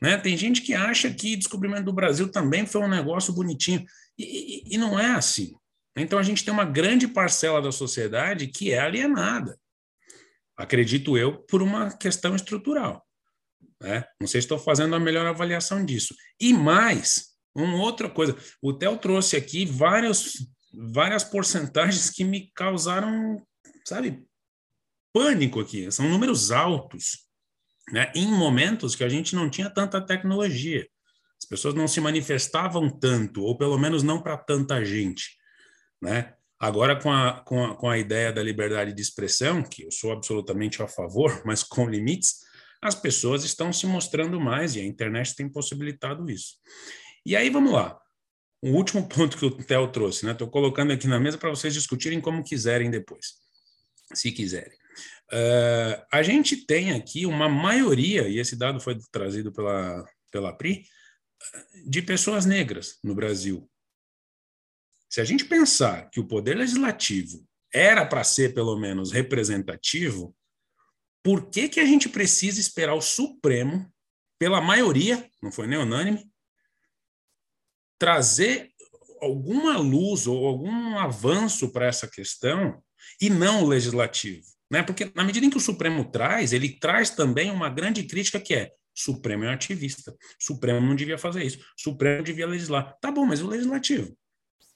Né? 0.00 0.16
Tem 0.16 0.36
gente 0.36 0.62
que 0.62 0.74
acha 0.74 1.12
que 1.12 1.36
descobrimento 1.36 1.84
do 1.84 1.92
Brasil 1.92 2.30
também 2.30 2.66
foi 2.66 2.80
um 2.80 2.88
negócio 2.88 3.32
bonitinho. 3.32 3.84
E, 4.18 4.74
e 4.74 4.78
não 4.78 4.98
é 4.98 5.12
assim. 5.12 5.54
Então 5.96 6.18
a 6.18 6.22
gente 6.22 6.44
tem 6.44 6.52
uma 6.52 6.64
grande 6.64 7.06
parcela 7.06 7.60
da 7.60 7.72
sociedade 7.72 8.46
que 8.46 8.72
é 8.72 8.78
alienada. 8.78 9.58
Acredito 10.56 11.16
eu, 11.16 11.42
por 11.44 11.62
uma 11.62 11.90
questão 11.96 12.34
estrutural. 12.34 13.04
Né? 13.80 14.04
Não 14.20 14.28
sei 14.28 14.40
se 14.40 14.44
estou 14.44 14.58
fazendo 14.58 14.94
a 14.94 15.00
melhor 15.00 15.26
avaliação 15.26 15.84
disso. 15.84 16.14
E 16.38 16.52
mais, 16.52 17.30
uma 17.54 17.76
outra 17.76 18.08
coisa, 18.08 18.36
o 18.62 18.72
Theo 18.72 18.96
trouxe 18.98 19.36
aqui 19.36 19.64
várias, 19.64 20.46
várias 20.72 21.24
porcentagens 21.24 22.10
que 22.10 22.24
me 22.24 22.50
causaram, 22.54 23.42
sabe, 23.84 24.24
pânico 25.12 25.60
aqui. 25.60 25.90
São 25.90 26.08
números 26.08 26.50
altos, 26.50 27.26
né? 27.92 28.10
em 28.14 28.26
momentos 28.26 28.94
que 28.94 29.04
a 29.04 29.08
gente 29.08 29.34
não 29.34 29.50
tinha 29.50 29.70
tanta 29.70 30.00
tecnologia. 30.00 30.86
As 31.38 31.48
pessoas 31.48 31.74
não 31.74 31.88
se 31.88 32.00
manifestavam 32.00 32.88
tanto, 32.90 33.42
ou 33.42 33.56
pelo 33.56 33.78
menos 33.78 34.02
não 34.02 34.20
para 34.20 34.36
tanta 34.36 34.84
gente. 34.84 35.38
Né? 36.00 36.34
Agora, 36.58 37.00
com 37.00 37.10
a, 37.10 37.40
com, 37.40 37.64
a, 37.64 37.74
com 37.74 37.88
a 37.88 37.98
ideia 37.98 38.30
da 38.30 38.42
liberdade 38.42 38.92
de 38.92 39.00
expressão, 39.00 39.62
que 39.62 39.84
eu 39.84 39.90
sou 39.90 40.12
absolutamente 40.12 40.82
a 40.82 40.86
favor, 40.86 41.42
mas 41.46 41.62
com 41.62 41.88
limites, 41.88 42.40
as 42.82 42.94
pessoas 42.94 43.44
estão 43.44 43.72
se 43.72 43.86
mostrando 43.86 44.40
mais 44.40 44.76
e 44.76 44.80
a 44.80 44.84
internet 44.84 45.34
tem 45.34 45.48
possibilitado 45.48 46.30
isso. 46.30 46.56
E 47.24 47.36
aí, 47.36 47.50
vamos 47.50 47.72
lá. 47.72 47.98
O 48.62 48.70
último 48.70 49.06
ponto 49.08 49.36
que 49.38 49.46
o 49.46 49.50
Theo 49.50 49.88
trouxe, 49.88 50.26
né? 50.26 50.32
Estou 50.32 50.48
colocando 50.48 50.92
aqui 50.92 51.06
na 51.06 51.18
mesa 51.18 51.38
para 51.38 51.50
vocês 51.50 51.72
discutirem 51.72 52.20
como 52.20 52.44
quiserem 52.44 52.90
depois, 52.90 53.34
se 54.12 54.30
quiserem. 54.30 54.79
Uh, 55.32 56.02
a 56.10 56.22
gente 56.22 56.66
tem 56.66 56.92
aqui 56.92 57.24
uma 57.24 57.48
maioria, 57.48 58.28
e 58.28 58.38
esse 58.38 58.56
dado 58.56 58.80
foi 58.80 58.98
trazido 59.12 59.52
pela, 59.52 60.04
pela 60.30 60.52
PRI, 60.52 60.84
de 61.86 62.02
pessoas 62.02 62.44
negras 62.44 62.98
no 63.02 63.14
Brasil. 63.14 63.70
Se 65.08 65.20
a 65.20 65.24
gente 65.24 65.44
pensar 65.44 66.10
que 66.10 66.20
o 66.20 66.26
poder 66.26 66.56
legislativo 66.56 67.46
era 67.72 68.04
para 68.04 68.24
ser, 68.24 68.54
pelo 68.54 68.76
menos, 68.76 69.12
representativo, 69.12 70.36
por 71.22 71.50
que, 71.50 71.68
que 71.68 71.80
a 71.80 71.84
gente 71.84 72.08
precisa 72.08 72.60
esperar 72.60 72.94
o 72.94 73.00
Supremo, 73.00 73.92
pela 74.38 74.60
maioria, 74.60 75.30
não 75.42 75.52
foi 75.52 75.66
nem 75.66 75.78
unânime, 75.78 76.30
trazer 77.98 78.72
alguma 79.20 79.76
luz 79.76 80.26
ou 80.26 80.46
algum 80.46 80.98
avanço 80.98 81.70
para 81.70 81.86
essa 81.86 82.08
questão 82.08 82.82
e 83.20 83.28
não 83.28 83.62
o 83.62 83.68
legislativo? 83.68 84.46
Né? 84.70 84.82
Porque 84.82 85.10
na 85.14 85.24
medida 85.24 85.44
em 85.44 85.50
que 85.50 85.56
o 85.56 85.60
Supremo 85.60 86.10
traz, 86.10 86.52
ele 86.52 86.78
traz 86.78 87.10
também 87.10 87.50
uma 87.50 87.68
grande 87.68 88.04
crítica 88.04 88.38
que 88.40 88.54
é 88.54 88.70
Supremo 88.94 89.44
é 89.44 89.48
um 89.48 89.52
ativista. 89.52 90.14
Supremo 90.38 90.80
não 90.80 90.94
devia 90.94 91.16
fazer 91.16 91.44
isso. 91.44 91.58
Supremo 91.76 92.22
devia 92.22 92.46
legislar. 92.46 92.96
Tá 93.00 93.10
bom, 93.10 93.24
mas 93.24 93.40
o 93.40 93.48
legislativo 93.48 94.16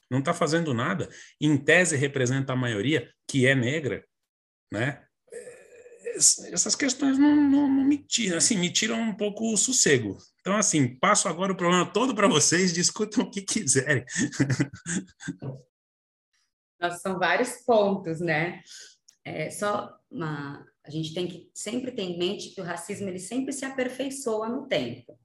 não 0.09 0.19
está 0.19 0.33
fazendo 0.33 0.73
nada. 0.73 1.09
Em 1.39 1.57
tese 1.57 1.95
representa 1.95 2.53
a 2.53 2.55
maioria 2.55 3.11
que 3.27 3.45
é 3.45 3.55
negra, 3.55 4.05
né? 4.71 5.01
essas 6.15 6.75
questões 6.75 7.17
não, 7.17 7.35
não, 7.35 7.67
não, 7.67 7.83
me 7.83 7.97
tiram, 7.97 8.37
assim, 8.37 8.57
me 8.57 8.71
tiram 8.71 8.97
um 9.01 9.13
pouco 9.13 9.51
o 9.51 9.57
sossego. 9.57 10.17
Então, 10.39 10.55
assim, 10.55 10.97
passo 10.97 11.27
agora 11.27 11.51
o 11.51 11.57
problema 11.57 11.85
todo 11.85 12.15
para 12.15 12.25
vocês, 12.25 12.73
discutam 12.73 13.25
o 13.25 13.29
que 13.29 13.41
quiserem. 13.41 14.05
Nossa, 16.79 16.99
são 16.99 17.19
vários 17.19 17.49
pontos, 17.65 18.21
né? 18.21 18.61
É, 19.25 19.49
só 19.49 19.97
uma, 20.09 20.63
a 20.83 20.89
gente 20.89 21.13
tem 21.13 21.27
que 21.27 21.49
sempre 21.53 21.91
ter 21.91 22.03
em 22.03 22.17
mente 22.17 22.51
que 22.51 22.61
o 22.61 22.63
racismo 22.63 23.09
ele 23.09 23.19
sempre 23.19 23.51
se 23.51 23.65
aperfeiçoa 23.65 24.47
no 24.47 24.67
tempo. 24.67 25.19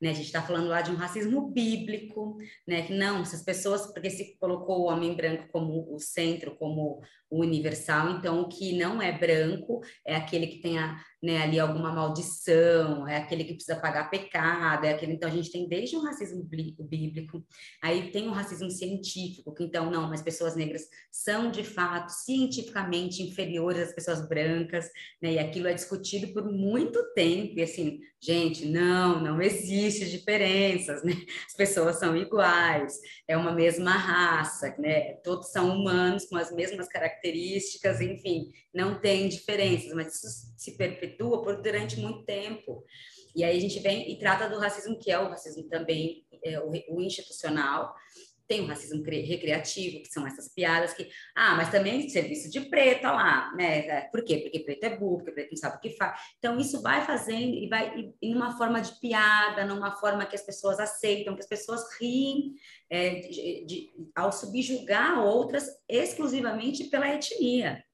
Né? 0.00 0.10
A 0.10 0.14
gente 0.14 0.26
está 0.26 0.42
falando 0.42 0.68
lá 0.68 0.82
de 0.82 0.90
um 0.90 0.96
racismo 0.96 1.50
bíblico, 1.50 2.36
né? 2.66 2.82
que 2.82 2.94
não, 2.94 3.22
essas 3.22 3.42
pessoas, 3.42 3.86
porque 3.92 4.10
se 4.10 4.36
colocou 4.38 4.80
o 4.80 4.86
homem 4.86 5.14
branco 5.14 5.48
como 5.50 5.94
o 5.94 5.98
centro, 5.98 6.56
como 6.56 7.00
o 7.28 7.40
universal, 7.40 8.10
então 8.10 8.40
o 8.40 8.48
que 8.48 8.78
não 8.78 9.02
é 9.02 9.16
branco 9.16 9.80
é 10.06 10.14
aquele 10.14 10.46
que 10.46 10.60
tem 10.60 10.78
a, 10.78 10.96
né, 11.22 11.42
ali 11.42 11.58
alguma 11.58 11.92
maldição, 11.92 13.06
é 13.06 13.16
aquele 13.16 13.44
que 13.44 13.54
precisa 13.54 13.80
pagar 13.80 14.08
pecado, 14.08 14.84
é 14.84 14.92
aquele. 14.92 15.14
Então 15.14 15.28
a 15.28 15.32
gente 15.32 15.50
tem 15.50 15.68
desde 15.68 15.96
o 15.96 16.02
racismo 16.02 16.44
bíblico, 16.44 17.44
aí 17.82 18.12
tem 18.12 18.28
o 18.28 18.32
racismo 18.32 18.70
científico, 18.70 19.52
que 19.52 19.64
então 19.64 19.90
não, 19.90 20.08
mas 20.08 20.22
pessoas 20.22 20.54
negras 20.54 20.82
são 21.10 21.50
de 21.50 21.64
fato 21.64 22.10
cientificamente 22.10 23.22
inferiores 23.22 23.88
às 23.88 23.94
pessoas 23.94 24.26
brancas, 24.28 24.88
né? 25.20 25.32
E 25.32 25.38
aquilo 25.38 25.66
é 25.66 25.74
discutido 25.74 26.32
por 26.32 26.44
muito 26.44 27.02
tempo, 27.14 27.58
e 27.58 27.62
assim, 27.62 27.98
gente, 28.26 28.66
não, 28.66 29.20
não 29.20 29.40
existe 29.40 30.10
diferenças, 30.10 31.04
né? 31.04 31.12
As 31.46 31.54
pessoas 31.54 32.00
são 32.00 32.16
iguais, 32.16 32.98
é 33.28 33.36
uma 33.36 33.52
mesma 33.52 33.92
raça, 33.92 34.74
né? 34.78 35.14
Todos 35.22 35.52
são 35.52 35.70
humanos 35.70 36.24
com 36.24 36.36
as 36.36 36.50
mesmas 36.50 36.88
características, 36.88 38.00
enfim, 38.00 38.50
não 38.74 39.00
tem 39.00 39.28
diferenças, 39.28 39.92
mas 39.92 40.16
isso 40.16 40.52
se 40.56 40.76
perpetua 40.76 41.40
por 41.42 41.62
durante 41.62 42.00
muito 42.00 42.24
tempo. 42.24 42.84
E 43.34 43.44
aí 43.44 43.56
a 43.56 43.60
gente 43.60 43.78
vem 43.78 44.10
e 44.10 44.18
trata 44.18 44.48
do 44.48 44.58
racismo 44.58 44.98
que 44.98 45.10
é 45.10 45.18
o 45.20 45.28
racismo 45.28 45.62
também 45.68 46.26
é, 46.42 46.58
o, 46.58 46.72
o 46.88 47.00
institucional, 47.00 47.94
tem 48.48 48.60
o 48.60 48.66
racismo 48.66 49.02
recreativo, 49.02 50.02
que 50.02 50.12
são 50.12 50.26
essas 50.26 50.48
piadas 50.48 50.92
que, 50.92 51.08
ah, 51.34 51.54
mas 51.56 51.70
também 51.70 52.08
serviço 52.08 52.50
de 52.50 52.60
preto, 52.68 53.04
lá, 53.04 53.52
né? 53.54 53.86
É, 53.86 54.00
por 54.02 54.24
quê? 54.24 54.38
Porque 54.38 54.60
preto 54.60 54.84
é 54.84 54.96
burro, 54.96 55.18
porque 55.18 55.32
preto 55.32 55.50
não 55.50 55.56
sabe 55.56 55.76
o 55.76 55.80
que 55.80 55.96
faz. 55.96 56.20
Então, 56.38 56.58
isso 56.58 56.82
vai 56.82 57.04
fazendo 57.04 57.54
e 57.54 57.68
vai 57.68 58.12
em 58.20 58.34
uma 58.34 58.56
forma 58.56 58.80
de 58.80 58.98
piada, 59.00 59.64
numa 59.64 59.92
forma 59.92 60.26
que 60.26 60.36
as 60.36 60.42
pessoas 60.42 60.78
aceitam, 60.78 61.34
que 61.34 61.40
as 61.40 61.48
pessoas 61.48 61.82
riem 62.00 62.54
é, 62.90 63.10
de, 63.20 63.64
de, 63.66 63.92
ao 64.14 64.32
subjugar 64.32 65.24
outras 65.24 65.68
exclusivamente 65.88 66.84
pela 66.84 67.08
etnia. 67.08 67.85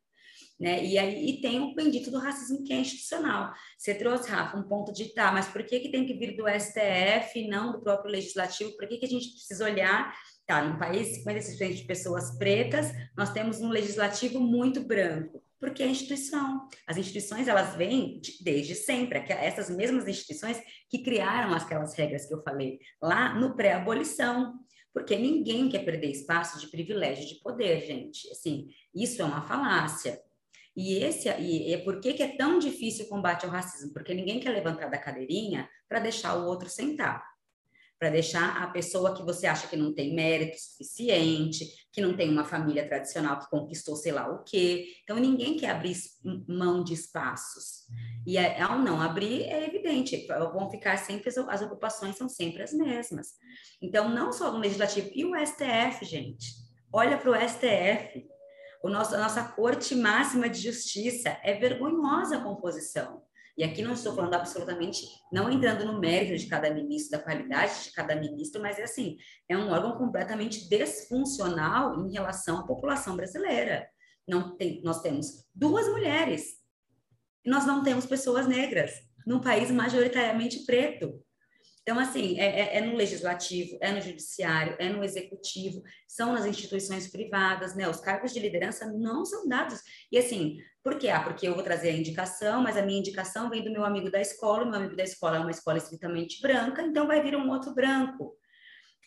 Né? 0.62 0.84
E 0.84 0.96
aí 0.96 1.28
e 1.28 1.40
tem 1.40 1.60
o 1.60 1.74
bendito 1.74 2.08
do 2.08 2.20
racismo 2.20 2.62
que 2.62 2.72
é 2.72 2.76
institucional. 2.76 3.52
Você 3.76 3.96
trouxe, 3.96 4.30
Rafa, 4.30 4.56
um 4.56 4.62
ponto 4.62 4.92
de 4.92 5.12
tá, 5.12 5.32
mas 5.32 5.48
por 5.48 5.64
que, 5.64 5.80
que 5.80 5.90
tem 5.90 6.06
que 6.06 6.14
vir 6.14 6.36
do 6.36 6.44
STF 6.48 7.40
e 7.40 7.48
não 7.48 7.72
do 7.72 7.80
próprio 7.80 8.12
legislativo? 8.12 8.76
Por 8.76 8.86
que, 8.86 8.98
que 8.98 9.06
a 9.06 9.08
gente 9.08 9.28
precisa 9.32 9.64
olhar? 9.64 10.16
Tá, 10.46 10.62
num 10.62 10.78
país 10.78 11.18
56% 11.24 11.74
de 11.74 11.84
pessoas 11.84 12.38
pretas, 12.38 12.92
nós 13.16 13.32
temos 13.32 13.60
um 13.60 13.70
legislativo 13.70 14.38
muito 14.38 14.80
branco. 14.86 15.42
Porque 15.58 15.82
é 15.82 15.86
a 15.86 15.90
instituição. 15.90 16.68
As 16.86 16.96
instituições, 16.96 17.48
elas 17.48 17.74
vêm 17.74 18.20
de, 18.20 18.44
desde 18.44 18.76
sempre. 18.76 19.18
Essas 19.18 19.68
mesmas 19.68 20.06
instituições 20.06 20.60
que 20.88 21.02
criaram 21.02 21.52
aquelas 21.54 21.92
regras 21.94 22.26
que 22.26 22.34
eu 22.34 22.42
falei 22.44 22.78
lá 23.02 23.34
no 23.34 23.56
pré-abolição 23.56 24.60
porque 24.92 25.16
ninguém 25.16 25.70
quer 25.70 25.84
perder 25.84 26.10
espaço 26.10 26.60
de 26.60 26.68
privilégio 26.68 27.26
de 27.26 27.36
poder, 27.36 27.80
gente. 27.86 28.30
Assim, 28.30 28.68
isso 28.94 29.22
é 29.22 29.24
uma 29.24 29.40
falácia. 29.40 30.20
E 30.76 30.94
esse 30.94 31.28
e 31.28 31.72
é 31.74 31.78
por 31.78 32.00
que, 32.00 32.14
que 32.14 32.22
é 32.22 32.36
tão 32.36 32.58
difícil 32.58 33.04
o 33.04 33.08
combate 33.08 33.44
ao 33.44 33.52
racismo? 33.52 33.92
Porque 33.92 34.14
ninguém 34.14 34.40
quer 34.40 34.50
levantar 34.50 34.88
da 34.88 34.98
cadeirinha 34.98 35.68
para 35.88 36.00
deixar 36.00 36.34
o 36.36 36.46
outro 36.46 36.68
sentar. 36.68 37.22
para 38.02 38.10
deixar 38.10 38.60
a 38.60 38.66
pessoa 38.66 39.14
que 39.14 39.22
você 39.22 39.46
acha 39.46 39.68
que 39.68 39.76
não 39.76 39.94
tem 39.94 40.12
mérito 40.12 40.56
suficiente, 40.58 41.64
que 41.92 42.00
não 42.00 42.16
tem 42.16 42.28
uma 42.28 42.44
família 42.44 42.84
tradicional 42.84 43.38
que 43.38 43.48
conquistou 43.48 43.94
sei 43.94 44.10
lá 44.10 44.28
o 44.28 44.42
quê. 44.42 44.88
Então, 45.04 45.20
ninguém 45.20 45.56
quer 45.56 45.70
abrir 45.70 45.94
mão 46.48 46.82
de 46.82 46.94
espaços. 46.94 47.86
E 48.26 48.36
ao 48.36 48.80
não 48.80 49.00
abrir, 49.00 49.44
é 49.44 49.64
evidente, 49.68 50.26
vão 50.26 50.68
ficar 50.68 50.96
sempre, 50.96 51.30
as 51.48 51.62
ocupações 51.62 52.16
são 52.16 52.28
sempre 52.28 52.64
as 52.64 52.72
mesmas. 52.72 53.34
Então, 53.80 54.08
não 54.08 54.32
só 54.32 54.50
no 54.50 54.58
legislativo, 54.58 55.08
e 55.14 55.24
o 55.24 55.36
STF, 55.36 56.04
gente? 56.04 56.54
Olha 56.92 57.16
para 57.16 57.30
o 57.30 57.48
STF. 57.48 58.26
O 58.82 58.88
nosso, 58.88 59.14
a 59.14 59.18
nossa 59.18 59.44
Corte 59.44 59.94
Máxima 59.94 60.48
de 60.48 60.60
Justiça 60.60 61.38
é 61.42 61.54
vergonhosa 61.54 62.38
a 62.38 62.42
composição. 62.42 63.22
E 63.56 63.62
aqui 63.62 63.82
não 63.82 63.92
estou 63.92 64.14
falando 64.14 64.34
absolutamente, 64.34 65.06
não 65.30 65.50
entrando 65.50 65.84
no 65.84 66.00
mérito 66.00 66.36
de 66.36 66.46
cada 66.46 66.72
ministro, 66.72 67.18
da 67.18 67.24
qualidade 67.24 67.84
de 67.84 67.92
cada 67.92 68.16
ministro, 68.16 68.62
mas 68.62 68.78
é 68.78 68.84
assim, 68.84 69.18
é 69.48 69.56
um 69.56 69.70
órgão 69.70 69.96
completamente 69.98 70.68
desfuncional 70.68 72.00
em 72.00 72.10
relação 72.12 72.58
à 72.58 72.66
população 72.66 73.14
brasileira. 73.14 73.86
Não 74.26 74.56
tem, 74.56 74.80
nós 74.82 75.02
temos 75.02 75.46
duas 75.54 75.86
mulheres, 75.88 76.62
nós 77.44 77.66
não 77.66 77.82
temos 77.82 78.06
pessoas 78.06 78.46
negras, 78.46 78.92
num 79.26 79.40
país 79.40 79.70
majoritariamente 79.70 80.64
preto. 80.64 81.22
Então, 81.82 81.98
assim, 81.98 82.38
é, 82.38 82.60
é, 82.60 82.76
é, 82.78 82.80
no 82.80 82.94
legislativo, 82.94 83.76
é 83.80 83.90
no 83.90 84.00
judiciário, 84.00 84.76
é 84.78 84.88
no 84.88 85.02
executivo, 85.02 85.82
são 86.06 86.32
nas 86.32 86.46
instituições 86.46 87.08
privadas, 87.08 87.74
né? 87.74 87.88
Os 87.88 88.00
cargos 88.00 88.32
de 88.32 88.38
liderança 88.38 88.86
não 88.92 89.24
são 89.24 89.48
dados. 89.48 89.80
E 90.10 90.16
assim, 90.16 90.58
por 90.82 90.96
quê? 90.96 91.08
Ah, 91.08 91.22
porque 91.24 91.46
eu 91.46 91.54
vou 91.54 91.62
trazer 91.64 91.90
a 91.90 91.96
indicação, 91.96 92.62
mas 92.62 92.76
a 92.76 92.82
minha 92.82 93.00
indicação 93.00 93.50
vem 93.50 93.64
do 93.64 93.72
meu 93.72 93.84
amigo 93.84 94.10
da 94.10 94.20
escola, 94.20 94.64
o 94.64 94.70
meu 94.70 94.78
amigo 94.78 94.94
da 94.94 95.02
escola 95.02 95.38
é 95.38 95.40
uma 95.40 95.50
escola 95.50 95.78
estritamente 95.78 96.40
branca, 96.40 96.82
então 96.82 97.06
vai 97.06 97.20
vir 97.20 97.34
um 97.34 97.50
outro 97.50 97.74
branco. 97.74 98.36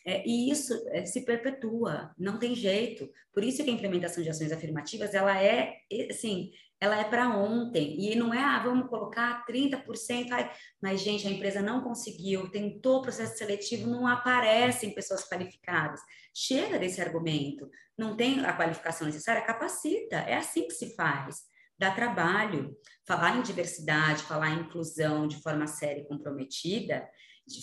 É, 0.04 0.22
e 0.26 0.50
isso 0.50 0.72
é, 0.90 1.04
se 1.04 1.24
perpetua, 1.24 2.14
não 2.16 2.38
tem 2.38 2.54
jeito. 2.54 3.10
Por 3.32 3.42
isso 3.42 3.64
que 3.64 3.70
a 3.70 3.72
implementação 3.72 4.22
de 4.22 4.30
ações 4.30 4.52
afirmativas, 4.52 5.14
ela 5.14 5.42
é, 5.42 5.78
assim, 6.10 6.52
ela 6.80 6.98
é 6.98 7.04
para 7.04 7.28
ontem. 7.28 7.96
E 7.98 8.14
não 8.14 8.32
é, 8.32 8.38
ah, 8.38 8.62
vamos 8.62 8.88
colocar 8.88 9.44
30%. 9.46 10.28
Ai, 10.30 10.50
mas, 10.80 11.00
gente, 11.00 11.26
a 11.26 11.30
empresa 11.30 11.62
não 11.62 11.82
conseguiu, 11.82 12.50
tentou 12.50 12.98
o 12.98 13.02
processo 13.02 13.36
seletivo, 13.36 13.88
não 13.88 14.06
aparecem 14.06 14.94
pessoas 14.94 15.28
qualificadas. 15.28 16.00
Chega 16.34 16.78
desse 16.78 17.00
argumento. 17.00 17.70
Não 17.96 18.16
tem 18.16 18.44
a 18.44 18.52
qualificação 18.52 19.06
necessária, 19.06 19.42
capacita. 19.42 20.16
É 20.16 20.36
assim 20.36 20.66
que 20.66 20.74
se 20.74 20.94
faz. 20.94 21.42
Dá 21.78 21.90
trabalho. 21.90 22.76
Falar 23.06 23.36
em 23.36 23.42
diversidade, 23.42 24.22
falar 24.24 24.50
em 24.50 24.60
inclusão 24.60 25.26
de 25.26 25.40
forma 25.40 25.66
séria 25.66 26.00
e 26.00 26.08
comprometida 26.08 27.08
de, 27.46 27.60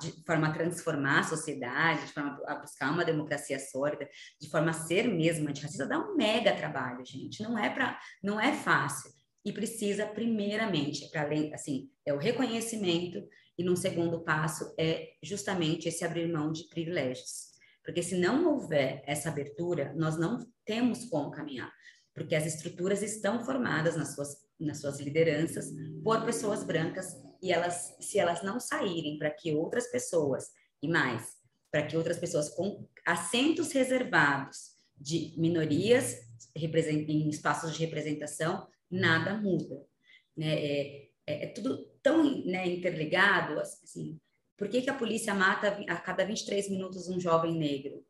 de 0.00 0.24
forma 0.24 0.48
a 0.48 0.52
transformar 0.52 1.20
a 1.20 1.24
sociedade, 1.24 2.06
de 2.06 2.12
forma 2.12 2.40
a 2.46 2.54
buscar 2.56 2.92
uma 2.92 3.04
democracia 3.04 3.58
sólida, 3.58 4.08
de 4.40 4.48
forma 4.48 4.70
a 4.70 4.74
ser 4.74 5.08
mesmo 5.08 5.48
antirracista, 5.48 5.86
dá 5.86 5.98
um 5.98 6.16
mega 6.16 6.54
trabalho, 6.54 7.04
gente. 7.04 7.42
Não 7.42 7.58
é 7.58 7.68
para, 7.68 7.98
não 8.22 8.40
é 8.40 8.52
fácil. 8.52 9.10
E 9.44 9.52
precisa, 9.52 10.06
primeiramente, 10.06 11.10
para 11.10 11.22
além, 11.22 11.52
assim, 11.52 11.90
é 12.06 12.14
o 12.14 12.18
reconhecimento 12.18 13.22
e 13.58 13.62
num 13.62 13.76
segundo 13.76 14.20
passo 14.20 14.74
é 14.78 15.12
justamente 15.22 15.88
esse 15.88 16.04
abrir 16.04 16.32
mão 16.32 16.50
de 16.50 16.64
privilégios. 16.68 17.54
Porque 17.84 18.02
se 18.02 18.16
não 18.16 18.46
houver 18.46 19.02
essa 19.06 19.28
abertura, 19.28 19.92
nós 19.94 20.16
não 20.16 20.38
temos 20.64 21.04
como 21.04 21.30
caminhar, 21.30 21.70
porque 22.14 22.34
as 22.34 22.46
estruturas 22.46 23.02
estão 23.02 23.44
formadas 23.44 23.96
nas 23.96 24.14
suas, 24.14 24.36
nas 24.58 24.80
suas 24.80 24.98
lideranças 24.98 25.70
por 26.02 26.24
pessoas 26.24 26.64
brancas 26.64 27.14
e 27.44 27.52
elas, 27.52 27.94
se 28.00 28.18
elas 28.18 28.42
não 28.42 28.58
saírem 28.58 29.18
para 29.18 29.30
que 29.30 29.54
outras 29.54 29.88
pessoas, 29.88 30.50
e 30.82 30.88
mais, 30.88 31.34
para 31.70 31.86
que 31.86 31.94
outras 31.94 32.18
pessoas 32.18 32.48
com 32.48 32.88
assentos 33.04 33.70
reservados 33.70 34.72
de 34.96 35.34
minorias 35.36 36.26
em 36.56 37.28
espaços 37.28 37.74
de 37.74 37.84
representação, 37.84 38.66
nada 38.90 39.36
muda. 39.36 39.84
Né? 40.34 40.54
É, 40.54 41.08
é, 41.26 41.44
é 41.44 41.46
tudo 41.48 41.84
tão 42.02 42.42
né, 42.46 42.66
interligado, 42.66 43.60
assim, 43.60 44.18
por 44.56 44.66
que, 44.66 44.80
que 44.80 44.88
a 44.88 44.96
polícia 44.96 45.34
mata 45.34 45.68
a 45.86 45.96
cada 45.96 46.24
23 46.24 46.70
minutos 46.70 47.10
um 47.10 47.20
jovem 47.20 47.58
negro? 47.58 48.02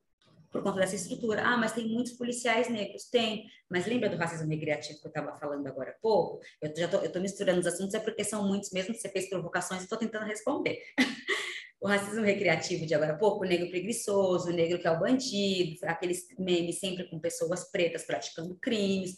Por 0.54 0.62
conta 0.62 0.78
dessa 0.78 0.94
estrutura. 0.94 1.42
Ah, 1.42 1.56
mas 1.56 1.72
tem 1.72 1.88
muitos 1.88 2.12
policiais 2.12 2.68
negros. 2.68 3.10
Tem, 3.10 3.44
mas 3.68 3.86
lembra 3.86 4.08
do 4.08 4.16
racismo 4.16 4.48
recreativo 4.48 5.00
que 5.00 5.06
eu 5.06 5.08
estava 5.08 5.36
falando 5.36 5.66
agora 5.66 5.90
há 5.90 6.00
pouco? 6.00 6.38
Eu 6.62 6.72
já 6.76 6.86
estou 6.86 7.20
misturando 7.20 7.58
os 7.58 7.66
assuntos, 7.66 7.92
é 7.92 7.98
porque 7.98 8.22
são 8.22 8.46
muitos 8.46 8.70
mesmo, 8.70 8.94
você 8.94 9.08
fez 9.08 9.28
provocações 9.28 9.80
e 9.80 9.84
estou 9.84 9.98
tentando 9.98 10.26
responder. 10.26 10.78
o 11.82 11.88
racismo 11.88 12.24
recreativo 12.24 12.86
de 12.86 12.94
agora 12.94 13.14
há 13.14 13.18
pouco, 13.18 13.44
o 13.44 13.48
negro 13.48 13.68
preguiçoso, 13.68 14.48
o 14.48 14.52
negro 14.52 14.78
que 14.78 14.86
é 14.86 14.92
o 14.92 15.00
bandido, 15.00 15.76
aqueles 15.82 16.24
memes 16.38 16.78
sempre 16.78 17.10
com 17.10 17.18
pessoas 17.18 17.68
pretas 17.72 18.04
praticando 18.04 18.54
crimes. 18.54 19.16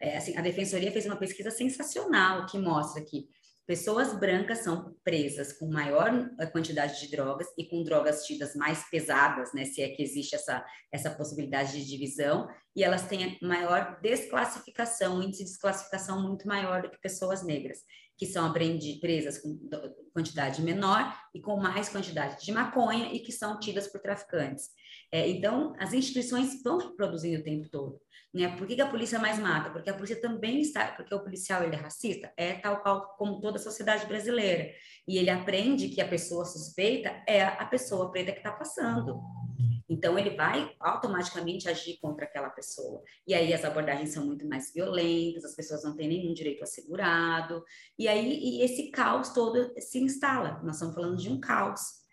É, 0.00 0.18
assim, 0.18 0.36
a 0.36 0.42
Defensoria 0.42 0.92
fez 0.92 1.06
uma 1.06 1.16
pesquisa 1.16 1.50
sensacional 1.50 2.46
que 2.46 2.56
mostra 2.56 3.02
que 3.02 3.28
Pessoas 3.66 4.16
brancas 4.16 4.58
são 4.58 4.94
presas 5.02 5.52
com 5.52 5.66
maior 5.66 6.30
eh, 6.38 6.46
quantidade 6.46 7.00
de 7.00 7.10
drogas 7.10 7.48
e 7.58 7.64
com 7.68 7.82
drogas 7.82 8.24
tidas 8.24 8.54
mais 8.54 8.88
pesadas, 8.88 9.52
né, 9.52 9.64
se 9.64 9.82
é 9.82 9.88
que 9.88 10.04
existe 10.04 10.36
essa, 10.36 10.64
essa 10.92 11.10
possibilidade 11.10 11.72
de 11.72 11.84
divisão, 11.84 12.46
e 12.76 12.84
elas 12.84 13.08
têm 13.08 13.36
maior 13.42 13.98
desclassificação, 14.00 15.20
índice 15.20 15.42
de 15.42 15.50
desclassificação 15.50 16.22
muito 16.22 16.46
maior 16.46 16.80
do 16.80 16.90
que 16.90 17.00
pessoas 17.00 17.42
negras, 17.42 17.78
que 18.16 18.24
são 18.24 18.52
presas 19.00 19.38
com 19.38 19.58
quantidade 20.12 20.62
menor 20.62 21.12
e 21.34 21.40
com 21.40 21.56
mais 21.56 21.88
quantidade 21.88 22.44
de 22.44 22.52
maconha 22.52 23.12
e 23.12 23.18
que 23.18 23.32
são 23.32 23.58
tidas 23.58 23.88
por 23.88 24.00
traficantes. 24.00 24.70
É, 25.10 25.28
então, 25.28 25.74
as 25.78 25.92
instituições 25.92 26.54
estão 26.54 26.78
reproduzindo 26.78 27.40
o 27.40 27.44
tempo 27.44 27.68
todo. 27.68 28.00
Né? 28.34 28.54
Por 28.56 28.66
que, 28.66 28.74
que, 28.74 28.82
a 28.82 28.90
polícia 28.90 29.18
mais 29.18 29.38
mata? 29.38 29.70
Porque 29.70 29.88
a 29.88 29.94
polícia 29.94 30.20
também 30.20 30.60
está, 30.60 30.92
porque 30.92 31.14
o 31.14 31.20
policial 31.20 31.62
ele 31.62 31.74
é 31.74 31.78
racista, 31.78 32.32
é 32.36 32.54
tal 32.54 32.82
qual 32.82 33.16
como 33.16 33.40
toda 33.40 33.56
a 33.56 33.62
sociedade 33.62 34.04
brasileira. 34.06 34.70
E 35.08 35.16
ele 35.16 35.30
aprende 35.30 35.88
que 35.88 36.00
a 36.00 36.08
pessoa 36.08 36.44
suspeita 36.44 37.22
é 37.26 37.42
a 37.42 37.64
pessoa 37.64 38.10
preta 38.10 38.32
que 38.32 38.38
está 38.38 38.52
passando. 38.52 39.22
Então 39.88 40.18
ele 40.18 40.30
vai 40.30 40.74
automaticamente 40.80 41.68
agir 41.68 41.98
contra 41.98 42.26
aquela 42.26 42.50
pessoa. 42.50 43.02
E 43.26 43.32
aí 43.32 43.54
as 43.54 43.64
abordagens 43.64 44.10
são 44.10 44.26
muito 44.26 44.46
mais 44.46 44.72
violentas, 44.72 45.44
as 45.44 45.54
pessoas 45.54 45.84
não 45.84 45.96
têm 45.96 46.08
nenhum 46.08 46.34
direito 46.34 46.64
assegurado. 46.64 47.64
E 47.98 48.08
aí 48.08 48.38
e 48.38 48.62
esse 48.62 48.90
caos 48.90 49.30
todo 49.30 49.72
se 49.80 49.98
instala. 49.98 50.60
Nós 50.62 50.74
estamos 50.74 50.94
falando 50.94 51.16
de 51.16 51.30
um 51.30 51.40
caos. 51.40 52.04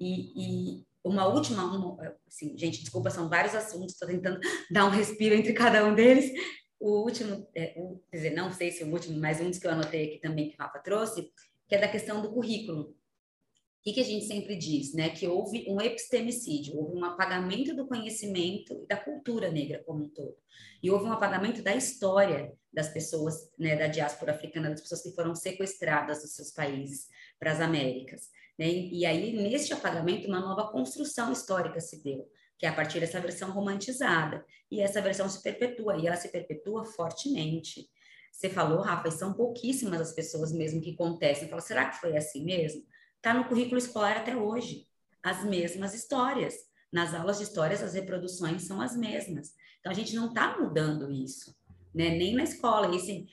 E, 0.00 0.80
e 0.80 0.86
uma 1.04 1.26
última, 1.26 1.64
uma, 1.64 2.16
assim, 2.26 2.56
gente, 2.56 2.80
desculpa, 2.80 3.10
são 3.10 3.28
vários 3.28 3.54
assuntos, 3.54 3.92
estou 3.92 4.08
tentando 4.08 4.40
dar 4.70 4.86
um 4.86 4.90
respiro 4.90 5.34
entre 5.34 5.52
cada 5.52 5.84
um 5.84 5.94
deles. 5.94 6.30
O 6.78 7.02
último, 7.04 7.48
é, 7.54 7.74
o, 7.76 8.00
quer 8.10 8.16
dizer, 8.16 8.30
não 8.30 8.52
sei 8.52 8.70
se 8.70 8.84
o 8.84 8.90
último, 8.90 9.18
mas 9.18 9.40
um 9.40 9.50
dos 9.50 9.58
que 9.58 9.66
eu 9.66 9.70
anotei 9.70 10.06
aqui 10.06 10.18
também 10.20 10.50
que 10.50 10.56
o 10.56 10.58
Rafa 10.58 10.78
trouxe, 10.78 11.30
que 11.68 11.74
é 11.74 11.78
da 11.78 11.88
questão 11.88 12.20
do 12.20 12.32
currículo. 12.32 12.90
O 12.90 13.84
que, 13.84 13.94
que 13.94 14.00
a 14.00 14.04
gente 14.04 14.26
sempre 14.26 14.56
diz, 14.56 14.94
né? 14.94 15.10
Que 15.10 15.26
houve 15.26 15.64
um 15.68 15.80
epistemicídio, 15.80 16.76
houve 16.76 16.96
um 16.96 17.04
apagamento 17.04 17.74
do 17.74 17.88
conhecimento 17.88 18.80
e 18.80 18.86
da 18.86 18.96
cultura 18.96 19.50
negra 19.50 19.82
como 19.84 20.04
um 20.04 20.08
todo. 20.08 20.36
E 20.80 20.88
houve 20.88 21.06
um 21.06 21.12
apagamento 21.12 21.62
da 21.62 21.74
história 21.74 22.52
das 22.72 22.88
pessoas, 22.88 23.50
né, 23.58 23.76
da 23.76 23.88
diáspora 23.88 24.32
africana, 24.32 24.70
das 24.70 24.80
pessoas 24.80 25.02
que 25.02 25.12
foram 25.12 25.34
sequestradas 25.34 26.22
dos 26.22 26.34
seus 26.34 26.52
países 26.52 27.08
para 27.38 27.52
as 27.52 27.60
Américas. 27.60 28.30
Né? 28.58 28.68
E 28.68 29.06
aí, 29.06 29.32
neste 29.32 29.72
apagamento, 29.72 30.28
uma 30.28 30.40
nova 30.40 30.70
construção 30.70 31.32
histórica 31.32 31.80
se 31.80 32.02
deu, 32.02 32.28
que 32.58 32.66
é 32.66 32.68
a 32.68 32.74
partir 32.74 33.00
dessa 33.00 33.20
versão 33.20 33.50
romantizada. 33.50 34.44
E 34.70 34.80
essa 34.80 35.00
versão 35.00 35.28
se 35.28 35.42
perpetua, 35.42 35.96
e 35.96 36.06
ela 36.06 36.16
se 36.16 36.28
perpetua 36.28 36.84
fortemente. 36.84 37.88
Você 38.32 38.48
falou, 38.48 38.80
Rafa, 38.80 39.08
e 39.08 39.12
são 39.12 39.32
pouquíssimas 39.32 40.00
as 40.00 40.12
pessoas 40.12 40.52
mesmo 40.52 40.80
que 40.80 40.96
contestam. 40.96 41.48
Fala, 41.48 41.60
será 41.60 41.88
que 41.88 42.00
foi 42.00 42.16
assim 42.16 42.44
mesmo? 42.44 42.84
Está 43.16 43.34
no 43.34 43.44
currículo 43.44 43.78
escolar 43.78 44.16
até 44.16 44.36
hoje. 44.36 44.86
As 45.22 45.44
mesmas 45.44 45.94
histórias. 45.94 46.54
Nas 46.90 47.14
aulas 47.14 47.38
de 47.38 47.44
histórias, 47.44 47.82
as 47.82 47.94
reproduções 47.94 48.62
são 48.62 48.80
as 48.80 48.96
mesmas. 48.96 49.54
Então, 49.80 49.92
a 49.92 49.94
gente 49.94 50.14
não 50.14 50.28
está 50.28 50.58
mudando 50.58 51.10
isso 51.10 51.54
né? 51.94 52.10
nem 52.10 52.34
na 52.34 52.44
escola. 52.44 52.94
E 52.94 52.96
assim, 52.96 53.26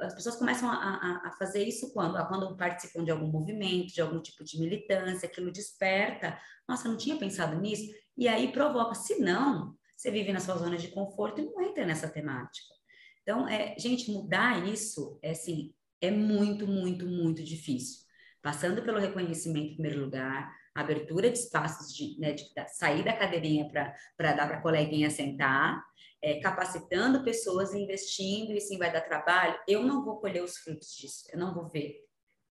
as 0.00 0.14
pessoas 0.14 0.36
começam 0.36 0.70
a, 0.70 0.74
a, 0.74 1.28
a, 1.28 1.30
fazer 1.38 1.64
isso 1.64 1.92
quando? 1.92 2.14
Quando 2.28 2.56
participam 2.56 3.04
de 3.04 3.10
algum 3.10 3.26
movimento, 3.26 3.92
de 3.92 4.00
algum 4.00 4.20
tipo 4.20 4.44
de 4.44 4.58
militância, 4.58 5.28
aquilo 5.28 5.52
desperta. 5.52 6.38
Nossa, 6.68 6.88
não 6.88 6.96
tinha 6.96 7.16
pensado 7.16 7.60
nisso. 7.60 7.92
E 8.16 8.28
aí 8.28 8.52
provoca. 8.52 8.94
Se 8.94 9.18
não, 9.18 9.74
você 9.96 10.10
vive 10.10 10.32
na 10.32 10.40
sua 10.40 10.56
zona 10.56 10.76
de 10.76 10.88
conforto 10.88 11.40
e 11.40 11.44
não 11.44 11.62
entra 11.62 11.84
nessa 11.86 12.08
temática. 12.08 12.74
Então, 13.22 13.48
é, 13.48 13.74
gente, 13.78 14.10
mudar 14.10 14.66
isso 14.68 15.18
é 15.20 15.32
assim, 15.32 15.74
é 16.00 16.10
muito, 16.10 16.66
muito, 16.66 17.06
muito 17.06 17.42
difícil. 17.42 18.04
Passando 18.40 18.82
pelo 18.82 19.00
reconhecimento 19.00 19.72
em 19.72 19.74
primeiro 19.74 20.00
lugar, 20.04 20.54
abertura 20.80 21.30
de 21.30 21.38
espaços 21.38 21.94
de, 21.94 22.18
né, 22.18 22.32
de 22.32 22.44
sair 22.68 23.04
da 23.04 23.16
cadeirinha 23.16 23.68
para 23.68 24.32
dar 24.32 24.46
para 24.46 24.58
a 24.58 24.62
coleguinha 24.62 25.10
sentar, 25.10 25.82
é, 26.22 26.40
capacitando 26.40 27.22
pessoas, 27.22 27.74
investindo, 27.74 28.52
e 28.52 28.60
sim 28.60 28.78
vai 28.78 28.92
dar 28.92 29.00
trabalho, 29.00 29.58
eu 29.66 29.82
não 29.82 30.04
vou 30.04 30.16
colher 30.16 30.42
os 30.42 30.56
frutos 30.58 30.94
disso, 30.96 31.24
eu 31.32 31.38
não 31.38 31.54
vou 31.54 31.68
ver. 31.68 32.04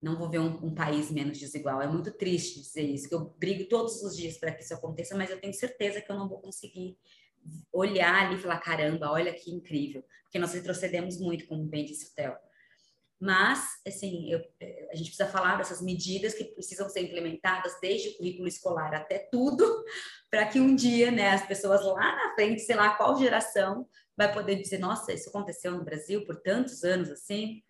não 0.03 0.18
vou 0.18 0.29
ver 0.29 0.39
um, 0.39 0.66
um, 0.66 0.75
país 0.75 1.11
menos 1.11 1.39
desigual. 1.39 1.81
É 1.81 1.87
muito 1.87 2.12
triste 2.12 2.61
dizer 2.61 2.83
isso, 2.83 3.09
que 3.09 3.14
eu 3.14 3.35
brigo 3.39 3.68
todos 3.68 4.03
os 4.03 4.16
dias 4.16 4.37
para 4.39 4.53
que 4.53 4.62
isso 4.62 4.75
aconteça, 4.75 5.16
mas 5.16 5.31
eu 5.31 5.41
tenho 5.41 5.55
certeza 5.55 6.01
que 6.01 6.11
eu 6.11 6.16
não 6.16 6.29
vou 6.29 6.41
conseguir 6.41 6.99
olhar 7.72 8.27
ali 8.27 8.37
e 8.37 8.39
falar: 8.39 8.59
caramba, 8.59 9.11
olha 9.11 9.33
que 9.33 9.51
incrível, 9.51 10.05
porque 10.22 10.39
nós 10.39 10.53
retrocedemos 10.53 11.18
muito, 11.18 11.47
como 11.47 11.64
bem 11.64 11.85
disse 11.85 12.11
o 12.11 12.14
Theo. 12.14 12.37
Mas, 13.25 13.81
assim, 13.89 14.31
eu, 14.31 14.39
a 14.93 14.95
gente 14.95 15.07
precisa 15.07 15.27
falar 15.27 15.57
dessas 15.57 15.81
medidas 15.81 16.35
que 16.35 16.45
precisam 16.45 16.91
ser 16.91 17.01
implementadas 17.01 17.72
desde 17.81 18.11
o 18.11 18.16
currículo 18.18 18.47
escolar 18.47 18.95
até 18.95 19.18
tudo, 19.33 19.64
para 20.31 20.45
que 20.45 20.61
um 20.61 20.77
dia, 20.77 21.11
né, 21.11 21.31
as 21.31 21.47
pessoas 21.47 21.83
lá 21.83 22.14
na 22.14 22.35
frente, 22.35 22.61
sei 22.61 22.77
lá 22.77 22.95
qual 22.97 23.18
geração, 23.18 23.89
vai 24.14 24.31
poder 24.31 24.57
dizer: 24.57 24.77
nossa, 24.77 25.11
isso 25.11 25.31
aconteceu 25.31 25.72
no 25.72 25.83
Brasil 25.83 26.27
por 26.27 26.37
tantos 26.43 26.85
anos 26.85 27.11
assim. 27.11 27.62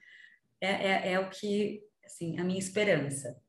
É, 0.61 0.71
é, 0.71 1.13
é 1.13 1.21
o 1.21 1.31
que 1.31 1.85
assim, 2.05 2.37
a 2.41 2.43
minha 2.43 2.59
esperança. 2.59 3.41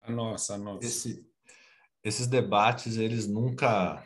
A 0.00 0.10
nossa, 0.10 0.54
a 0.54 0.58
nossa. 0.58 0.84
Esse, 0.84 1.24
esses 2.02 2.26
debates, 2.26 2.96
eles 2.96 3.28
nunca 3.28 4.04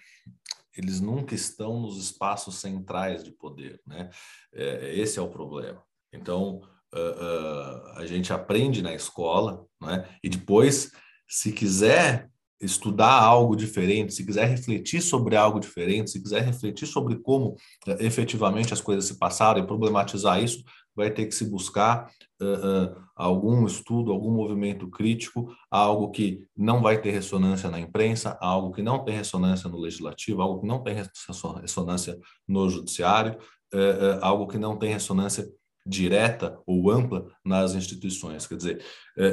eles 0.77 1.01
nunca 1.01 1.35
estão 1.35 1.81
nos 1.81 1.97
espaços 1.97 2.57
centrais 2.57 3.25
de 3.25 3.31
poder, 3.31 3.81
né? 3.87 4.11
É, 4.53 4.95
esse 4.95 5.19
é 5.19 5.23
o 5.23 5.31
problema. 5.31 5.83
Então, 6.17 6.61
uh, 6.95 6.99
uh, 6.99 7.99
a 7.99 8.07
gente 8.07 8.33
aprende 8.33 8.83
na 8.83 8.95
escola, 8.95 9.65
né? 9.81 10.09
E 10.23 10.29
depois, 10.29 10.91
se 11.29 11.53
quiser 11.53 12.31
estudar 12.61 13.13
algo 13.13 13.55
diferente, 13.55 14.15
se 14.15 14.25
quiser 14.25 14.47
refletir 14.47 15.03
sobre 15.03 15.37
algo 15.37 15.61
diferente, 15.61 16.11
se 16.11 16.23
quiser 16.23 16.43
refletir 16.43 16.87
sobre 16.87 17.17
como 17.17 17.51
uh, 17.51 17.57
efetivamente 18.01 18.73
as 18.73 18.81
coisas 18.81 19.05
se 19.05 19.19
passaram 19.19 19.61
e 19.61 19.67
problematizar 19.67 20.43
isso, 20.43 20.65
vai 20.95 21.11
ter 21.11 21.27
que 21.27 21.35
se 21.35 21.45
buscar 21.45 22.11
uh, 22.41 22.45
uh, 22.45 22.97
algum 23.15 23.67
estudo, 23.67 24.11
algum 24.11 24.31
movimento 24.31 24.89
crítico, 24.89 25.55
algo 25.71 26.11
que 26.11 26.41
não 26.57 26.81
vai 26.81 27.01
ter 27.01 27.11
ressonância 27.11 27.71
na 27.71 27.79
imprensa, 27.79 28.39
algo 28.41 28.73
que 28.73 28.83
não 28.83 29.05
tem 29.05 29.15
ressonância 29.15 29.69
no 29.69 29.79
legislativo, 29.79 30.41
algo 30.41 30.61
que 30.63 30.67
não 30.67 30.83
tem 30.83 30.95
ressonância 30.95 32.19
no 32.49 32.71
judiciário, 32.71 33.39
uh, 33.75 34.19
algo 34.23 34.47
que 34.47 34.59
não 34.59 34.79
tem 34.79 34.91
ressonância 34.91 35.47
direta 35.87 36.59
ou 36.67 36.91
ampla 36.91 37.27
nas 37.45 37.75
instituições. 37.75 38.47
Quer 38.47 38.57
dizer, 38.57 38.85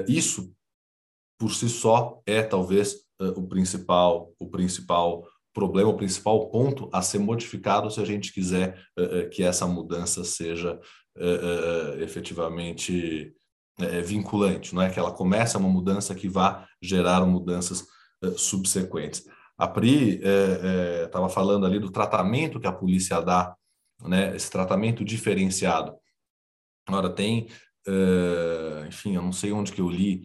isso 0.08 0.54
por 1.40 1.54
si 1.54 1.68
só 1.68 2.22
é 2.26 2.44
talvez 2.44 2.98
o 3.36 3.48
principal, 3.48 4.32
o 4.40 4.48
principal 4.50 5.28
problema, 5.54 5.90
o 5.90 5.98
principal 5.98 6.50
ponto 6.50 6.90
a 6.94 7.02
ser 7.02 7.20
modificado 7.20 7.90
se 7.90 8.00
a 8.00 8.06
gente 8.06 8.32
quiser 8.32 8.82
que 9.32 9.44
essa 9.44 9.66
mudança 9.68 10.24
seja 10.24 10.80
efetivamente 12.00 13.34
vinculante, 14.06 14.74
não 14.76 14.82
é 14.82 14.90
que 14.90 15.00
ela 15.00 15.12
começa 15.12 15.58
uma 15.58 15.70
mudança 15.70 16.14
que 16.14 16.30
vá 16.30 16.68
gerar 16.82 17.26
mudanças 17.26 17.86
subsequentes. 18.38 19.26
A 19.58 19.68
Pri 19.68 20.22
estava 21.06 21.30
falando 21.30 21.66
ali 21.66 21.80
do 21.80 21.92
tratamento 21.92 22.60
que 22.60 22.68
a 22.68 22.72
polícia 22.72 23.20
dá, 23.22 23.56
né, 24.04 24.36
esse 24.36 24.50
tratamento 24.50 25.04
diferenciado. 25.04 25.96
Agora 26.88 27.10
tem, 27.10 27.48
enfim, 28.88 29.16
eu 29.16 29.22
não 29.22 29.32
sei 29.32 29.52
onde 29.52 29.72
que 29.72 29.82
eu 29.82 29.90
li, 29.90 30.24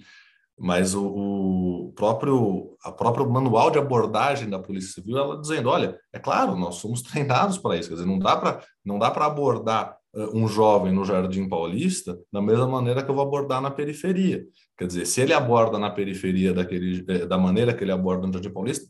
mas 0.58 0.94
o, 0.94 1.06
o, 1.06 1.92
próprio 1.94 2.76
a 2.82 2.90
próprio 2.90 3.30
manual 3.30 3.70
de 3.70 3.78
abordagem 3.78 4.50
da 4.50 4.58
Polícia 4.58 4.94
Civil 4.94 5.16
ela 5.16 5.40
dizendo, 5.40 5.68
olha, 5.68 5.96
é 6.12 6.18
claro, 6.18 6.56
nós 6.56 6.76
somos 6.76 7.00
treinados 7.02 7.58
para 7.58 7.76
isso, 7.76 7.88
quer 7.88 7.94
dizer, 7.94 8.06
não 8.06 8.18
dá 8.18 8.36
para 8.36 8.60
não 8.84 8.98
dá 8.98 9.10
para 9.10 9.26
abordar 9.26 9.98
um 10.32 10.48
jovem 10.48 10.92
no 10.92 11.04
Jardim 11.04 11.48
Paulista 11.48 12.18
da 12.32 12.40
mesma 12.40 12.66
maneira 12.66 13.02
que 13.02 13.10
eu 13.10 13.14
vou 13.14 13.24
abordar 13.24 13.60
na 13.60 13.70
periferia. 13.70 14.44
Quer 14.76 14.86
dizer, 14.86 15.06
se 15.06 15.20
ele 15.20 15.32
aborda 15.32 15.78
na 15.78 15.90
periferia 15.90 16.52
daquele, 16.52 17.04
eh, 17.08 17.26
da 17.26 17.36
maneira 17.36 17.74
que 17.74 17.84
ele 17.84 17.92
aborda 17.92 18.26
no 18.26 18.32
Jardim 18.32 18.50
Paulista, 18.50 18.88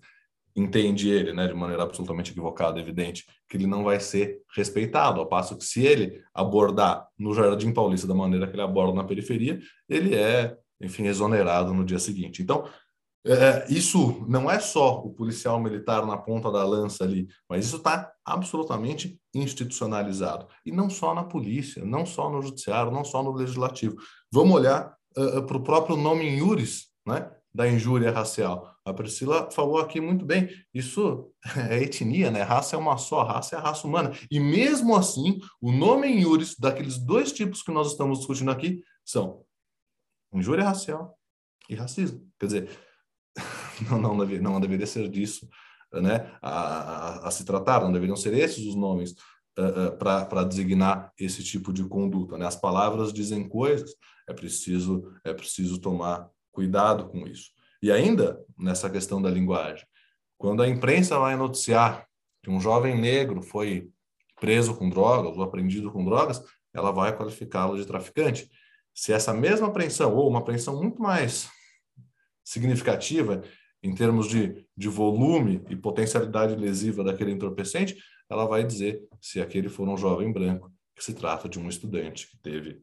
entende 0.58 1.08
ele, 1.08 1.32
né, 1.32 1.46
de 1.46 1.54
maneira 1.54 1.82
absolutamente 1.82 2.32
equivocada, 2.32 2.80
evidente, 2.80 3.24
que 3.48 3.56
ele 3.56 3.66
não 3.66 3.84
vai 3.84 4.00
ser 4.00 4.42
respeitado, 4.54 5.20
ao 5.20 5.26
passo 5.26 5.56
que 5.56 5.64
se 5.64 5.84
ele 5.84 6.22
abordar 6.34 7.06
no 7.18 7.34
Jardim 7.34 7.72
Paulista 7.72 8.06
da 8.06 8.14
maneira 8.14 8.46
que 8.46 8.54
ele 8.54 8.62
aborda 8.62 8.94
na 8.94 9.04
periferia, 9.04 9.60
ele 9.88 10.14
é, 10.14 10.56
enfim, 10.80 11.06
exonerado 11.06 11.72
no 11.72 11.84
dia 11.84 11.98
seguinte. 11.98 12.42
Então, 12.42 12.64
é, 13.26 13.66
isso 13.68 14.24
não 14.28 14.50
é 14.50 14.58
só 14.58 15.00
o 15.00 15.12
policial 15.12 15.60
militar 15.60 16.06
na 16.06 16.16
ponta 16.16 16.50
da 16.50 16.64
lança 16.64 17.04
ali, 17.04 17.28
mas 17.48 17.66
isso 17.66 17.76
está 17.76 18.10
absolutamente 18.24 19.20
institucionalizado. 19.34 20.46
E 20.64 20.72
não 20.72 20.88
só 20.88 21.14
na 21.14 21.24
polícia, 21.24 21.84
não 21.84 22.06
só 22.06 22.30
no 22.30 22.40
judiciário, 22.40 22.92
não 22.92 23.04
só 23.04 23.22
no 23.22 23.32
legislativo. 23.32 23.96
Vamos 24.32 24.54
olhar 24.54 24.94
uh, 25.16 25.42
para 25.42 25.56
o 25.56 25.62
próprio 25.62 25.96
nome 25.96 26.26
injuris, 26.26 26.86
né, 27.06 27.30
da 27.58 27.68
injúria 27.68 28.12
racial. 28.12 28.72
A 28.84 28.94
Priscila 28.94 29.50
falou 29.50 29.78
aqui 29.78 30.00
muito 30.00 30.24
bem, 30.24 30.48
isso 30.72 31.28
é 31.68 31.82
etnia, 31.82 32.30
né? 32.30 32.40
Raça 32.42 32.76
é 32.76 32.78
uma 32.78 32.96
só, 32.96 33.24
raça 33.24 33.56
é 33.56 33.58
a 33.58 33.62
raça 33.62 33.84
humana. 33.84 34.12
E 34.30 34.38
mesmo 34.38 34.94
assim, 34.94 35.40
o 35.60 35.72
nome 35.72 36.06
injuris 36.06 36.54
daqueles 36.56 36.98
dois 36.98 37.32
tipos 37.32 37.60
que 37.60 37.72
nós 37.72 37.90
estamos 37.90 38.18
discutindo 38.18 38.52
aqui 38.52 38.80
são 39.04 39.44
injúria 40.32 40.62
racial 40.62 41.18
e 41.68 41.74
racismo. 41.74 42.24
Quer 42.38 42.46
dizer, 42.46 42.70
não, 43.90 44.00
não, 44.00 44.16
deve, 44.16 44.38
não 44.38 44.60
deveria 44.60 44.86
ser 44.86 45.08
disso 45.08 45.48
né, 45.92 46.30
a, 46.40 46.50
a, 46.50 47.26
a, 47.26 47.30
se 47.32 47.44
tratar, 47.44 47.80
não 47.80 47.90
deveriam 47.90 48.14
ser 48.14 48.34
esses 48.34 48.64
os 48.66 48.76
nomes 48.76 49.16
uh, 49.58 49.88
uh, 49.88 49.98
para 49.98 50.44
designar 50.44 51.12
esse 51.18 51.42
tipo 51.42 51.72
de 51.72 51.82
conduta. 51.82 52.38
Né? 52.38 52.46
As 52.46 52.54
palavras 52.54 53.12
dizem 53.12 53.48
coisas, 53.48 53.96
é 54.28 54.32
preciso, 54.32 55.12
é 55.24 55.34
preciso 55.34 55.80
tomar 55.80 56.30
cuidado 56.58 57.08
com 57.08 57.24
isso. 57.24 57.52
E 57.80 57.92
ainda 57.92 58.44
nessa 58.58 58.90
questão 58.90 59.22
da 59.22 59.30
linguagem, 59.30 59.86
quando 60.36 60.60
a 60.60 60.68
imprensa 60.68 61.16
vai 61.16 61.36
noticiar 61.36 62.04
que 62.42 62.50
um 62.50 62.60
jovem 62.60 63.00
negro 63.00 63.40
foi 63.40 63.88
preso 64.40 64.74
com 64.74 64.90
drogas 64.90 65.36
ou 65.36 65.44
apreendido 65.44 65.92
com 65.92 66.04
drogas, 66.04 66.42
ela 66.74 66.90
vai 66.90 67.16
qualificá-lo 67.16 67.76
de 67.76 67.86
traficante. 67.86 68.50
Se 68.92 69.12
essa 69.12 69.32
mesma 69.32 69.68
apreensão, 69.68 70.12
ou 70.16 70.28
uma 70.28 70.40
apreensão 70.40 70.82
muito 70.82 71.00
mais 71.00 71.48
significativa 72.42 73.40
em 73.80 73.94
termos 73.94 74.26
de, 74.26 74.66
de 74.76 74.88
volume 74.88 75.64
e 75.68 75.76
potencialidade 75.76 76.56
lesiva 76.56 77.04
daquele 77.04 77.30
entorpecente, 77.30 77.96
ela 78.28 78.46
vai 78.46 78.64
dizer 78.64 79.00
se 79.20 79.40
aquele 79.40 79.68
for 79.68 79.88
um 79.88 79.96
jovem 79.96 80.32
branco, 80.32 80.72
que 80.96 81.04
se 81.04 81.14
trata 81.14 81.48
de 81.48 81.60
um 81.60 81.68
estudante 81.68 82.28
que 82.28 82.36
teve 82.38 82.82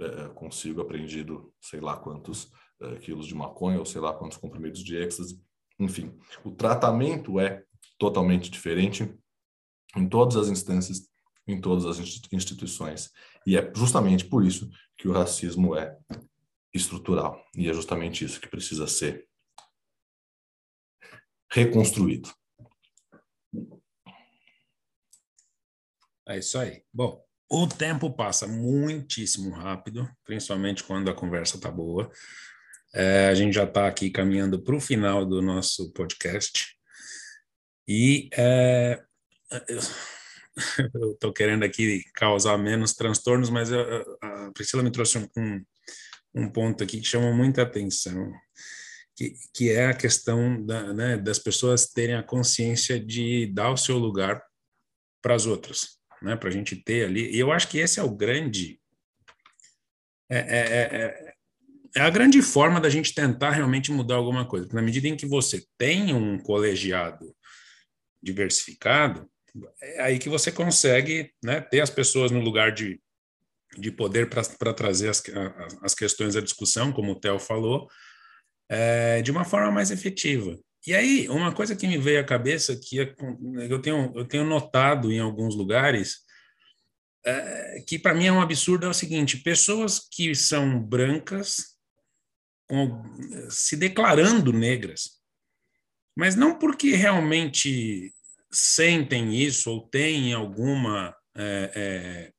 é, 0.00 0.28
consigo 0.34 0.80
apreendido 0.80 1.54
sei 1.60 1.78
lá 1.78 1.96
quantos 1.96 2.50
é, 2.82 2.96
quilos 2.96 3.26
de 3.26 3.34
maconha 3.34 3.78
ou 3.78 3.86
sei 3.86 4.00
lá 4.00 4.12
quantos 4.12 4.38
comprimidos 4.38 4.82
de 4.82 4.96
êxtase. 4.96 5.40
Enfim, 5.78 6.16
o 6.44 6.50
tratamento 6.50 7.40
é 7.40 7.64
totalmente 7.98 8.50
diferente 8.50 9.14
em 9.96 10.08
todas 10.08 10.36
as 10.36 10.48
instâncias, 10.48 11.08
em 11.46 11.60
todas 11.60 11.84
as 11.86 11.98
instituições. 12.32 13.10
E 13.46 13.56
é 13.56 13.72
justamente 13.74 14.24
por 14.24 14.44
isso 14.44 14.70
que 14.96 15.08
o 15.08 15.12
racismo 15.12 15.76
é 15.76 15.96
estrutural. 16.72 17.44
E 17.56 17.68
é 17.68 17.74
justamente 17.74 18.24
isso 18.24 18.40
que 18.40 18.48
precisa 18.48 18.86
ser 18.86 19.28
reconstruído. 21.50 22.32
É 26.26 26.38
isso 26.38 26.56
aí. 26.58 26.82
Bom, 26.92 27.22
o 27.50 27.66
tempo 27.66 28.10
passa 28.10 28.46
muitíssimo 28.46 29.50
rápido, 29.50 30.08
principalmente 30.24 30.82
quando 30.82 31.10
a 31.10 31.14
conversa 31.14 31.56
está 31.56 31.70
boa. 31.70 32.10
É, 32.94 33.28
a 33.28 33.34
gente 33.34 33.54
já 33.54 33.64
está 33.64 33.86
aqui 33.86 34.10
caminhando 34.10 34.62
para 34.62 34.76
o 34.76 34.80
final 34.80 35.24
do 35.24 35.40
nosso 35.40 35.90
podcast. 35.92 36.76
E 37.88 38.28
é, 38.34 39.02
eu 40.94 41.12
estou 41.12 41.32
querendo 41.32 41.64
aqui 41.64 42.04
causar 42.14 42.58
menos 42.58 42.92
transtornos, 42.94 43.48
mas 43.48 43.70
eu, 43.70 43.82
a 44.20 44.50
Priscila 44.52 44.82
me 44.82 44.92
trouxe 44.92 45.18
um, 45.36 45.64
um 46.34 46.48
ponto 46.50 46.84
aqui 46.84 47.00
que 47.00 47.06
chama 47.06 47.32
muita 47.32 47.62
atenção, 47.62 48.30
que, 49.16 49.34
que 49.54 49.70
é 49.70 49.86
a 49.86 49.94
questão 49.94 50.64
da, 50.64 50.92
né, 50.92 51.16
das 51.16 51.38
pessoas 51.38 51.86
terem 51.86 52.14
a 52.14 52.22
consciência 52.22 53.00
de 53.00 53.46
dar 53.46 53.70
o 53.70 53.76
seu 53.76 53.96
lugar 53.96 54.42
para 55.22 55.34
as 55.34 55.46
outras, 55.46 55.98
né, 56.20 56.36
para 56.36 56.50
a 56.50 56.52
gente 56.52 56.76
ter 56.76 57.06
ali. 57.06 57.30
E 57.34 57.38
eu 57.38 57.50
acho 57.50 57.68
que 57.68 57.78
esse 57.78 57.98
é 57.98 58.02
o 58.02 58.14
grande. 58.14 58.78
É, 60.30 61.31
é, 61.96 62.00
a 62.00 62.10
grande 62.10 62.40
forma 62.42 62.80
da 62.80 62.90
gente 62.90 63.14
tentar 63.14 63.50
realmente 63.50 63.90
mudar 63.92 64.16
alguma 64.16 64.46
coisa. 64.46 64.66
Porque 64.66 64.76
na 64.76 64.82
medida 64.82 65.08
em 65.08 65.16
que 65.16 65.26
você 65.26 65.64
tem 65.78 66.14
um 66.14 66.38
colegiado 66.38 67.34
diversificado, 68.22 69.28
é 69.80 70.02
aí 70.02 70.18
que 70.18 70.28
você 70.28 70.50
consegue 70.50 71.30
né, 71.44 71.60
ter 71.60 71.80
as 71.80 71.90
pessoas 71.90 72.30
no 72.30 72.40
lugar 72.40 72.72
de 72.72 73.00
de 73.78 73.90
poder 73.90 74.28
para 74.28 74.74
trazer 74.74 75.08
as, 75.08 75.22
as 75.82 75.94
questões 75.94 76.36
à 76.36 76.40
discussão, 76.40 76.92
como 76.92 77.12
o 77.12 77.16
Theo 77.18 77.38
falou, 77.38 77.88
é, 78.68 79.22
de 79.22 79.30
uma 79.30 79.44
forma 79.44 79.70
mais 79.70 79.90
efetiva. 79.90 80.58
E 80.86 80.94
aí, 80.94 81.28
uma 81.28 81.52
coisa 81.52 81.76
que 81.76 81.86
me 81.86 81.96
veio 81.96 82.20
à 82.20 82.24
cabeça, 82.24 82.76
que 82.76 83.00
é 83.00 83.14
eu 83.68 83.80
tenho, 83.80 84.12
eu 84.16 84.24
tenho 84.24 84.44
notado 84.44 85.12
em 85.12 85.20
alguns 85.20 85.54
lugares, 85.54 86.18
é, 87.24 87.84
que 87.86 87.98
para 87.98 88.14
mim 88.14 88.26
é 88.26 88.32
um 88.32 88.40
absurdo 88.40 88.86
é 88.86 88.88
o 88.88 88.94
seguinte: 88.94 89.38
pessoas 89.38 90.00
que 90.10 90.34
são 90.34 90.80
brancas 90.80 91.71
com, 92.72 93.02
se 93.50 93.76
declarando 93.76 94.50
negras, 94.50 95.20
mas 96.16 96.34
não 96.34 96.58
porque 96.58 96.94
realmente 96.94 98.14
sentem 98.50 99.36
isso 99.36 99.70
ou 99.70 99.86
têm 99.88 100.32
alguma 100.32 101.14
é, 101.36 101.72
é, 101.74 102.32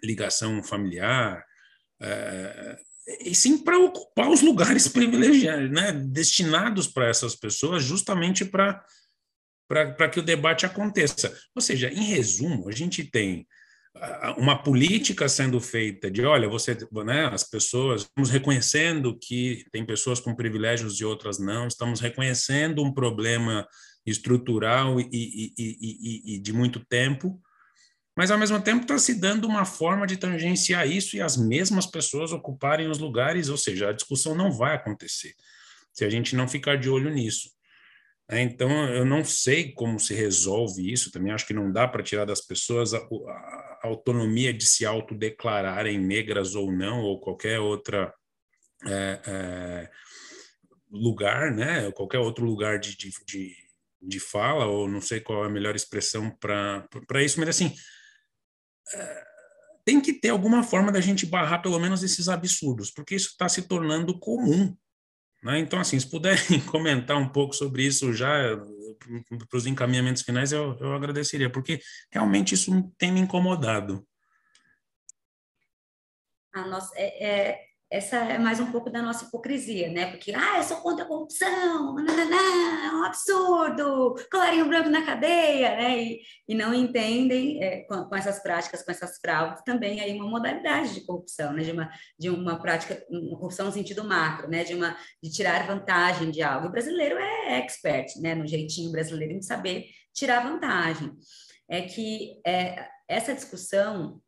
ligação 0.00 0.62
familiar, 0.62 1.44
é, 2.00 2.78
e 3.24 3.34
sim 3.34 3.58
para 3.58 3.76
ocupar 3.80 4.30
os 4.30 4.42
lugares 4.42 4.86
privilegiados, 4.94 5.72
né, 5.72 5.90
destinados 5.92 6.86
para 6.86 7.08
essas 7.08 7.34
pessoas, 7.34 7.82
justamente 7.82 8.44
para 8.44 8.84
para 9.66 10.08
que 10.08 10.18
o 10.18 10.22
debate 10.22 10.64
aconteça. 10.64 11.36
Ou 11.54 11.60
seja, 11.60 11.90
em 11.90 12.04
resumo, 12.04 12.70
a 12.70 12.72
gente 12.72 13.04
tem 13.04 13.46
uma 14.36 14.62
política 14.62 15.28
sendo 15.28 15.60
feita 15.60 16.10
de, 16.10 16.24
olha, 16.24 16.48
você, 16.48 16.76
né, 17.04 17.26
as 17.26 17.42
pessoas, 17.42 18.02
estamos 18.02 18.30
reconhecendo 18.30 19.18
que 19.18 19.64
tem 19.72 19.84
pessoas 19.84 20.20
com 20.20 20.34
privilégios 20.34 21.00
e 21.00 21.04
outras 21.04 21.38
não, 21.38 21.66
estamos 21.66 22.00
reconhecendo 22.00 22.82
um 22.82 22.92
problema 22.92 23.66
estrutural 24.06 25.00
e, 25.00 25.08
e, 25.12 25.54
e, 25.58 26.34
e 26.34 26.38
de 26.38 26.52
muito 26.52 26.84
tempo, 26.86 27.40
mas 28.16 28.30
ao 28.30 28.38
mesmo 28.38 28.60
tempo 28.60 28.82
está 28.82 28.98
se 28.98 29.14
dando 29.14 29.46
uma 29.46 29.64
forma 29.64 30.06
de 30.06 30.16
tangenciar 30.16 30.88
isso 30.88 31.16
e 31.16 31.20
as 31.20 31.36
mesmas 31.36 31.86
pessoas 31.86 32.32
ocuparem 32.32 32.88
os 32.88 32.98
lugares, 32.98 33.48
ou 33.48 33.56
seja, 33.56 33.88
a 33.88 33.92
discussão 33.92 34.34
não 34.34 34.50
vai 34.50 34.74
acontecer 34.74 35.34
se 35.92 36.04
a 36.04 36.10
gente 36.10 36.36
não 36.36 36.46
ficar 36.46 36.76
de 36.76 36.88
olho 36.88 37.10
nisso. 37.10 37.50
É, 38.30 38.42
então, 38.42 38.70
eu 38.88 39.06
não 39.06 39.24
sei 39.24 39.72
como 39.72 39.98
se 39.98 40.12
resolve 40.12 40.92
isso, 40.92 41.10
também 41.10 41.32
acho 41.32 41.46
que 41.46 41.54
não 41.54 41.72
dá 41.72 41.88
para 41.88 42.02
tirar 42.02 42.26
das 42.26 42.42
pessoas 42.42 42.92
a, 42.92 42.98
a, 42.98 43.80
autonomia 43.84 44.52
de 44.52 44.66
se 44.66 44.84
autodeclararem 44.84 45.98
negras 45.98 46.54
ou 46.54 46.70
não, 46.70 47.00
ou 47.00 47.20
qualquer 47.20 47.58
outra 47.58 48.12
é, 48.86 49.20
é, 49.26 49.90
lugar, 50.90 51.52
né? 51.54 51.90
qualquer 51.92 52.18
outro 52.18 52.44
lugar 52.44 52.78
de, 52.78 52.94
de, 52.98 53.10
de, 53.26 53.56
de, 54.02 54.20
fala, 54.20 54.66
ou 54.66 54.86
não 54.86 55.00
sei 55.00 55.20
qual 55.20 55.44
é 55.44 55.46
a 55.46 55.50
melhor 55.50 55.74
expressão 55.74 56.30
para 56.30 57.24
isso, 57.24 57.40
mas 57.40 57.48
assim, 57.48 57.74
é, 58.92 59.24
tem 59.86 60.02
que 60.02 60.12
ter 60.12 60.28
alguma 60.28 60.62
forma 60.62 60.92
da 60.92 61.00
gente 61.00 61.24
barrar 61.24 61.62
pelo 61.62 61.78
menos 61.78 62.02
esses 62.02 62.28
absurdos, 62.28 62.90
porque 62.90 63.14
isso 63.14 63.30
está 63.30 63.48
se 63.48 63.62
tornando 63.62 64.18
comum 64.18 64.76
né? 65.42 65.58
Então, 65.58 65.78
assim, 65.80 65.98
se 65.98 66.08
puderem 66.08 66.60
comentar 66.66 67.16
um 67.16 67.28
pouco 67.28 67.54
sobre 67.54 67.84
isso 67.84 68.12
já 68.12 68.28
para 69.48 69.56
os 69.56 69.66
encaminhamentos 69.66 70.22
finais, 70.22 70.52
eu, 70.52 70.76
eu 70.80 70.92
agradeceria, 70.92 71.50
porque 71.50 71.80
realmente 72.10 72.54
isso 72.54 72.92
tem 72.98 73.12
me 73.12 73.20
incomodado. 73.20 74.06
A 76.52 76.66
nossa, 76.66 76.92
é, 76.96 77.24
é, 77.24 77.66
essa 77.90 78.16
é 78.16 78.38
mais 78.38 78.60
um 78.60 78.70
pouco 78.70 78.90
da 78.90 79.00
nossa 79.00 79.24
hipocrisia, 79.24 79.90
né? 79.90 80.10
Porque, 80.10 80.32
ah, 80.34 80.58
eu 80.58 80.62
sou 80.62 80.76
contra 80.78 81.04
a 81.04 81.08
corrupção, 81.08 81.96
é 81.98 82.94
um 82.94 83.04
absurdo, 83.04 84.14
colarinho 84.30 84.68
branco 84.68 84.90
na 84.90 85.06
cadeia, 85.06 85.70
né? 85.70 86.02
E, 86.02 86.20
e 86.46 86.54
não 86.54 86.74
entendem 86.74 87.62
é, 87.62 87.84
com, 87.84 88.04
com, 88.04 88.14
essas 88.14 88.42
práticas, 88.42 88.82
com 88.82 88.90
essas 88.90 89.18
fraudes, 89.18 89.62
também 89.64 90.00
aí 90.00 90.14
uma 90.14 90.28
modalidade 90.28 90.94
de 90.94 91.06
corrupção, 91.06 91.54
né? 91.54 91.62
De 91.62 91.72
uma, 91.72 91.90
de 92.18 92.28
uma 92.28 92.60
prática, 92.60 93.02
uma 93.08 93.38
corrupção 93.38 93.66
no 93.66 93.72
sentido 93.72 94.04
macro, 94.04 94.50
né? 94.50 94.64
De, 94.64 94.74
uma, 94.74 94.94
de 95.22 95.30
tirar 95.30 95.66
vantagem 95.66 96.30
de 96.30 96.42
algo. 96.42 96.66
O 96.68 96.70
brasileiro 96.70 97.16
é 97.16 97.58
expert, 97.58 98.20
né? 98.20 98.34
No 98.34 98.46
jeitinho 98.46 98.92
brasileiro 98.92 99.38
de 99.38 99.46
saber 99.46 99.86
tirar 100.12 100.42
vantagem. 100.42 101.12
É 101.70 101.82
que 101.82 102.38
é, 102.46 102.86
essa 103.08 103.34
discussão 103.34 104.20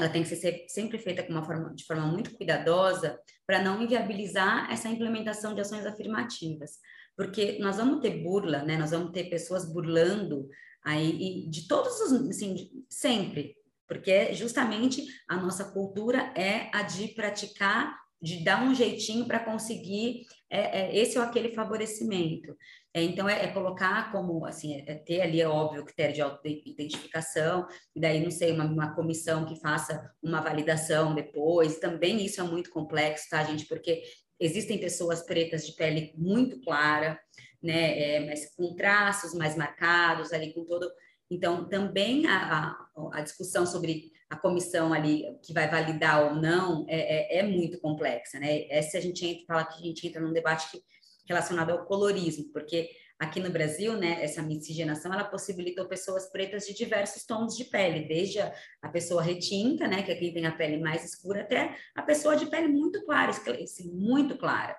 ela 0.00 0.08
tem 0.08 0.22
que 0.22 0.34
ser 0.34 0.64
sempre 0.68 0.98
feita 0.98 1.22
com 1.22 1.32
uma 1.32 1.44
forma, 1.44 1.74
de 1.74 1.84
forma 1.84 2.06
muito 2.06 2.36
cuidadosa 2.36 3.18
para 3.46 3.62
não 3.62 3.82
inviabilizar 3.82 4.70
essa 4.72 4.88
implementação 4.88 5.54
de 5.54 5.60
ações 5.60 5.84
afirmativas, 5.84 6.78
porque 7.16 7.58
nós 7.60 7.76
vamos 7.76 8.00
ter 8.00 8.22
burla, 8.22 8.62
né? 8.62 8.76
Nós 8.76 8.92
vamos 8.92 9.12
ter 9.12 9.24
pessoas 9.24 9.70
burlando 9.70 10.48
aí 10.84 11.46
de 11.48 11.68
todos 11.68 12.00
os, 12.00 12.28
assim, 12.30 12.84
sempre, 12.88 13.54
porque 13.86 14.32
justamente 14.34 15.04
a 15.28 15.36
nossa 15.36 15.64
cultura 15.64 16.32
é 16.36 16.70
a 16.72 16.82
de 16.82 17.08
praticar, 17.08 17.98
de 18.22 18.44
dar 18.44 18.62
um 18.62 18.74
jeitinho 18.74 19.26
para 19.26 19.40
conseguir 19.40 20.26
é, 20.48 20.80
é, 20.80 20.96
esse 20.96 21.18
ou 21.18 21.24
aquele 21.24 21.54
favorecimento. 21.54 22.56
É, 22.92 23.02
então, 23.02 23.28
é, 23.28 23.44
é, 23.44 23.48
colocar 23.48 24.10
como, 24.10 24.44
assim, 24.44 24.74
é, 24.74 24.92
é 24.92 24.94
ter 24.96 25.20
ali, 25.20 25.40
é 25.40 25.48
óbvio, 25.48 25.84
critério 25.84 26.14
de 26.14 26.20
autoidentificação, 26.20 27.66
e 27.94 28.00
daí, 28.00 28.20
não 28.20 28.32
sei, 28.32 28.50
uma, 28.50 28.64
uma 28.64 28.94
comissão 28.94 29.44
que 29.44 29.60
faça 29.60 30.12
uma 30.20 30.40
validação 30.40 31.14
depois, 31.14 31.78
também 31.78 32.24
isso 32.24 32.40
é 32.40 32.44
muito 32.44 32.70
complexo, 32.70 33.28
tá, 33.30 33.44
gente? 33.44 33.66
Porque 33.66 34.02
existem 34.40 34.78
pessoas 34.78 35.22
pretas 35.22 35.64
de 35.64 35.72
pele 35.74 36.12
muito 36.16 36.60
clara, 36.62 37.20
né, 37.62 38.16
é, 38.16 38.20
mas 38.26 38.54
com 38.56 38.74
traços 38.74 39.34
mais 39.34 39.56
marcados, 39.56 40.32
ali 40.32 40.52
com 40.52 40.64
todo... 40.64 40.90
Então, 41.30 41.68
também 41.68 42.26
a, 42.26 42.58
a, 42.96 43.10
a, 43.12 43.20
discussão 43.20 43.64
sobre 43.64 44.10
a 44.28 44.36
comissão 44.36 44.92
ali, 44.92 45.24
que 45.44 45.52
vai 45.52 45.70
validar 45.70 46.24
ou 46.24 46.34
não, 46.34 46.84
é, 46.88 47.36
é, 47.36 47.38
é 47.38 47.42
muito 47.44 47.80
complexa, 47.80 48.40
né? 48.40 48.66
Essa 48.68 48.98
a 48.98 49.00
gente 49.00 49.24
entra, 49.24 49.44
fala 49.46 49.64
que 49.64 49.80
a 49.80 49.86
gente 49.86 50.08
entra 50.08 50.20
num 50.20 50.32
debate 50.32 50.68
que 50.72 50.82
relacionado 51.30 51.70
ao 51.70 51.84
colorismo, 51.84 52.52
porque 52.52 52.90
aqui 53.18 53.38
no 53.38 53.50
Brasil, 53.50 53.96
né, 53.96 54.22
essa 54.22 54.42
miscigenação, 54.42 55.12
ela 55.12 55.24
possibilitou 55.24 55.86
pessoas 55.86 56.30
pretas 56.30 56.66
de 56.66 56.74
diversos 56.74 57.24
tons 57.24 57.56
de 57.56 57.64
pele, 57.64 58.08
desde 58.08 58.40
a, 58.40 58.52
a 58.82 58.88
pessoa 58.88 59.22
retinta, 59.22 59.86
né, 59.86 60.02
que 60.02 60.10
é 60.10 60.14
quem 60.14 60.32
tem 60.32 60.46
a 60.46 60.52
pele 60.52 60.78
mais 60.78 61.04
escura, 61.04 61.42
até 61.42 61.76
a 61.94 62.02
pessoa 62.02 62.34
de 62.34 62.46
pele 62.46 62.68
muito 62.68 63.04
clara, 63.04 63.30
assim, 63.30 63.92
muito 63.92 64.36
clara. 64.38 64.74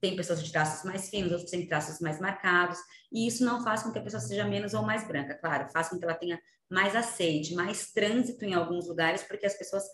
Tem 0.00 0.16
pessoas 0.16 0.42
de 0.42 0.50
traços 0.50 0.84
mais 0.84 1.10
finos, 1.10 1.30
outros 1.30 1.50
têm 1.50 1.66
traços 1.66 2.00
mais 2.00 2.18
marcados, 2.18 2.78
e 3.12 3.26
isso 3.26 3.44
não 3.44 3.62
faz 3.62 3.82
com 3.82 3.92
que 3.92 3.98
a 3.98 4.02
pessoa 4.02 4.20
seja 4.20 4.44
menos 4.44 4.74
ou 4.74 4.82
mais 4.82 5.06
branca, 5.06 5.34
claro, 5.34 5.68
faz 5.70 5.88
com 5.88 5.98
que 5.98 6.04
ela 6.04 6.14
tenha 6.14 6.40
mais 6.70 6.96
aceite, 6.96 7.54
mais 7.54 7.92
trânsito 7.92 8.44
em 8.44 8.54
alguns 8.54 8.88
lugares, 8.88 9.22
porque 9.22 9.44
as 9.44 9.54
pessoas 9.54 9.84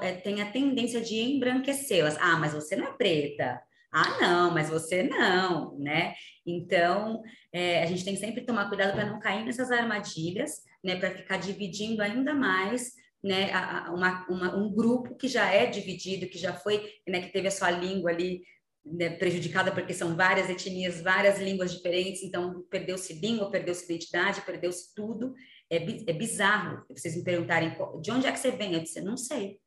é, 0.00 0.12
têm 0.14 0.40
a 0.40 0.50
tendência 0.50 1.00
de 1.00 1.16
embranquecê-las. 1.16 2.16
Ah, 2.20 2.36
mas 2.36 2.52
você 2.52 2.76
não 2.76 2.86
é 2.86 2.92
preta, 2.92 3.60
ah, 3.90 4.18
não, 4.20 4.52
mas 4.52 4.68
você 4.68 5.02
não, 5.02 5.78
né? 5.78 6.14
Então, 6.46 7.22
é, 7.52 7.82
a 7.82 7.86
gente 7.86 8.04
tem 8.04 8.14
que 8.14 8.20
sempre 8.20 8.44
tomar 8.44 8.68
cuidado 8.68 8.92
para 8.92 9.06
não 9.06 9.18
cair 9.18 9.44
nessas 9.44 9.70
armadilhas, 9.70 10.62
né? 10.84 10.96
Para 10.96 11.10
ficar 11.10 11.38
dividindo 11.38 12.02
ainda 12.02 12.34
mais, 12.34 12.92
né? 13.22 13.50
A, 13.52 13.86
a, 13.88 13.94
uma, 13.94 14.26
uma, 14.28 14.56
um 14.56 14.72
grupo 14.74 15.16
que 15.16 15.26
já 15.26 15.50
é 15.52 15.66
dividido, 15.66 16.28
que 16.28 16.38
já 16.38 16.52
foi, 16.52 16.86
né? 17.08 17.22
Que 17.22 17.32
teve 17.32 17.48
a 17.48 17.50
sua 17.50 17.70
língua 17.70 18.10
ali 18.10 18.42
né, 18.84 19.10
prejudicada 19.10 19.72
porque 19.72 19.94
são 19.94 20.14
várias 20.14 20.50
etnias, 20.50 21.00
várias 21.00 21.38
línguas 21.40 21.72
diferentes, 21.72 22.22
então 22.22 22.62
perdeu-se 22.70 23.14
língua, 23.14 23.50
perdeu-se 23.50 23.84
identidade, 23.84 24.42
perdeu-se 24.42 24.94
tudo. 24.94 25.34
É, 25.70 25.76
é 25.76 26.12
bizarro 26.12 26.84
vocês 26.90 27.16
me 27.16 27.24
perguntarem 27.24 27.74
de 28.02 28.10
onde 28.10 28.26
é 28.26 28.32
que 28.32 28.38
você 28.38 28.50
vem. 28.50 28.74
Eu 28.74 28.80
disse, 28.80 29.00
não 29.00 29.16
sei 29.16 29.58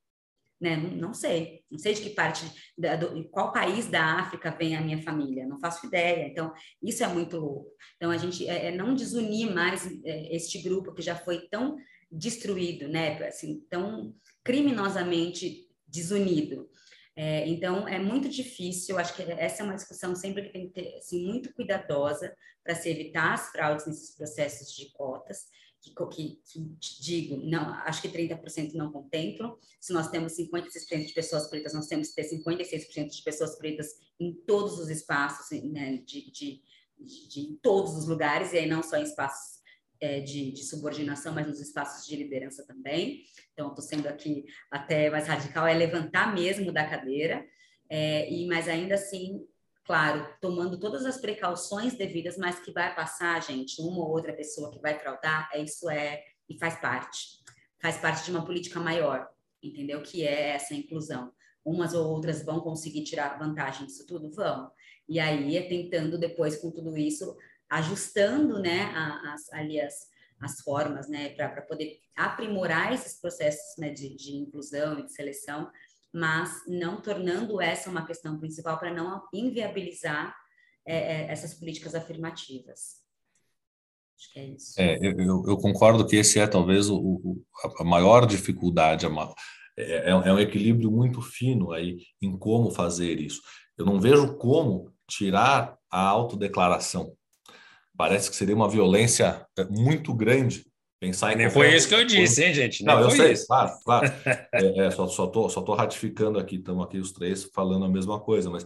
né? 0.62 0.78
Não, 0.78 1.12
sei, 1.12 1.64
não 1.72 1.80
sei 1.80 1.96
de 1.96 2.02
que 2.02 2.12
parte, 2.12 2.46
da, 2.78 2.96
do, 2.96 3.28
qual 3.30 3.52
país 3.52 3.88
da 3.88 4.20
África 4.20 4.52
vem 4.52 4.76
a 4.76 4.82
minha 4.82 5.02
família, 5.02 5.48
não 5.48 5.60
faço 5.60 5.88
ideia. 5.88 6.28
Então, 6.28 6.54
isso 6.84 7.04
é 7.04 7.08
muito 7.08 7.38
louco. 7.38 7.72
Então, 7.98 8.12
a 8.12 8.18
gente 8.18 8.48
é, 8.48 8.68
é 8.68 8.72
não 8.72 8.94
desunir 8.94 9.52
mais 9.52 9.90
é, 10.06 10.36
este 10.36 10.60
grupo 10.60 10.94
que 10.94 11.02
já 11.02 11.16
foi 11.16 11.48
tão 11.50 11.78
destruído, 12.12 12.88
né? 12.88 13.18
Assim, 13.26 13.66
tão 13.70 14.14
criminosamente 14.44 15.68
desunido. 15.88 16.70
É, 17.16 17.48
então, 17.48 17.88
é 17.88 17.98
muito 17.98 18.30
difícil, 18.30 19.00
acho 19.00 19.16
que 19.16 19.24
essa 19.24 19.64
é 19.64 19.66
uma 19.66 19.76
discussão 19.76 20.16
sempre 20.16 20.44
que 20.44 20.54
tem 20.54 20.68
que 20.68 20.74
ter, 20.74 20.96
assim, 20.98 21.26
muito 21.26 21.52
cuidadosa 21.54 22.34
para 22.64 22.76
se 22.76 22.90
evitar 22.90 23.34
as 23.34 23.50
fraudes 23.50 23.88
nesses 23.88 24.16
processos 24.16 24.74
de 24.76 24.92
cotas 24.92 25.48
que, 25.82 26.40
que, 26.46 26.78
digo, 27.02 27.38
não, 27.38 27.74
acho 27.86 28.02
que 28.02 28.10
30% 28.10 28.74
não 28.74 28.92
contemplam. 28.92 29.58
Se 29.80 29.92
nós 29.92 30.10
temos 30.10 30.34
56% 30.34 31.08
de 31.08 31.14
pessoas 31.14 31.48
pretas, 31.50 31.74
nós 31.74 31.88
temos 31.88 32.10
que 32.10 32.16
ter 32.16 32.30
56% 32.30 33.10
de 33.10 33.24
pessoas 33.24 33.58
pretas 33.58 33.88
em 34.20 34.34
todos 34.46 34.78
os 34.78 34.90
espaços, 34.90 35.50
né, 35.64 35.98
de, 36.06 36.32
de, 36.32 36.62
de, 37.00 37.28
de, 37.28 37.60
todos 37.64 37.96
os 37.96 38.08
lugares, 38.08 38.54
e 38.54 38.60
aí 38.60 38.70
não 38.70 38.84
só 38.84 38.98
em 38.98 39.04
espaços 39.04 39.60
é, 40.00 40.20
de, 40.20 40.52
de, 40.52 40.64
subordinação, 40.64 41.34
mas 41.34 41.48
nos 41.48 41.60
espaços 41.60 42.06
de 42.06 42.16
liderança 42.16 42.64
também. 42.66 43.24
Então, 43.54 43.70
estou 43.70 43.84
sendo 43.84 44.08
aqui 44.08 44.46
até 44.70 45.10
mais 45.10 45.28
radical, 45.28 45.66
é 45.66 45.74
levantar 45.74 46.34
mesmo 46.34 46.72
da 46.72 46.88
cadeira, 46.88 47.44
é, 47.90 48.32
e 48.32 48.48
mas 48.48 48.70
ainda 48.70 48.96
assim 48.96 49.46
claro, 49.84 50.28
tomando 50.40 50.80
todas 50.80 51.06
as 51.06 51.18
precauções 51.18 51.96
devidas, 51.96 52.38
mas 52.38 52.60
que 52.60 52.72
vai 52.72 52.94
passar, 52.96 53.42
gente, 53.42 53.82
uma 53.82 54.00
ou 54.00 54.12
outra 54.12 54.34
pessoa 54.34 54.72
que 54.72 54.80
vai 54.80 54.98
fraudar, 54.98 55.50
é 55.54 55.62
isso 55.62 55.90
é 55.90 56.24
e 56.50 56.58
faz 56.58 56.76
parte. 56.80 57.42
Faz 57.82 57.98
parte 57.98 58.26
de 58.26 58.32
uma 58.32 58.46
política 58.46 58.80
maior, 58.80 59.28
entendeu? 59.62 60.02
Que 60.02 60.26
é 60.26 60.50
essa 60.50 60.74
inclusão. 60.74 61.32
Umas 61.66 61.94
ou 61.94 62.08
outras 62.10 62.44
vão 62.44 62.60
conseguir 62.60 63.04
tirar 63.04 63.38
vantagem 63.38 63.86
disso 63.86 64.06
tudo? 64.06 64.32
Vão. 64.32 64.72
E 65.08 65.20
aí 65.20 65.58
é 65.58 65.68
tentando 65.68 66.18
depois 66.18 66.58
com 66.58 66.72
tudo 66.72 66.98
isso, 66.98 67.36
ajustando, 67.70 68.60
né, 68.60 68.92
as, 69.26 69.52
ali 69.54 69.80
as, 69.80 70.08
as 70.40 70.62
formas, 70.62 71.08
né, 71.08 71.30
para 71.30 71.62
poder 71.62 72.00
aprimorar 72.16 72.94
esses 72.94 73.20
processos 73.20 73.78
né, 73.78 73.90
de, 73.90 74.16
de 74.16 74.36
inclusão 74.36 75.00
e 75.00 75.06
de 75.06 75.14
seleção, 75.14 75.72
mas 76.14 76.62
não 76.68 77.02
tornando 77.02 77.62
essa 77.62 77.90
uma 77.90 78.06
questão 78.06 78.38
principal 78.40 78.78
para 78.78 78.94
não 78.94 79.24
inviabilizar 79.34 80.36
é, 80.86 80.96
é, 80.96 81.32
essas 81.32 81.54
políticas 81.54 81.96
afirmativas. 81.96 83.02
Acho 84.18 84.34
que 84.34 84.40
é 84.40 84.46
isso. 84.46 84.74
É, 84.78 84.98
eu, 85.02 85.44
eu, 85.48 85.58
concordo 85.58 86.06
que 86.06 86.16
esse 86.16 86.40
é 86.40 86.46
talvez 86.46 86.90
o, 86.90 86.98
o 86.98 87.46
a 87.80 87.84
maior 87.84 88.26
dificuldade, 88.26 89.06
a, 89.06 89.10
é, 89.78 89.84
é, 89.84 90.10
é 90.10 90.34
um 90.34 90.40
equilíbrio 90.40 90.92
muito 90.92 91.22
fino 91.22 91.72
aí 91.72 91.98
em 92.22 92.38
como 92.38 92.72
fazer 92.72 93.20
isso. 93.20 93.42
Eu 93.78 93.86
não 93.86 94.00
vejo 94.00 94.36
como 94.38 94.94
tirar 95.08 95.78
a 95.90 96.02
autodeclaração. 96.02 97.16
Parece 97.98 98.30
que 98.30 98.36
seria 98.36 98.56
uma 98.56 98.70
violência 98.70 99.46
é, 99.58 99.66
muito 99.66 100.14
grande 100.14 100.71
pensar 101.02 101.34
em. 101.34 101.36
Nem 101.36 101.50
foi 101.50 101.76
isso 101.76 101.90
que 101.90 101.96
eu 101.96 102.06
disse, 102.06 102.44
hein, 102.44 102.54
gente? 102.54 102.86
Nem 102.86 102.96
não, 102.96 103.02
eu 103.02 103.10
sei, 103.10 103.32
isso. 103.34 103.48
claro, 103.48 103.72
claro. 103.84 104.06
é, 104.54 104.86
é, 104.86 104.92
só, 104.92 105.08
só, 105.08 105.26
tô, 105.26 105.50
só 105.50 105.62
tô 105.64 105.74
ratificando 105.74 106.38
aqui, 106.38 106.58
estamos 106.58 106.86
aqui 106.86 107.00
os 107.00 107.12
três 107.12 107.44
falando 107.46 107.86
a 107.86 107.90
mesma 107.90 108.20
coisa, 108.20 108.50
mas 108.52 108.66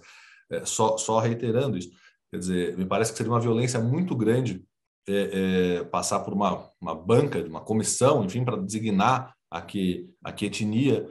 é, 0.52 0.66
só, 0.66 0.98
só 0.98 1.20
reiterando 1.20 1.78
isso. 1.78 1.90
Quer 2.30 2.38
dizer, 2.38 2.78
me 2.78 2.86
parece 2.86 3.12
que 3.12 3.18
seria 3.18 3.32
uma 3.32 3.40
violência 3.40 3.80
muito 3.80 4.14
grande 4.16 4.62
é, 5.08 5.78
é, 5.78 5.84
passar 5.86 6.20
por 6.20 6.34
uma, 6.34 6.70
uma 6.82 6.94
banca, 6.94 7.40
uma 7.46 7.62
comissão, 7.62 8.26
enfim, 8.26 8.44
para 8.44 8.58
designar 8.58 9.34
a 9.50 9.62
que, 9.62 10.10
a 10.24 10.32
que 10.34 10.48
etnia 10.48 11.10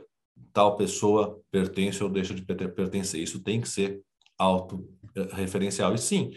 tal 0.53 0.77
pessoa 0.77 1.41
pertence 1.51 2.03
ou 2.03 2.11
deixa 2.11 2.35
de 2.35 2.43
pertencer. 2.43 3.20
Isso 3.20 3.41
tem 3.43 3.61
que 3.61 3.68
ser 3.68 4.03
autorreferencial. 4.39 5.95
E 5.95 5.99
sim, 5.99 6.33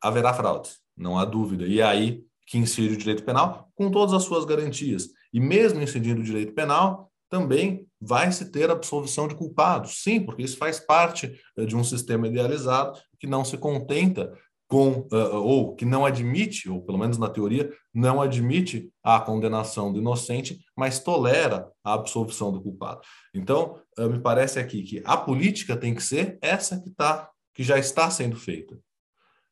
haverá 0.00 0.32
fraudes, 0.32 0.78
não 0.96 1.18
há 1.18 1.24
dúvida. 1.24 1.66
E 1.66 1.80
é 1.80 1.82
aí 1.82 2.22
que 2.46 2.58
incide 2.58 2.94
o 2.94 2.96
direito 2.96 3.24
penal 3.24 3.70
com 3.74 3.90
todas 3.90 4.14
as 4.14 4.24
suas 4.24 4.44
garantias. 4.44 5.08
E 5.32 5.40
mesmo 5.40 5.80
incidindo 5.80 6.20
o 6.20 6.24
direito 6.24 6.52
penal, 6.52 7.10
também 7.28 7.86
vai 7.98 8.30
se 8.30 8.50
ter 8.50 8.70
absolvição 8.70 9.26
de 9.26 9.34
culpados. 9.34 10.02
Sim, 10.02 10.20
porque 10.20 10.42
isso 10.42 10.58
faz 10.58 10.78
parte 10.78 11.32
eh, 11.56 11.64
de 11.64 11.74
um 11.74 11.82
sistema 11.82 12.28
idealizado 12.28 12.98
que 13.18 13.26
não 13.26 13.42
se 13.42 13.56
contenta 13.56 14.32
com, 14.68 15.06
uh, 15.12 15.36
ou 15.36 15.74
que 15.74 15.84
não 15.84 16.06
admite, 16.06 16.68
ou 16.68 16.80
pelo 16.80 16.96
menos 16.96 17.18
na 17.18 17.28
teoria, 17.28 17.70
não 17.92 18.22
admite 18.22 18.90
a 19.02 19.20
condenação 19.20 19.92
do 19.92 19.98
inocente, 19.98 20.64
mas 20.74 20.98
tolera 20.98 21.70
a 21.84 21.92
absolvição 21.92 22.50
do 22.50 22.60
culpado. 22.62 23.02
Então, 23.34 23.78
me 23.98 24.18
parece 24.18 24.58
aqui 24.58 24.82
que 24.82 25.02
a 25.04 25.14
política 25.14 25.76
tem 25.76 25.94
que 25.94 26.02
ser 26.02 26.38
essa 26.40 26.80
que, 26.80 26.88
tá, 26.88 27.28
que 27.52 27.62
já 27.62 27.78
está 27.78 28.10
sendo 28.10 28.36
feita. 28.36 28.78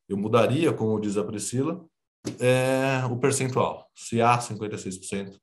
Eu 0.09 0.16
mudaria, 0.16 0.72
como 0.72 0.99
diz 0.99 1.18
a 1.18 1.24
Priscila, 1.24 1.84
é, 2.38 3.04
o 3.10 3.16
percentual. 3.16 3.90
Se 3.94 4.20
há 4.20 4.38
56% 4.38 5.38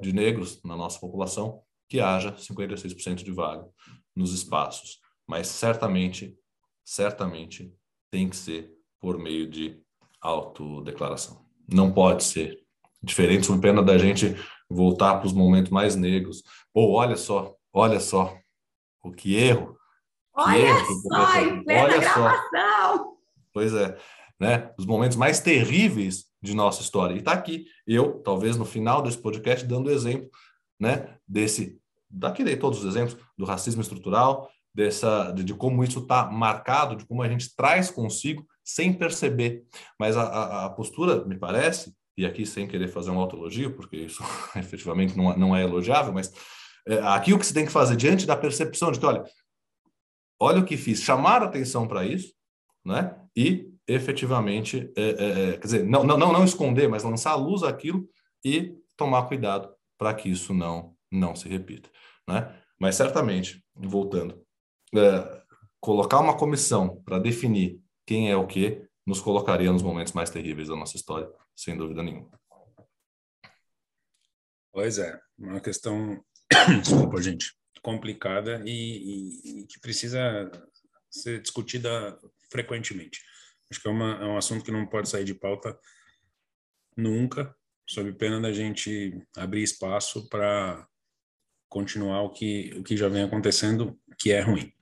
de 0.00 0.12
negros 0.12 0.60
na 0.62 0.76
nossa 0.76 1.00
população, 1.00 1.62
que 1.88 2.00
haja 2.00 2.32
56% 2.32 3.22
de 3.24 3.32
vaga 3.32 3.66
nos 4.14 4.32
espaços. 4.34 5.00
Mas 5.26 5.48
certamente, 5.48 6.36
certamente 6.84 7.72
tem 8.10 8.28
que 8.28 8.36
ser 8.36 8.72
por 9.00 9.18
meio 9.18 9.48
de 9.48 9.80
autodeclaração. 10.20 11.46
Não 11.72 11.92
pode 11.92 12.24
ser 12.24 12.58
diferente, 13.02 13.46
sob 13.46 13.60
pena 13.60 13.82
da 13.82 13.96
gente 13.96 14.36
voltar 14.68 15.16
para 15.18 15.26
os 15.26 15.32
momentos 15.32 15.70
mais 15.70 15.96
negros. 15.96 16.42
Pô, 16.72 16.92
olha 16.92 17.16
só, 17.16 17.54
olha 17.72 18.00
só, 18.00 18.36
o 19.02 19.12
que 19.12 19.36
erro. 19.36 19.74
Que 20.34 20.42
olha 20.42 20.58
erro, 20.58 20.86
só, 21.02 21.40
em 21.40 21.64
plena 21.64 21.82
olha 21.84 21.98
gravação. 21.98 22.98
Só. 22.98 23.18
Pois 23.52 23.74
é, 23.74 23.98
né? 24.38 24.72
Os 24.78 24.86
momentos 24.86 25.16
mais 25.16 25.40
terríveis 25.40 26.26
de 26.42 26.54
nossa 26.54 26.82
história. 26.82 27.14
E 27.14 27.18
está 27.18 27.32
aqui, 27.32 27.66
eu, 27.86 28.20
talvez 28.20 28.56
no 28.56 28.64
final 28.64 29.02
desse 29.02 29.18
podcast, 29.18 29.66
dando 29.66 29.90
exemplo, 29.90 30.30
né, 30.78 31.16
desse, 31.26 31.80
daqui 32.08 32.44
dei 32.44 32.56
todos 32.56 32.80
os 32.80 32.84
exemplos, 32.84 33.16
do 33.36 33.44
racismo 33.44 33.82
estrutural, 33.82 34.48
dessa, 34.72 35.32
de, 35.32 35.42
de 35.42 35.54
como 35.54 35.82
isso 35.82 35.98
está 35.98 36.30
marcado, 36.30 36.94
de 36.94 37.04
como 37.04 37.22
a 37.22 37.28
gente 37.28 37.54
traz 37.56 37.90
consigo 37.90 38.46
sem 38.64 38.92
perceber. 38.92 39.64
Mas 39.98 40.16
a, 40.16 40.22
a, 40.22 40.64
a, 40.66 40.70
postura, 40.70 41.24
me 41.24 41.36
parece, 41.36 41.92
e 42.16 42.24
aqui 42.24 42.46
sem 42.46 42.66
querer 42.66 42.88
fazer 42.88 43.10
um 43.10 43.18
autoelogio, 43.18 43.74
porque 43.74 43.96
isso 43.96 44.22
efetivamente 44.54 45.16
não, 45.16 45.36
não 45.36 45.56
é 45.56 45.62
elogiável, 45.62 46.12
mas 46.12 46.32
é, 46.86 46.98
aqui 47.00 47.32
o 47.32 47.38
que 47.38 47.46
se 47.46 47.54
tem 47.54 47.66
que 47.66 47.72
fazer 47.72 47.96
diante 47.96 48.26
da 48.26 48.36
percepção 48.36 48.92
de 48.92 49.00
que, 49.00 49.06
olha, 49.06 49.24
olha 50.40 50.60
o 50.60 50.64
que 50.64 50.76
fiz, 50.76 51.02
chamar 51.02 51.42
atenção 51.42 51.88
para 51.88 52.04
isso, 52.04 52.32
né? 52.84 53.16
E 53.36 53.72
efetivamente, 53.88 54.92
é, 54.94 55.02
é, 55.02 55.08
é, 55.08 55.52
quer 55.52 55.64
dizer, 55.64 55.84
não, 55.86 56.04
não, 56.04 56.18
não, 56.18 56.44
esconder, 56.44 56.88
mas 56.88 57.02
lançar 57.02 57.32
a 57.32 57.36
luz 57.36 57.62
aquilo 57.62 58.08
e 58.44 58.76
tomar 58.96 59.26
cuidado 59.26 59.74
para 59.96 60.14
que 60.14 60.28
isso 60.28 60.52
não, 60.52 60.94
não 61.10 61.34
se 61.34 61.48
repita, 61.48 61.88
né? 62.28 62.54
Mas 62.78 62.94
certamente, 62.94 63.64
voltando, 63.74 64.40
é, 64.94 65.42
colocar 65.80 66.20
uma 66.20 66.36
comissão 66.36 67.02
para 67.02 67.18
definir 67.18 67.80
quem 68.06 68.30
é 68.30 68.36
o 68.36 68.46
que, 68.46 68.86
nos 69.06 69.20
colocaria 69.20 69.72
nos 69.72 69.82
momentos 69.82 70.12
mais 70.12 70.28
terríveis 70.28 70.68
da 70.68 70.76
nossa 70.76 70.96
história, 70.96 71.30
sem 71.56 71.76
dúvida 71.76 72.02
nenhuma. 72.02 72.30
Pois 74.70 74.98
é, 74.98 75.18
uma 75.38 75.60
questão, 75.60 76.22
desculpa, 76.82 77.20
gente, 77.22 77.56
complicada 77.82 78.62
e, 78.66 78.70
e, 78.70 79.60
e, 79.60 79.66
que 79.66 79.80
precisa 79.80 80.20
ser 81.10 81.40
discutida 81.40 82.18
frequentemente. 82.50 83.22
Acho 83.70 83.80
que 83.80 83.88
é, 83.88 83.90
uma, 83.90 84.14
é 84.22 84.24
um 84.24 84.36
assunto 84.36 84.64
que 84.64 84.70
não 84.70 84.86
pode 84.86 85.08
sair 85.08 85.24
de 85.24 85.34
pauta 85.34 85.78
nunca, 86.96 87.54
sob 87.86 88.12
pena 88.14 88.40
da 88.40 88.52
gente 88.52 89.22
abrir 89.36 89.62
espaço 89.62 90.28
para 90.28 90.86
continuar 91.68 92.22
o 92.22 92.30
que, 92.30 92.74
o 92.76 92.82
que 92.82 92.96
já 92.96 93.08
vem 93.08 93.22
acontecendo, 93.22 93.98
que 94.18 94.32
é 94.32 94.40
ruim. 94.40 94.72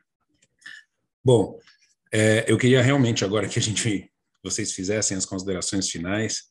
Bom, 1.24 1.58
é, 2.12 2.44
eu 2.50 2.56
queria 2.56 2.80
realmente 2.80 3.24
agora 3.24 3.48
que 3.48 3.58
a 3.58 3.62
gente, 3.62 4.10
vocês 4.42 4.72
fizessem 4.72 5.16
as 5.16 5.26
considerações 5.26 5.90
finais, 5.90 6.50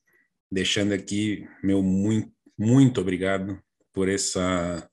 deixando 0.52 0.94
aqui 0.94 1.48
meu 1.64 1.82
muito, 1.82 2.32
muito 2.58 3.02
obrigado 3.02 3.62
por 3.94 4.10
essa, 4.10 4.90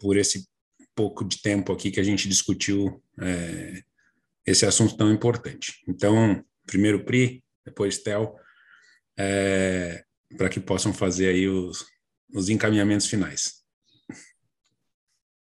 por 0.00 0.16
esse 0.16 0.48
pouco 0.94 1.24
de 1.24 1.40
tempo 1.40 1.72
aqui 1.72 1.90
que 1.90 2.00
a 2.00 2.04
gente 2.04 2.28
discutiu 2.28 3.02
é, 3.20 3.82
esse 4.50 4.66
assunto 4.66 4.96
tão 4.96 5.12
importante. 5.12 5.82
Então, 5.86 6.44
primeiro 6.66 7.04
Pri, 7.04 7.44
depois 7.64 7.98
Tel, 7.98 8.36
é, 9.18 10.04
para 10.36 10.48
que 10.48 10.60
possam 10.60 10.92
fazer 10.92 11.28
aí 11.28 11.48
os, 11.48 11.86
os 12.34 12.48
encaminhamentos 12.48 13.06
finais. 13.06 13.64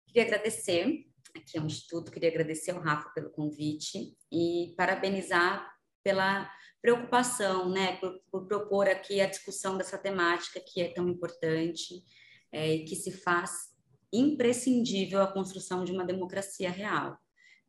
Queria 0.08 0.24
agradecer 0.24 1.06
aqui 1.36 1.58
é 1.58 1.62
um 1.62 1.66
instituto. 1.66 2.12
Queria 2.12 2.30
agradecer 2.30 2.72
ao 2.72 2.82
Rafa 2.82 3.10
pelo 3.10 3.30
convite 3.32 4.16
e 4.32 4.74
parabenizar 4.78 5.68
pela 6.04 6.50
preocupação, 6.82 7.70
né, 7.70 7.96
por, 7.98 8.20
por 8.30 8.48
propor 8.48 8.88
aqui 8.88 9.22
a 9.22 9.30
discussão 9.30 9.78
dessa 9.78 9.98
temática 9.98 10.60
que 10.60 10.82
é 10.82 10.94
tão 10.94 11.08
importante 11.08 12.04
é, 12.52 12.76
e 12.76 12.86
que 12.86 12.96
se 12.96 13.12
faz 13.12 13.72
imprescindível 14.12 15.22
a 15.22 15.32
construção 15.32 15.84
de 15.84 15.92
uma 15.92 16.06
democracia 16.06 16.70
real. 16.70 17.18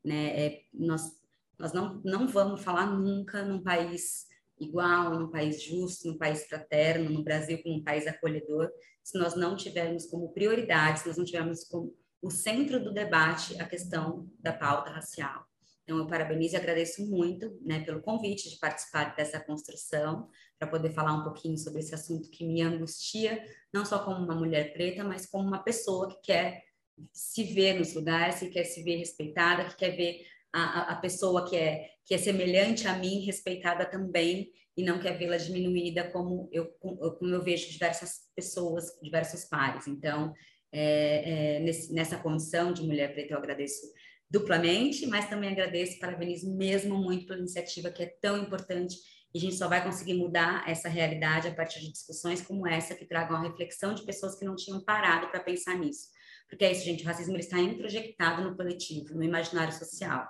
Né? 0.05 0.47
É, 0.47 0.63
nós 0.73 1.25
nós 1.59 1.73
não, 1.73 2.01
não 2.05 2.27
vamos 2.27 2.63
falar 2.63 2.87
nunca 2.87 3.45
num 3.45 3.63
país 3.63 4.27
igual, 4.59 5.19
num 5.19 5.31
país 5.31 5.63
justo, 5.63 6.09
num 6.09 6.19
país 6.19 6.47
fraterno, 6.47 7.11
no 7.11 7.23
Brasil 7.23 7.63
como 7.63 7.77
um 7.77 7.85
país 7.85 8.07
acolhedor, 8.07 8.71
se 9.03 9.19
nós 9.19 9.35
não 9.35 9.57
tivermos 9.57 10.07
como 10.07 10.33
prioridade, 10.33 11.01
se 11.01 11.09
nós 11.09 11.17
não 11.17 11.25
tivermos 11.25 11.65
como 11.65 11.95
o 12.23 12.31
centro 12.31 12.83
do 12.83 12.93
debate 12.93 13.61
a 13.61 13.67
questão 13.67 14.29
da 14.41 14.53
pauta 14.53 14.91
racial. 14.91 15.45
Então, 15.83 15.99
eu 15.99 16.07
parabenizo 16.07 16.55
e 16.55 16.57
agradeço 16.57 17.07
muito 17.07 17.59
né, 17.61 17.85
pelo 17.85 18.01
convite 18.01 18.49
de 18.49 18.59
participar 18.59 19.15
dessa 19.15 19.39
construção, 19.39 20.31
para 20.59 20.67
poder 20.67 20.95
falar 20.95 21.13
um 21.13 21.23
pouquinho 21.23 21.59
sobre 21.59 21.81
esse 21.81 21.95
assunto 21.95 22.31
que 22.31 22.47
me 22.47 22.63
angustia, 22.63 23.45
não 23.71 23.85
só 23.85 24.03
como 24.03 24.25
uma 24.25 24.35
mulher 24.35 24.73
preta, 24.73 25.05
mas 25.05 25.27
como 25.27 25.47
uma 25.47 25.63
pessoa 25.63 26.09
que 26.09 26.23
quer 26.23 26.63
se 27.13 27.45
ver 27.45 27.75
nos 27.75 27.95
lugares, 27.95 28.39
que 28.39 28.49
quer 28.49 28.65
se 28.65 28.83
ver 28.83 28.97
respeitada, 28.97 29.65
que 29.65 29.77
quer 29.77 29.97
ver 29.97 30.27
a, 30.53 30.93
a 30.93 30.97
pessoa 30.97 31.49
que 31.49 31.57
é, 31.57 31.89
que 32.05 32.15
é 32.15 32.19
semelhante 32.19 32.87
a 32.87 32.97
mim 32.97 33.25
respeitada 33.25 33.85
também, 33.85 34.51
e 34.77 34.83
não 34.83 34.99
quer 34.99 35.17
vê-la 35.17 35.37
diminuída 35.37 36.11
como 36.11 36.49
eu, 36.53 36.67
como 36.67 37.33
eu 37.33 37.43
vejo 37.43 37.71
diversas 37.71 38.23
pessoas, 38.35 38.87
diversos 39.01 39.45
pares. 39.45 39.87
Então, 39.87 40.33
é, 40.73 41.57
é, 41.57 41.61
nesse, 41.61 41.93
nessa 41.93 42.19
condição 42.19 42.73
de 42.73 42.83
mulher 42.83 43.13
preta, 43.13 43.35
eu 43.35 43.39
agradeço 43.39 43.87
duplamente, 44.29 45.07
mas 45.07 45.29
também 45.29 45.51
agradeço 45.51 46.01
parabenizo 46.01 46.53
mesmo 46.57 46.97
muito 46.97 47.27
pela 47.27 47.39
iniciativa 47.39 47.91
que 47.91 48.03
é 48.03 48.17
tão 48.21 48.37
importante 48.37 48.97
e 49.33 49.39
a 49.39 49.41
gente 49.41 49.57
só 49.57 49.69
vai 49.69 49.83
conseguir 49.83 50.15
mudar 50.15 50.69
essa 50.69 50.89
realidade 50.89 51.49
a 51.49 51.55
partir 51.55 51.81
de 51.81 51.91
discussões 51.91 52.41
como 52.41 52.67
essa 52.67 52.95
que 52.95 53.05
tragam 53.05 53.37
a 53.37 53.43
reflexão 53.43 53.93
de 53.93 54.05
pessoas 54.05 54.39
que 54.39 54.45
não 54.45 54.55
tinham 54.55 54.85
parado 54.85 55.29
para 55.29 55.41
pensar 55.41 55.77
nisso. 55.77 56.09
Porque 56.55 56.67
é 56.67 56.71
isso, 56.71 56.85
gente, 56.85 57.03
o 57.03 57.07
racismo 57.07 57.37
está 57.37 57.59
introjectado 57.59 58.41
no 58.41 58.57
coletivo, 58.57 59.13
no 59.13 59.25
imaginário 59.25 59.73
social. 59.77 60.25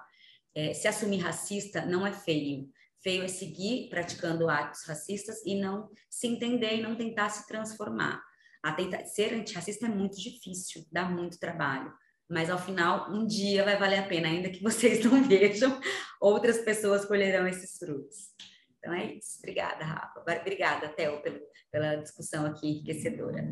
É, 0.55 0.72
se 0.72 0.89
assumir 0.89 1.18
racista 1.18 1.85
não 1.85 2.07
é 2.07 2.12
feio. 2.14 2.66
feio 3.03 3.22
é 3.22 3.29
seguir 3.29 3.91
praticando 3.91 4.49
atos 4.49 4.85
racistas 4.87 5.45
e 5.45 5.55
não 5.55 5.91
se 6.09 6.27
entender 6.27 6.77
e 6.77 6.81
não 6.81 6.97
tentar 6.97 7.29
se 7.29 7.47
transformar. 7.47 8.22
A 8.62 8.72
tentar, 8.72 9.05
ser 9.05 9.35
antirracista 9.35 9.85
é 9.85 9.89
muito 9.91 10.18
difícil, 10.18 10.87
dá 10.91 11.05
muito 11.05 11.39
trabalho. 11.39 11.93
Mas 12.27 12.49
ao 12.49 12.59
final, 12.59 13.12
um 13.12 13.27
dia 13.27 13.62
vai 13.62 13.79
valer 13.79 13.99
a 13.99 14.09
pena, 14.09 14.29
ainda 14.29 14.49
que 14.49 14.62
vocês 14.62 15.05
não 15.05 15.22
vejam, 15.29 15.79
outras 16.18 16.57
pessoas 16.61 17.05
colherão 17.05 17.47
esses 17.47 17.77
frutos. 17.77 18.31
Então 18.79 18.95
é 18.95 19.12
isso. 19.12 19.41
Obrigada, 19.41 19.85
Rafa. 19.85 20.20
Obrigada, 20.20 20.89
Theo, 20.89 21.20
pela 21.70 21.97
discussão 21.97 22.47
aqui 22.47 22.66
enriquecedora. 22.66 23.47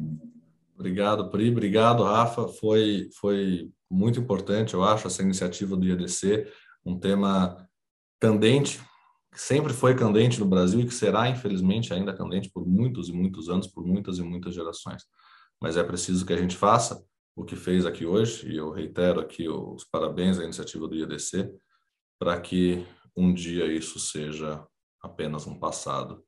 Obrigado, 0.74 1.30
Pri. 1.30 1.50
Obrigado, 1.50 2.02
Rafa. 2.02 2.48
Foi, 2.48 3.08
foi 3.20 3.70
muito 3.90 4.18
importante, 4.18 4.74
eu 4.74 4.82
acho, 4.82 5.06
essa 5.06 5.22
iniciativa 5.22 5.76
do 5.76 5.86
IADC, 5.86 6.46
um 6.84 6.98
tema 6.98 7.68
candente, 8.20 8.80
que 9.30 9.40
sempre 9.40 9.72
foi 9.72 9.94
candente 9.94 10.40
no 10.40 10.46
Brasil 10.46 10.80
e 10.80 10.86
que 10.86 10.94
será, 10.94 11.28
infelizmente, 11.28 11.92
ainda 11.92 12.14
candente 12.14 12.50
por 12.50 12.66
muitos 12.66 13.08
e 13.08 13.12
muitos 13.12 13.48
anos, 13.48 13.66
por 13.66 13.84
muitas 13.84 14.18
e 14.18 14.22
muitas 14.22 14.54
gerações. 14.54 15.02
Mas 15.60 15.76
é 15.76 15.82
preciso 15.82 16.26
que 16.26 16.32
a 16.32 16.36
gente 16.36 16.56
faça 16.56 17.04
o 17.34 17.44
que 17.44 17.56
fez 17.56 17.86
aqui 17.86 18.04
hoje, 18.04 18.50
e 18.50 18.56
eu 18.56 18.70
reitero 18.70 19.20
aqui 19.20 19.48
os 19.48 19.84
parabéns 19.84 20.38
à 20.38 20.44
iniciativa 20.44 20.86
do 20.86 20.94
IADC, 20.94 21.50
para 22.18 22.38
que 22.40 22.86
um 23.16 23.32
dia 23.32 23.66
isso 23.66 23.98
seja 23.98 24.64
apenas 25.00 25.46
um 25.46 25.58
passado 25.58 26.22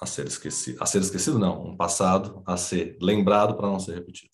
a 0.00 0.06
ser 0.06 0.26
esquecido. 0.26 0.82
A 0.82 0.86
ser 0.86 1.00
esquecido, 1.00 1.38
não, 1.38 1.62
um 1.68 1.76
passado 1.76 2.42
a 2.46 2.56
ser 2.56 2.96
lembrado 3.00 3.56
para 3.56 3.68
não 3.68 3.78
ser 3.78 3.94
repetido. 3.94 4.30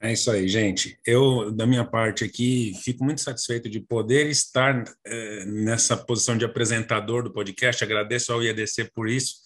É 0.00 0.12
isso 0.12 0.30
aí, 0.30 0.46
gente. 0.46 0.98
Eu, 1.06 1.50
da 1.50 1.66
minha 1.66 1.84
parte 1.84 2.22
aqui, 2.22 2.74
fico 2.82 3.02
muito 3.02 3.22
satisfeito 3.22 3.68
de 3.68 3.80
poder 3.80 4.28
estar 4.28 4.84
é, 5.04 5.44
nessa 5.46 5.96
posição 5.96 6.36
de 6.36 6.44
apresentador 6.44 7.22
do 7.22 7.32
podcast. 7.32 7.82
Agradeço 7.82 8.32
ao 8.32 8.42
IEDC 8.42 8.90
por 8.92 9.08
isso, 9.08 9.36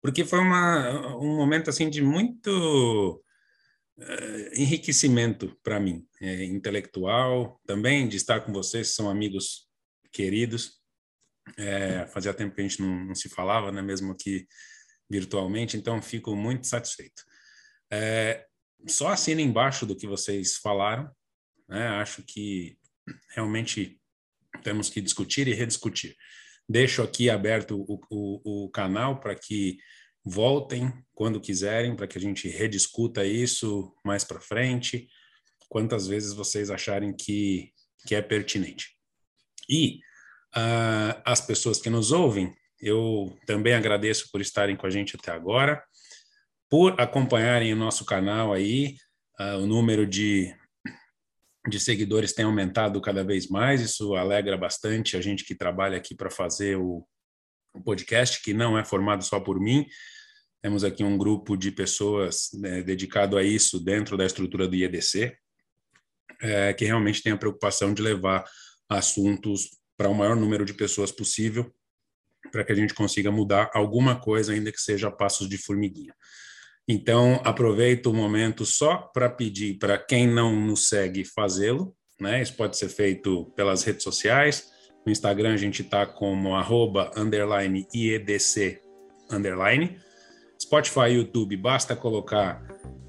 porque 0.00 0.24
foi 0.24 0.38
uma, 0.38 1.16
um 1.18 1.36
momento 1.36 1.68
assim 1.68 1.90
de 1.90 2.00
muito 2.00 3.22
é, 4.00 4.60
enriquecimento 4.62 5.54
para 5.62 5.78
mim, 5.78 6.06
é, 6.22 6.44
intelectual, 6.44 7.60
também 7.66 8.08
de 8.08 8.16
estar 8.16 8.40
com 8.40 8.52
vocês, 8.52 8.94
são 8.94 9.10
amigos 9.10 9.68
queridos. 10.10 10.80
Fazia 12.08 12.34
tempo 12.34 12.54
que 12.54 12.60
a 12.60 12.64
gente 12.64 12.80
não, 12.80 13.06
não 13.06 13.14
se 13.14 13.28
falava, 13.28 13.70
né, 13.70 13.82
mesmo 13.82 14.12
aqui 14.12 14.46
virtualmente, 15.08 15.76
então 15.76 16.02
fico 16.02 16.34
muito 16.34 16.66
satisfeito. 16.66 17.22
É, 17.90 18.44
só 18.86 19.08
assina 19.08 19.40
embaixo 19.40 19.86
do 19.86 19.96
que 19.96 20.06
vocês 20.06 20.56
falaram. 20.56 21.10
Né? 21.68 21.86
Acho 21.88 22.22
que 22.22 22.76
realmente 23.34 24.00
temos 24.62 24.90
que 24.90 25.00
discutir 25.00 25.46
e 25.48 25.54
rediscutir. 25.54 26.16
Deixo 26.68 27.02
aqui 27.02 27.30
aberto 27.30 27.84
o, 27.88 28.00
o, 28.10 28.64
o 28.64 28.70
canal 28.70 29.20
para 29.20 29.34
que 29.34 29.78
voltem 30.24 30.92
quando 31.14 31.40
quiserem, 31.40 31.94
para 31.94 32.08
que 32.08 32.18
a 32.18 32.20
gente 32.20 32.48
rediscuta 32.48 33.24
isso 33.24 33.94
mais 34.04 34.24
para 34.24 34.40
frente, 34.40 35.08
quantas 35.68 36.08
vezes 36.08 36.32
vocês 36.32 36.68
acharem 36.68 37.14
que, 37.14 37.72
que 38.06 38.14
é 38.14 38.22
pertinente. 38.22 38.96
E 39.68 40.00
uh, 40.54 41.20
as 41.24 41.40
pessoas 41.40 41.80
que 41.80 41.90
nos 41.90 42.12
ouvem, 42.12 42.54
eu 42.80 43.36
também 43.46 43.74
agradeço 43.74 44.28
por 44.30 44.40
estarem 44.40 44.76
com 44.76 44.86
a 44.86 44.90
gente 44.90 45.16
até 45.16 45.32
agora 45.32 45.82
por 46.68 47.00
acompanharem 47.00 47.72
o 47.72 47.76
nosso 47.76 48.04
canal 48.04 48.52
aí. 48.52 48.96
Uh, 49.38 49.58
o 49.62 49.66
número 49.66 50.06
de, 50.06 50.54
de 51.68 51.78
seguidores 51.78 52.32
tem 52.32 52.44
aumentado 52.44 53.00
cada 53.00 53.22
vez 53.22 53.48
mais, 53.48 53.80
isso 53.80 54.14
alegra 54.14 54.56
bastante 54.56 55.16
a 55.16 55.20
gente 55.20 55.44
que 55.44 55.54
trabalha 55.54 55.96
aqui 55.96 56.14
para 56.14 56.30
fazer 56.30 56.76
o, 56.76 57.06
o, 57.74 57.82
podcast, 57.82 58.42
que 58.42 58.54
não 58.54 58.78
é 58.78 58.84
formado 58.84 59.22
só 59.24 59.38
por 59.38 59.60
mim. 59.60 59.86
Temos 60.62 60.82
aqui 60.82 61.04
um 61.04 61.18
grupo 61.18 61.56
de 61.56 61.70
pessoas 61.70 62.50
né, 62.54 62.82
dedicado 62.82 63.36
a 63.36 63.42
isso 63.42 63.78
dentro 63.78 64.16
da 64.16 64.24
estrutura 64.24 64.66
do 64.66 64.74
IEDC, 64.74 65.36
é, 66.40 66.72
que 66.72 66.84
realmente 66.84 67.22
tem 67.22 67.32
a 67.32 67.38
preocupação 67.38 67.92
de 67.92 68.02
levar 68.02 68.44
assuntos 68.88 69.70
para 69.96 70.08
o 70.08 70.14
maior 70.14 70.36
número 70.36 70.64
de 70.64 70.74
pessoas 70.74 71.10
possível, 71.10 71.72
para 72.52 72.64
que 72.64 72.72
a 72.72 72.74
gente 72.74 72.94
consiga 72.94 73.30
mudar 73.30 73.70
alguma 73.74 74.18
coisa, 74.20 74.52
ainda 74.52 74.70
que 74.70 74.80
seja 74.80 75.10
passos 75.10 75.48
de 75.48 75.58
formiguinha. 75.58 76.14
Então, 76.88 77.40
aproveito 77.44 78.06
o 78.06 78.14
momento 78.14 78.64
só 78.64 78.96
para 78.96 79.28
pedir 79.28 79.78
para 79.78 79.98
quem 79.98 80.28
não 80.28 80.54
nos 80.54 80.88
segue 80.88 81.24
fazê-lo, 81.24 81.96
né? 82.20 82.40
Isso 82.40 82.54
pode 82.54 82.76
ser 82.76 82.88
feito 82.88 83.46
pelas 83.56 83.82
redes 83.82 84.04
sociais. 84.04 84.70
No 85.04 85.10
Instagram 85.10 85.54
a 85.54 85.56
gente 85.56 85.82
está 85.82 86.06
como 86.06 86.54
arroba, 86.54 87.10
underline, 87.16 87.86
IEDC, 87.92 88.80
underline. 89.30 89.98
Spotify 90.60 91.12
YouTube, 91.14 91.56
basta 91.56 91.94
colocar 91.96 92.62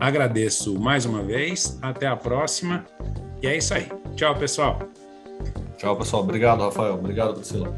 Agradeço 0.00 0.80
mais 0.80 1.04
uma 1.04 1.22
vez, 1.22 1.78
até 1.82 2.06
a 2.06 2.16
próxima, 2.16 2.86
e 3.42 3.46
é 3.46 3.58
isso 3.58 3.74
aí. 3.74 3.92
Tchau, 4.16 4.34
pessoal. 4.36 4.78
Tchau, 5.76 5.98
pessoal. 5.98 6.22
Obrigado, 6.22 6.62
Rafael. 6.62 6.94
Obrigado, 6.94 7.34
Priscila. 7.34 7.76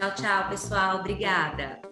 Tchau, 0.00 0.14
tchau, 0.14 0.48
pessoal. 0.48 1.00
Obrigada. 1.00 1.89